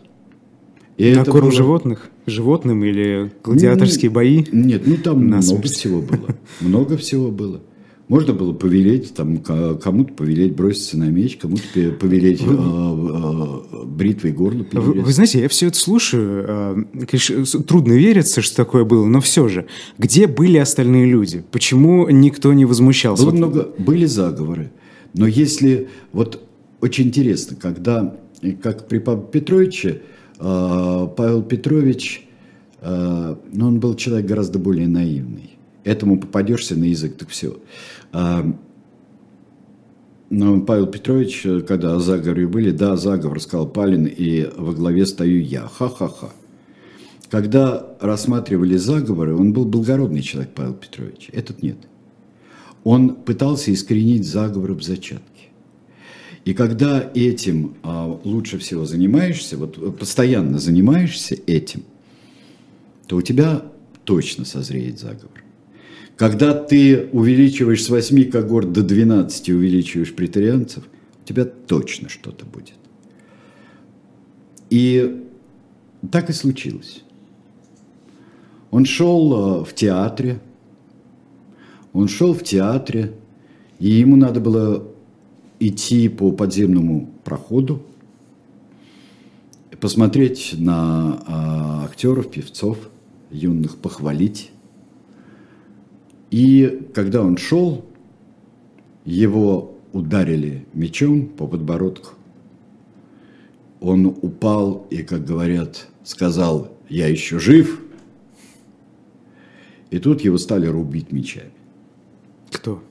И 0.97 1.15
на 1.15 1.25
корм 1.25 1.47
было... 1.47 1.53
животных? 1.53 2.11
Животным 2.27 2.85
или 2.85 3.33
гладиаторские 3.43 4.11
бои? 4.11 4.45
Нет, 4.53 4.83
ну 4.87 4.97
там 4.97 5.29
на 5.29 5.37
много 5.37 5.43
смерть. 5.43 5.71
всего 5.73 6.01
было. 6.01 6.37
Много 6.61 6.97
всего 6.97 7.31
было. 7.31 7.61
Можно 8.09 8.35
было 8.35 8.53
повелеть, 8.53 9.15
там, 9.15 9.39
кому-то 9.39 10.13
повелеть 10.13 10.55
броситься 10.55 10.99
на 10.99 11.05
меч, 11.05 11.39
кому-то 11.39 11.63
повелеть 11.99 12.43
вы, 12.43 12.55
э, 12.55 13.83
э, 13.83 13.85
бритвой 13.87 14.33
горло 14.33 14.67
вы, 14.73 15.01
вы 15.01 15.13
знаете, 15.13 15.41
я 15.41 15.49
все 15.49 15.69
это 15.69 15.79
слушаю, 15.79 16.45
э, 16.47 17.07
конечно, 17.07 17.63
трудно 17.63 17.95
вериться, 17.95 18.43
что 18.43 18.57
такое 18.57 18.85
было, 18.85 19.07
но 19.07 19.23
все 19.23 19.49
же, 19.49 19.67
где 19.99 20.27
были 20.27 20.59
остальные 20.59 21.07
люди? 21.07 21.45
Почему 21.51 22.09
никто 22.11 22.53
не 22.53 22.67
возмущался? 22.67 23.23
Было 23.23 23.31
вот... 23.31 23.39
много, 23.39 23.75
были 23.79 24.05
заговоры, 24.05 24.71
но 25.15 25.27
если, 25.27 25.89
вот 26.13 26.47
очень 26.83 27.07
интересно, 27.07 27.57
когда, 27.57 28.15
как 28.63 28.87
при 28.87 28.99
Павле 28.99 29.25
Петровиче, 29.33 30.03
а, 30.39 31.07
Павел 31.07 31.43
Петрович, 31.43 32.27
а, 32.81 33.39
ну, 33.53 33.69
он 33.69 33.81
был 33.81 33.95
человек 33.95 34.27
гораздо 34.27 34.59
более 34.59 34.89
наивный. 34.89 35.54
Этому 35.85 36.19
попадешься 36.19 36.77
на 36.77 36.85
язык, 36.85 37.17
так 37.17 37.29
все. 37.29 37.59
А, 38.13 38.45
но 40.31 40.61
Павел 40.63 40.87
Петрович, 40.87 41.47
когда 41.69 41.95
о 41.95 42.01
заговоре 42.01 42.47
были, 42.47 42.71
да, 42.71 42.97
заговор, 42.97 43.41
сказал 43.41 43.69
Палин, 43.69 44.07
и 44.07 44.49
во 44.57 44.73
главе 44.73 45.07
стою 45.07 45.41
я. 45.41 45.69
Ха-ха-ха. 45.69 46.31
Когда 47.31 47.87
рассматривали 48.01 48.77
заговоры, 48.77 49.37
он 49.37 49.53
был 49.53 49.65
благородный 49.65 50.23
человек, 50.23 50.53
Павел 50.55 50.75
Петрович. 50.75 51.31
Этот 51.33 51.63
нет. 51.63 51.77
Он 52.83 53.15
пытался 53.15 53.73
искоренить 53.73 54.27
заговоры 54.27 54.75
в 54.75 54.83
зачатке. 54.83 55.23
И 56.45 56.53
когда 56.53 57.11
этим 57.15 57.77
а, 57.83 58.07
лучше 58.25 58.59
всего 58.59 58.85
занимаешься, 58.85 59.57
вот 59.57 59.99
постоянно 59.99 60.59
занимаешься 60.59 61.37
этим, 61.47 61.85
то 63.07 63.17
у 63.17 63.23
тебя 63.23 63.63
точно 64.05 64.45
созреет 64.45 64.99
заговор. 64.99 65.44
Когда 66.17 66.55
ты 66.55 67.09
увеличиваешь 67.13 67.85
с 67.85 67.89
8 67.89 68.31
когорт 68.31 68.73
до 68.73 68.83
12, 68.83 69.49
увеличиваешь 69.51 70.15
претарианцев, 70.15 70.85
у 71.23 71.27
тебя 71.27 71.45
точно 71.45 72.09
что-то 72.09 72.45
будет. 72.45 72.75
И 74.71 75.25
так 76.11 76.31
и 76.31 76.33
случилось. 76.33 77.03
Он 78.71 78.85
шел 78.85 79.35
а, 79.35 79.65
в 79.65 79.75
театре, 79.75 80.41
он 81.93 82.09
шел 82.09 82.33
в 82.35 82.43
театре, 82.43 83.13
и 83.79 83.89
ему 83.89 84.17
надо 84.17 84.41
было 84.41 84.87
идти 85.61 86.09
по 86.09 86.33
подземному 86.33 87.11
проходу, 87.25 87.83
посмотреть 89.81 90.55
на 90.59 91.23
а, 91.27 91.85
актеров, 91.85 92.31
певцов, 92.31 92.79
юных, 93.31 93.77
похвалить. 93.79 94.51
И 96.31 96.89
когда 96.95 97.23
он 97.23 97.37
шел, 97.37 97.85
его 99.05 99.75
ударили 99.93 100.67
мечом 100.75 101.27
по 101.27 101.47
подбородку. 101.47 102.11
Он 103.81 104.07
упал 104.07 104.87
и, 104.91 105.03
как 105.03 105.25
говорят, 105.25 105.89
сказал, 106.03 106.73
я 106.89 107.07
еще 107.09 107.39
жив. 107.39 107.81
И 109.91 109.99
тут 109.99 110.23
его 110.23 110.39
стали 110.39 110.67
рубить 110.67 111.13
мечами. 111.13 111.53
Кто? 112.51 112.83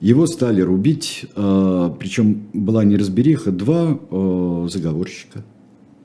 Его 0.00 0.26
стали 0.26 0.60
рубить, 0.60 1.26
э, 1.34 1.90
причем 1.98 2.48
была 2.52 2.84
неразбериха, 2.84 3.50
два 3.50 3.98
э, 4.10 4.68
заговорщика, 4.70 5.44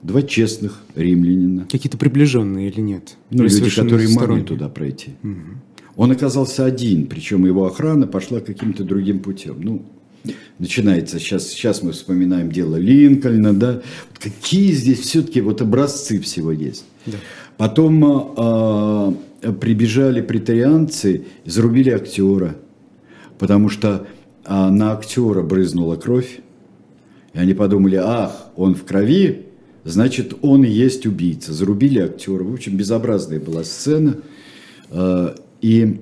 два 0.04 0.22
честных 0.22 0.82
римлянина. 0.96 1.68
Какие-то 1.70 1.98
приближенные 1.98 2.70
или 2.70 2.82
нет? 2.82 3.16
Ну, 3.30 3.46
или 3.46 3.54
люди, 3.54 3.76
которые 3.76 4.10
могли 4.10 4.44
туда 4.44 4.70
пройти. 4.70 5.12
Угу. 5.24 5.40
Он 5.98 6.12
оказался 6.12 6.66
один, 6.66 7.08
причем 7.08 7.46
его 7.46 7.66
охрана 7.66 8.08
пошла 8.08 8.40
каким-то 8.40 8.84
другим 8.84 9.20
путем. 9.20 9.58
Ну, 9.62 9.86
начинается, 10.60 11.20
сейчас, 11.20 11.48
сейчас 11.48 11.84
мы 11.84 11.92
вспоминаем 11.92 12.52
дело 12.52 12.76
Линкольна, 12.76 13.54
да, 13.54 13.82
какие 14.20 14.72
здесь 14.72 15.00
все-таки 15.00 15.42
вот 15.42 15.62
образцы 15.62 16.20
всего 16.20 16.52
есть. 16.52 16.86
Да. 17.06 17.18
Потом 17.58 18.34
э, 18.38 19.52
прибежали 19.60 20.22
претарианцы, 20.22 21.26
зарубили 21.46 21.90
актера, 21.90 22.56
потому 23.38 23.70
что 23.70 24.08
а, 24.46 24.70
на 24.70 24.94
актера 24.94 25.42
брызнула 25.44 25.96
кровь, 25.96 26.40
и 27.34 27.40
они 27.40 27.54
подумали, 27.54 27.96
ах, 27.96 28.50
он 28.56 28.76
в 28.76 28.84
крови, 28.84 29.48
значит, 29.84 30.36
он 30.42 30.64
и 30.64 30.70
есть 30.70 31.06
убийца. 31.06 31.54
Зарубили 31.54 32.00
актера. 32.00 32.44
В 32.44 32.54
общем, 32.54 32.78
безобразная 32.78 33.40
была 33.40 33.64
сцена. 33.64 34.18
А, 34.90 35.36
и 35.62 36.02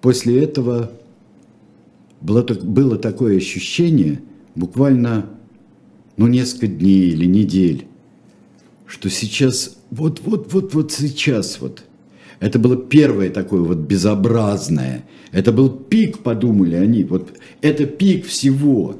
после 0.00 0.42
этого 0.42 0.92
было, 2.20 2.42
было 2.42 2.96
такое 2.96 3.36
ощущение, 3.36 4.20
буквально 4.54 5.30
ну, 6.16 6.26
несколько 6.26 6.66
дней 6.66 7.10
или 7.10 7.26
недель, 7.26 7.86
что 8.86 9.08
сейчас, 9.08 9.78
вот-вот-вот-вот 9.90 10.92
сейчас 10.92 11.60
вот 11.60 11.84
это 12.40 12.58
было 12.58 12.76
первое 12.76 13.30
такое 13.30 13.60
вот 13.60 13.78
безобразное. 13.78 15.04
Это 15.32 15.52
был 15.52 15.68
пик, 15.70 16.20
подумали 16.20 16.76
они. 16.76 17.04
Вот 17.04 17.32
это 17.60 17.84
пик 17.84 18.26
всего. 18.26 18.96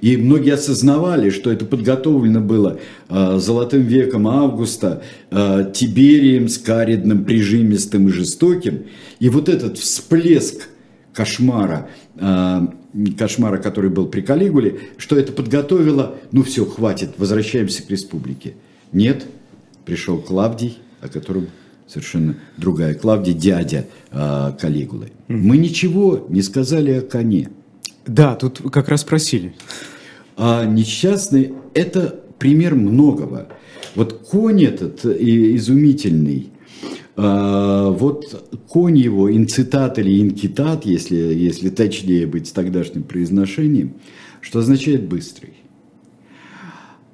И 0.00 0.16
многие 0.16 0.54
осознавали, 0.54 1.30
что 1.30 1.52
это 1.52 1.64
подготовлено 1.64 2.40
было 2.40 2.80
э, 3.08 3.38
золотым 3.38 3.82
веком 3.82 4.28
Августа, 4.28 5.02
э, 5.30 5.70
Тиберием 5.74 6.48
скаридным, 6.48 7.24
прижимистым 7.24 8.08
и 8.08 8.12
жестоким. 8.12 8.84
И 9.18 9.28
вот 9.28 9.48
этот 9.48 9.78
всплеск 9.78 10.68
кошмара, 11.12 11.88
э, 12.16 12.60
кошмара, 13.18 13.58
который 13.58 13.90
был 13.90 14.06
при 14.06 14.22
Калигуле, 14.22 14.80
что 14.96 15.16
это 15.16 15.32
подготовило, 15.32 16.16
ну 16.32 16.42
все, 16.42 16.64
хватит, 16.64 17.10
возвращаемся 17.18 17.82
к 17.82 17.90
республике. 17.90 18.54
Нет, 18.92 19.26
пришел 19.84 20.18
Клавдий, 20.18 20.78
о 21.00 21.08
котором 21.08 21.48
совершенно 21.86 22.36
другая. 22.56 22.94
Клавдий 22.94 23.34
дядя 23.34 23.86
э, 24.10 24.52
Калигулы. 24.58 25.12
Мы 25.28 25.58
ничего 25.58 26.26
не 26.28 26.42
сказали 26.42 26.92
о 26.92 27.02
коне. 27.02 27.50
Да, 28.10 28.34
тут 28.34 28.60
как 28.72 28.88
раз 28.88 29.02
спросили. 29.02 29.54
А 30.36 30.64
несчастный– 30.64 31.52
это 31.74 32.20
пример 32.40 32.74
многого. 32.74 33.46
Вот 33.94 34.26
конь 34.28 34.64
этот 34.64 35.04
изумительный, 35.04 36.48
а, 37.14 37.90
вот 37.90 38.62
конь 38.68 38.98
его, 38.98 39.32
инцитат 39.32 40.00
или 40.00 40.20
инкитат, 40.20 40.86
если, 40.86 41.14
если 41.14 41.70
точнее 41.70 42.26
быть 42.26 42.48
с 42.48 42.50
тогдашним 42.50 43.04
произношением, 43.04 43.94
что 44.40 44.58
означает 44.58 45.06
«быстрый». 45.06 45.54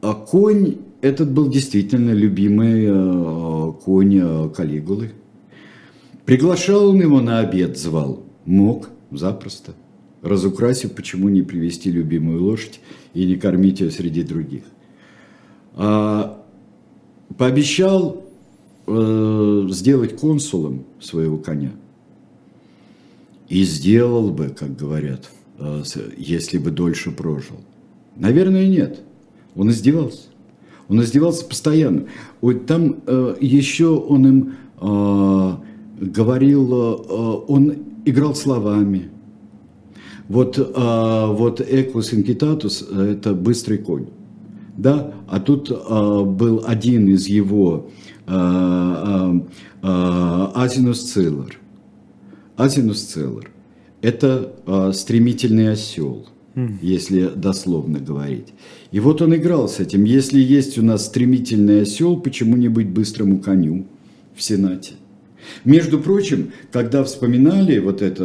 А 0.00 0.14
конь 0.14 0.76
этот 1.02 1.30
был 1.30 1.50
действительно 1.50 2.12
любимый 2.12 2.86
э, 2.86 3.72
конь 3.84 4.18
э, 4.18 4.48
Калигулы. 4.48 5.12
Приглашал 6.24 6.88
он 6.88 7.02
его 7.02 7.20
на 7.20 7.40
обед, 7.40 7.76
звал. 7.76 8.24
Мог, 8.46 8.88
запросто. 9.10 9.74
Разукрасив, 10.26 10.92
почему 10.92 11.28
не 11.28 11.42
привести 11.42 11.88
любимую 11.88 12.42
лошадь 12.42 12.80
и 13.14 13.24
не 13.24 13.36
кормить 13.36 13.78
ее 13.78 13.92
среди 13.92 14.24
других. 14.24 14.64
А, 15.74 16.44
пообещал 17.38 18.24
э, 18.88 19.66
сделать 19.70 20.16
консулом 20.16 20.84
своего 21.00 21.38
коня. 21.38 21.70
И 23.48 23.62
сделал 23.62 24.30
бы, 24.30 24.48
как 24.48 24.74
говорят, 24.74 25.30
э, 25.60 25.84
если 26.16 26.58
бы 26.58 26.72
дольше 26.72 27.12
прожил. 27.12 27.58
Наверное, 28.16 28.66
нет. 28.66 29.02
Он 29.54 29.70
издевался. 29.70 30.22
Он 30.88 31.02
издевался 31.02 31.44
постоянно. 31.44 32.06
Вот 32.40 32.66
там 32.66 32.96
э, 33.06 33.36
еще 33.40 33.90
он 33.90 34.26
им 34.26 34.54
э, 34.80 35.56
говорил, 36.00 36.74
э, 36.74 37.44
он 37.46 37.76
играл 38.04 38.34
словами. 38.34 39.10
Вот, 40.28 40.58
э, 40.58 41.26
вот 41.32 41.60
Эквус 41.60 42.12
инкитатус– 42.12 42.82
это 42.92 43.34
быстрый 43.34 43.78
конь. 43.78 44.06
Да? 44.76 45.12
А 45.28 45.40
тут 45.40 45.70
э, 45.70 46.22
был 46.24 46.64
один 46.66 47.08
из 47.08 47.28
его 47.28 47.90
э, 48.26 48.32
э, 48.32 49.40
э, 49.82 50.46
Азинус 50.54 51.02
Циллер. 51.12 51.58
Азинус 52.56 53.02
Циллер– 53.02 53.50
это 54.02 54.52
э, 54.66 54.92
стремительный 54.92 55.72
осел– 55.72 56.26
если 56.80 57.28
дословно 57.34 57.98
говорить. 57.98 58.48
И 58.90 58.98
вот 58.98 59.20
он 59.20 59.34
играл 59.34 59.68
с 59.68 59.78
этим. 59.78 60.04
Если 60.04 60.40
есть 60.40 60.78
у 60.78 60.82
нас 60.82 61.04
стремительный 61.04 61.82
осел, 61.82 62.18
почему 62.18 62.56
не 62.56 62.68
быть 62.68 62.88
быстрому 62.88 63.40
коню 63.40 63.84
в 64.34 64.42
Сенате? 64.42 64.94
Между 65.64 65.98
прочим, 65.98 66.52
когда 66.72 67.04
вспоминали 67.04 67.78
вот 67.78 68.02
это, 68.02 68.24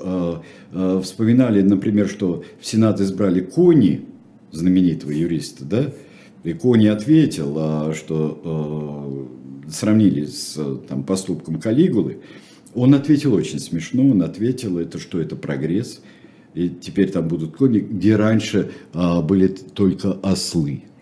э, 0.00 0.34
э, 0.72 1.00
вспоминали, 1.02 1.62
например, 1.62 2.08
что 2.08 2.44
в 2.60 2.66
Сенат 2.66 3.00
избрали 3.00 3.40
Кони, 3.40 4.06
знаменитого 4.50 5.10
юриста, 5.10 5.64
да, 5.64 5.92
и 6.44 6.52
Кони 6.52 6.86
ответил, 6.86 7.54
а, 7.58 7.92
что 7.94 9.28
э, 9.66 9.70
сравнили 9.70 10.24
с 10.24 10.58
там, 10.88 11.02
поступком 11.02 11.60
Калигулы, 11.60 12.18
он 12.74 12.94
ответил 12.94 13.34
очень 13.34 13.58
смешно, 13.58 14.08
он 14.08 14.22
ответил, 14.22 14.78
это 14.78 14.98
что 14.98 15.20
это 15.20 15.36
прогресс, 15.36 16.00
и 16.54 16.68
теперь 16.68 17.10
там 17.10 17.28
будут 17.28 17.56
кони, 17.56 17.78
где 17.80 18.16
раньше 18.16 18.70
а, 18.92 19.22
были 19.22 19.48
только 19.48 20.12
ослы. 20.22 20.84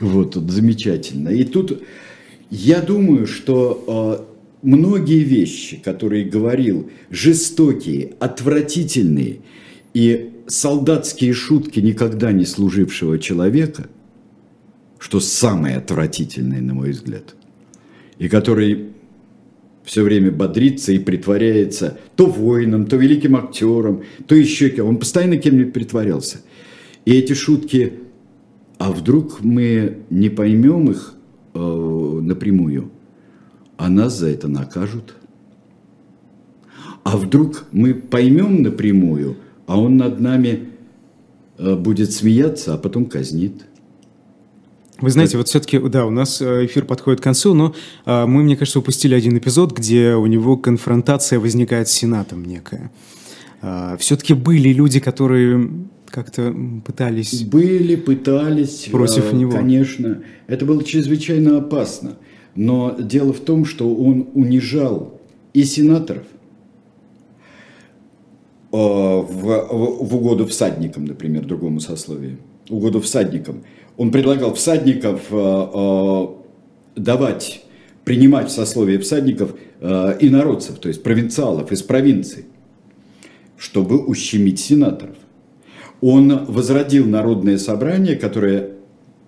Вот, 0.00 0.34
вот, 0.34 0.50
замечательно. 0.50 1.28
И 1.28 1.44
тут 1.44 1.82
я 2.48 2.80
думаю, 2.80 3.26
что 3.26 3.84
а, 3.86 4.26
многие 4.62 5.22
вещи, 5.22 5.76
которые 5.76 6.24
говорил, 6.24 6.90
жестокие, 7.10 8.14
отвратительные 8.20 9.40
и 9.94 10.30
солдатские 10.46 11.32
шутки 11.32 11.80
никогда 11.80 12.32
не 12.32 12.44
служившего 12.44 13.18
человека, 13.18 13.88
что 14.98 15.20
самое 15.20 15.76
отвратительное, 15.76 16.60
на 16.60 16.74
мой 16.74 16.90
взгляд, 16.90 17.34
и 18.18 18.28
который 18.28 18.90
все 19.84 20.02
время 20.02 20.30
бодрится 20.30 20.92
и 20.92 20.98
притворяется 20.98 21.98
то 22.16 22.26
воином, 22.26 22.86
то 22.86 22.96
великим 22.96 23.36
актером, 23.36 24.04
то 24.26 24.34
еще 24.34 24.68
кем. 24.68 24.86
Он 24.86 24.98
постоянно 24.98 25.36
кем-нибудь 25.38 25.72
притворялся. 25.72 26.42
И 27.06 27.12
эти 27.12 27.32
шутки, 27.32 27.94
а 28.78 28.92
вдруг 28.92 29.40
мы 29.40 29.98
не 30.10 30.28
поймем 30.28 30.90
их 30.90 31.14
э, 31.54 31.58
напрямую, 31.58 32.90
а 33.80 33.88
нас 33.88 34.18
за 34.18 34.28
это 34.28 34.46
накажут? 34.46 35.14
А 37.02 37.16
вдруг 37.16 37.64
мы 37.72 37.94
поймем 37.94 38.62
напрямую, 38.62 39.38
а 39.66 39.80
он 39.80 39.96
над 39.96 40.20
нами 40.20 40.68
э, 41.56 41.76
будет 41.76 42.12
смеяться, 42.12 42.74
а 42.74 42.76
потом 42.76 43.06
казнит? 43.06 43.64
Вы 45.00 45.10
знаете, 45.10 45.38
вот 45.38 45.48
все-таки, 45.48 45.78
да, 45.78 46.04
у 46.04 46.10
нас 46.10 46.42
э, 46.42 46.66
эфир 46.66 46.84
подходит 46.84 47.20
к 47.20 47.24
концу, 47.24 47.54
но 47.54 47.74
а, 48.04 48.26
мы, 48.26 48.42
мне 48.42 48.54
кажется, 48.54 48.80
упустили 48.80 49.14
один 49.14 49.38
эпизод, 49.38 49.72
где 49.72 50.12
у 50.12 50.26
него 50.26 50.58
конфронтация 50.58 51.40
возникает 51.40 51.88
с 51.88 51.92
Сенатом 51.92 52.44
некая. 52.44 52.92
Все-таки 53.98 54.32
были 54.32 54.70
люди, 54.70 55.00
которые 55.00 55.70
как-то 56.06 56.54
пытались... 56.84 57.44
Были, 57.44 57.96
пытались. 57.96 58.88
Против 58.90 59.32
э, 59.32 59.36
него. 59.36 59.52
Конечно. 59.52 60.22
Это 60.46 60.64
было 60.64 60.82
чрезвычайно 60.82 61.58
опасно. 61.58 62.16
Но 62.60 62.94
дело 62.98 63.32
в 63.32 63.40
том, 63.40 63.64
что 63.64 63.88
он 63.94 64.28
унижал 64.34 65.18
и 65.54 65.64
сенаторов, 65.64 66.24
э, 68.70 68.76
в, 68.76 69.24
в, 69.24 70.06
в 70.06 70.14
угоду 70.14 70.44
всадникам, 70.44 71.06
например, 71.06 71.46
другому 71.46 71.80
сословию, 71.80 72.36
угоду 72.68 73.00
всадникам. 73.00 73.62
Он 73.96 74.10
предлагал 74.10 74.52
всадников 74.52 75.22
э, 75.30 75.68
э, 75.74 76.26
давать, 76.96 77.64
принимать 78.04 78.48
в 78.48 78.52
сословие 78.52 78.98
всадников 78.98 79.54
инородцев, 79.80 80.78
то 80.80 80.88
есть 80.88 81.02
провинциалов 81.02 81.72
из 81.72 81.82
провинций, 81.82 82.44
чтобы 83.56 84.04
ущемить 84.04 84.60
сенаторов. 84.60 85.16
Он 86.02 86.44
возродил 86.44 87.06
народное 87.06 87.56
собрание, 87.56 88.16
которое 88.16 88.72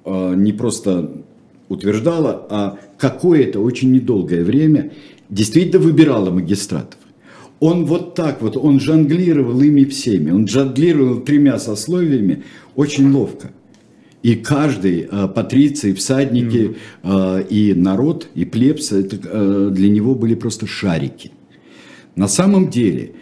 не 0.04 0.52
просто 0.52 1.22
утверждало, 1.70 2.46
а 2.50 2.78
какое-то 3.03 3.59
очень 3.59 3.90
недолгое 3.90 4.44
время 4.44 4.92
действительно 5.28 5.82
выбирало 5.82 6.30
магистратов. 6.30 7.00
Он 7.59 7.84
вот 7.84 8.14
так 8.14 8.40
вот, 8.40 8.57
он 8.57 8.78
жонглировал 8.78 9.61
ими 9.61 9.82
всеми, 9.84 10.30
он 10.30 10.46
жонглировал 10.46 11.20
тремя 11.20 11.59
сословиями 11.59 12.44
очень 12.76 13.11
ловко. 13.11 13.50
И 14.22 14.36
каждый 14.36 15.09
э, 15.11 15.26
патриций, 15.26 15.94
всадники 15.94 16.76
э, 17.03 17.42
и 17.50 17.74
народ, 17.74 18.28
и 18.36 18.44
плебс, 18.44 18.92
это 18.92 19.18
э, 19.20 19.70
для 19.72 19.88
него 19.90 20.14
были 20.14 20.36
просто 20.36 20.68
шарики. 20.68 21.32
На 22.14 22.28
самом 22.28 22.70
деле, 22.70 23.14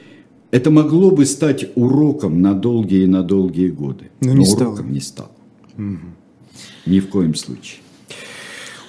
это 0.51 0.70
могло 0.70 1.11
бы 1.11 1.24
стать 1.24 1.70
уроком 1.74 2.43
на 2.43 2.53
долгие 2.53 3.05
и 3.05 3.07
на 3.07 3.22
долгие 3.22 3.68
годы. 3.68 4.11
Но, 4.20 4.35
но 4.35 4.41
не 4.41 4.47
уроком 4.47 4.74
стало. 4.76 4.87
не 4.89 5.01
стало. 5.01 5.31
Угу. 5.78 6.07
Ни 6.85 7.01
в 7.01 7.09
коем 7.09 7.35
случае. 7.35 7.81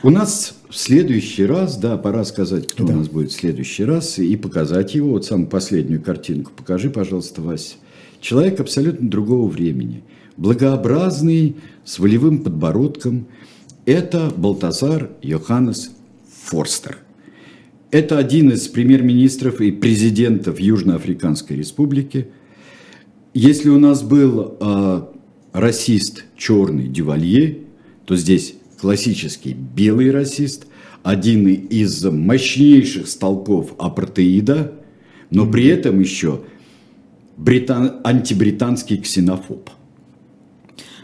У 0.04 0.10
нас 0.10 0.56
в 0.72 0.78
следующий 0.78 1.46
раз, 1.46 1.78
да, 1.78 1.98
пора 1.98 2.24
сказать, 2.24 2.66
кто 2.66 2.86
да. 2.86 2.94
у 2.94 2.98
нас 2.98 3.10
будет 3.10 3.32
в 3.32 3.36
следующий 3.36 3.84
раз, 3.84 4.20
и 4.20 4.38
показать 4.38 4.96
его, 4.96 5.10
вот 5.10 5.26
самую 5.26 5.50
последнюю 5.50 6.02
картинку. 6.02 6.54
Покажи, 6.56 6.90
пожалуйста, 6.90 7.42
Вася. 7.42 7.76
Человек 8.22 8.62
абсолютно 8.62 9.10
другого 9.10 9.50
времени. 9.50 10.02
Благообразный, 10.38 11.58
с 11.84 12.00
волевым 12.00 12.42
подбородком. 12.42 13.28
Это 13.86 14.32
Балтазар 14.36 15.10
Йоханнес 15.22 15.92
Форстер. 16.46 17.00
Это 17.92 18.18
один 18.18 18.52
из 18.52 18.70
премьер-министров 18.70 19.60
и 19.60 19.72
президентов 19.72 20.58
Южноафриканской 20.58 21.58
республики. 21.58 22.28
Если 23.34 23.68
у 23.68 23.78
нас 23.78 24.04
был 24.04 24.56
э, 24.58 25.02
расист 25.52 26.24
черный 26.38 26.88
Дювалье, 26.88 27.58
то 28.06 28.16
здесь 28.16 28.56
классический 28.82 29.54
белый 29.54 30.10
расист, 30.10 30.66
один 31.04 31.48
из 31.48 32.04
мощнейших 32.04 33.08
столпов 33.08 33.76
апартеида, 33.78 34.74
но 35.30 35.46
при 35.46 35.68
этом 35.68 36.00
еще 36.00 36.42
британ... 37.38 38.02
антибританский 38.04 38.98
ксенофоб– 38.98 39.70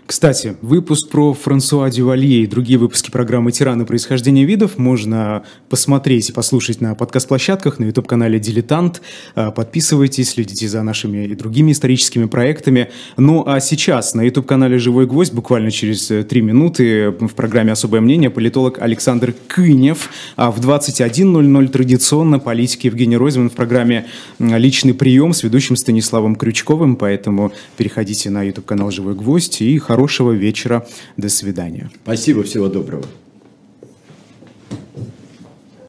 кстати, 0.07 0.55
выпуск 0.61 1.09
про 1.09 1.33
Франсуа 1.33 1.89
Дювалье 1.89 2.43
и 2.43 2.47
другие 2.47 2.79
выпуски 2.79 3.11
программы 3.11 3.51
«Тираны. 3.51 3.85
Происхождение 3.85 4.45
видов» 4.45 4.77
можно 4.77 5.43
посмотреть 5.67 6.29
и 6.29 6.31
послушать 6.31 6.79
на 6.79 6.95
подкаст-площадках, 6.95 7.77
на 7.77 7.83
YouTube-канале 7.83 8.39
«Дилетант». 8.39 9.01
А, 9.35 9.51
подписывайтесь, 9.51 10.29
следите 10.29 10.69
за 10.69 10.81
нашими 10.81 11.25
и 11.25 11.35
другими 11.35 11.73
историческими 11.73 12.23
проектами. 12.23 12.89
Ну 13.17 13.43
а 13.45 13.59
сейчас 13.59 14.13
на 14.13 14.21
YouTube-канале 14.21 14.79
«Живой 14.79 15.07
гвоздь» 15.07 15.33
буквально 15.33 15.71
через 15.71 16.09
э, 16.09 16.23
три 16.23 16.41
минуты 16.41 17.09
в 17.09 17.35
программе 17.35 17.73
«Особое 17.73 17.99
мнение» 17.99 18.29
политолог 18.29 18.81
Александр 18.81 19.35
Кынев. 19.49 20.09
А 20.37 20.51
в 20.51 20.61
21.00 20.61 21.67
традиционно 21.67 22.39
политик 22.39 22.85
Евгений 22.85 23.17
Ройзман 23.17 23.49
в 23.49 23.53
программе 23.53 24.05
«Личный 24.39 24.93
прием» 24.93 25.33
с 25.33 25.43
ведущим 25.43 25.75
Станиславом 25.75 26.37
Крючковым. 26.37 26.95
Поэтому 26.95 27.51
переходите 27.75 28.29
на 28.29 28.43
YouTube-канал 28.43 28.89
«Живой 28.89 29.13
гвоздь» 29.13 29.61
и 29.61 29.77
Хорошего 29.97 30.31
вечера. 30.31 30.85
До 31.17 31.27
свидания. 31.27 31.89
Спасибо. 32.03 32.43
Всего 32.43 32.67
доброго. 32.67 33.03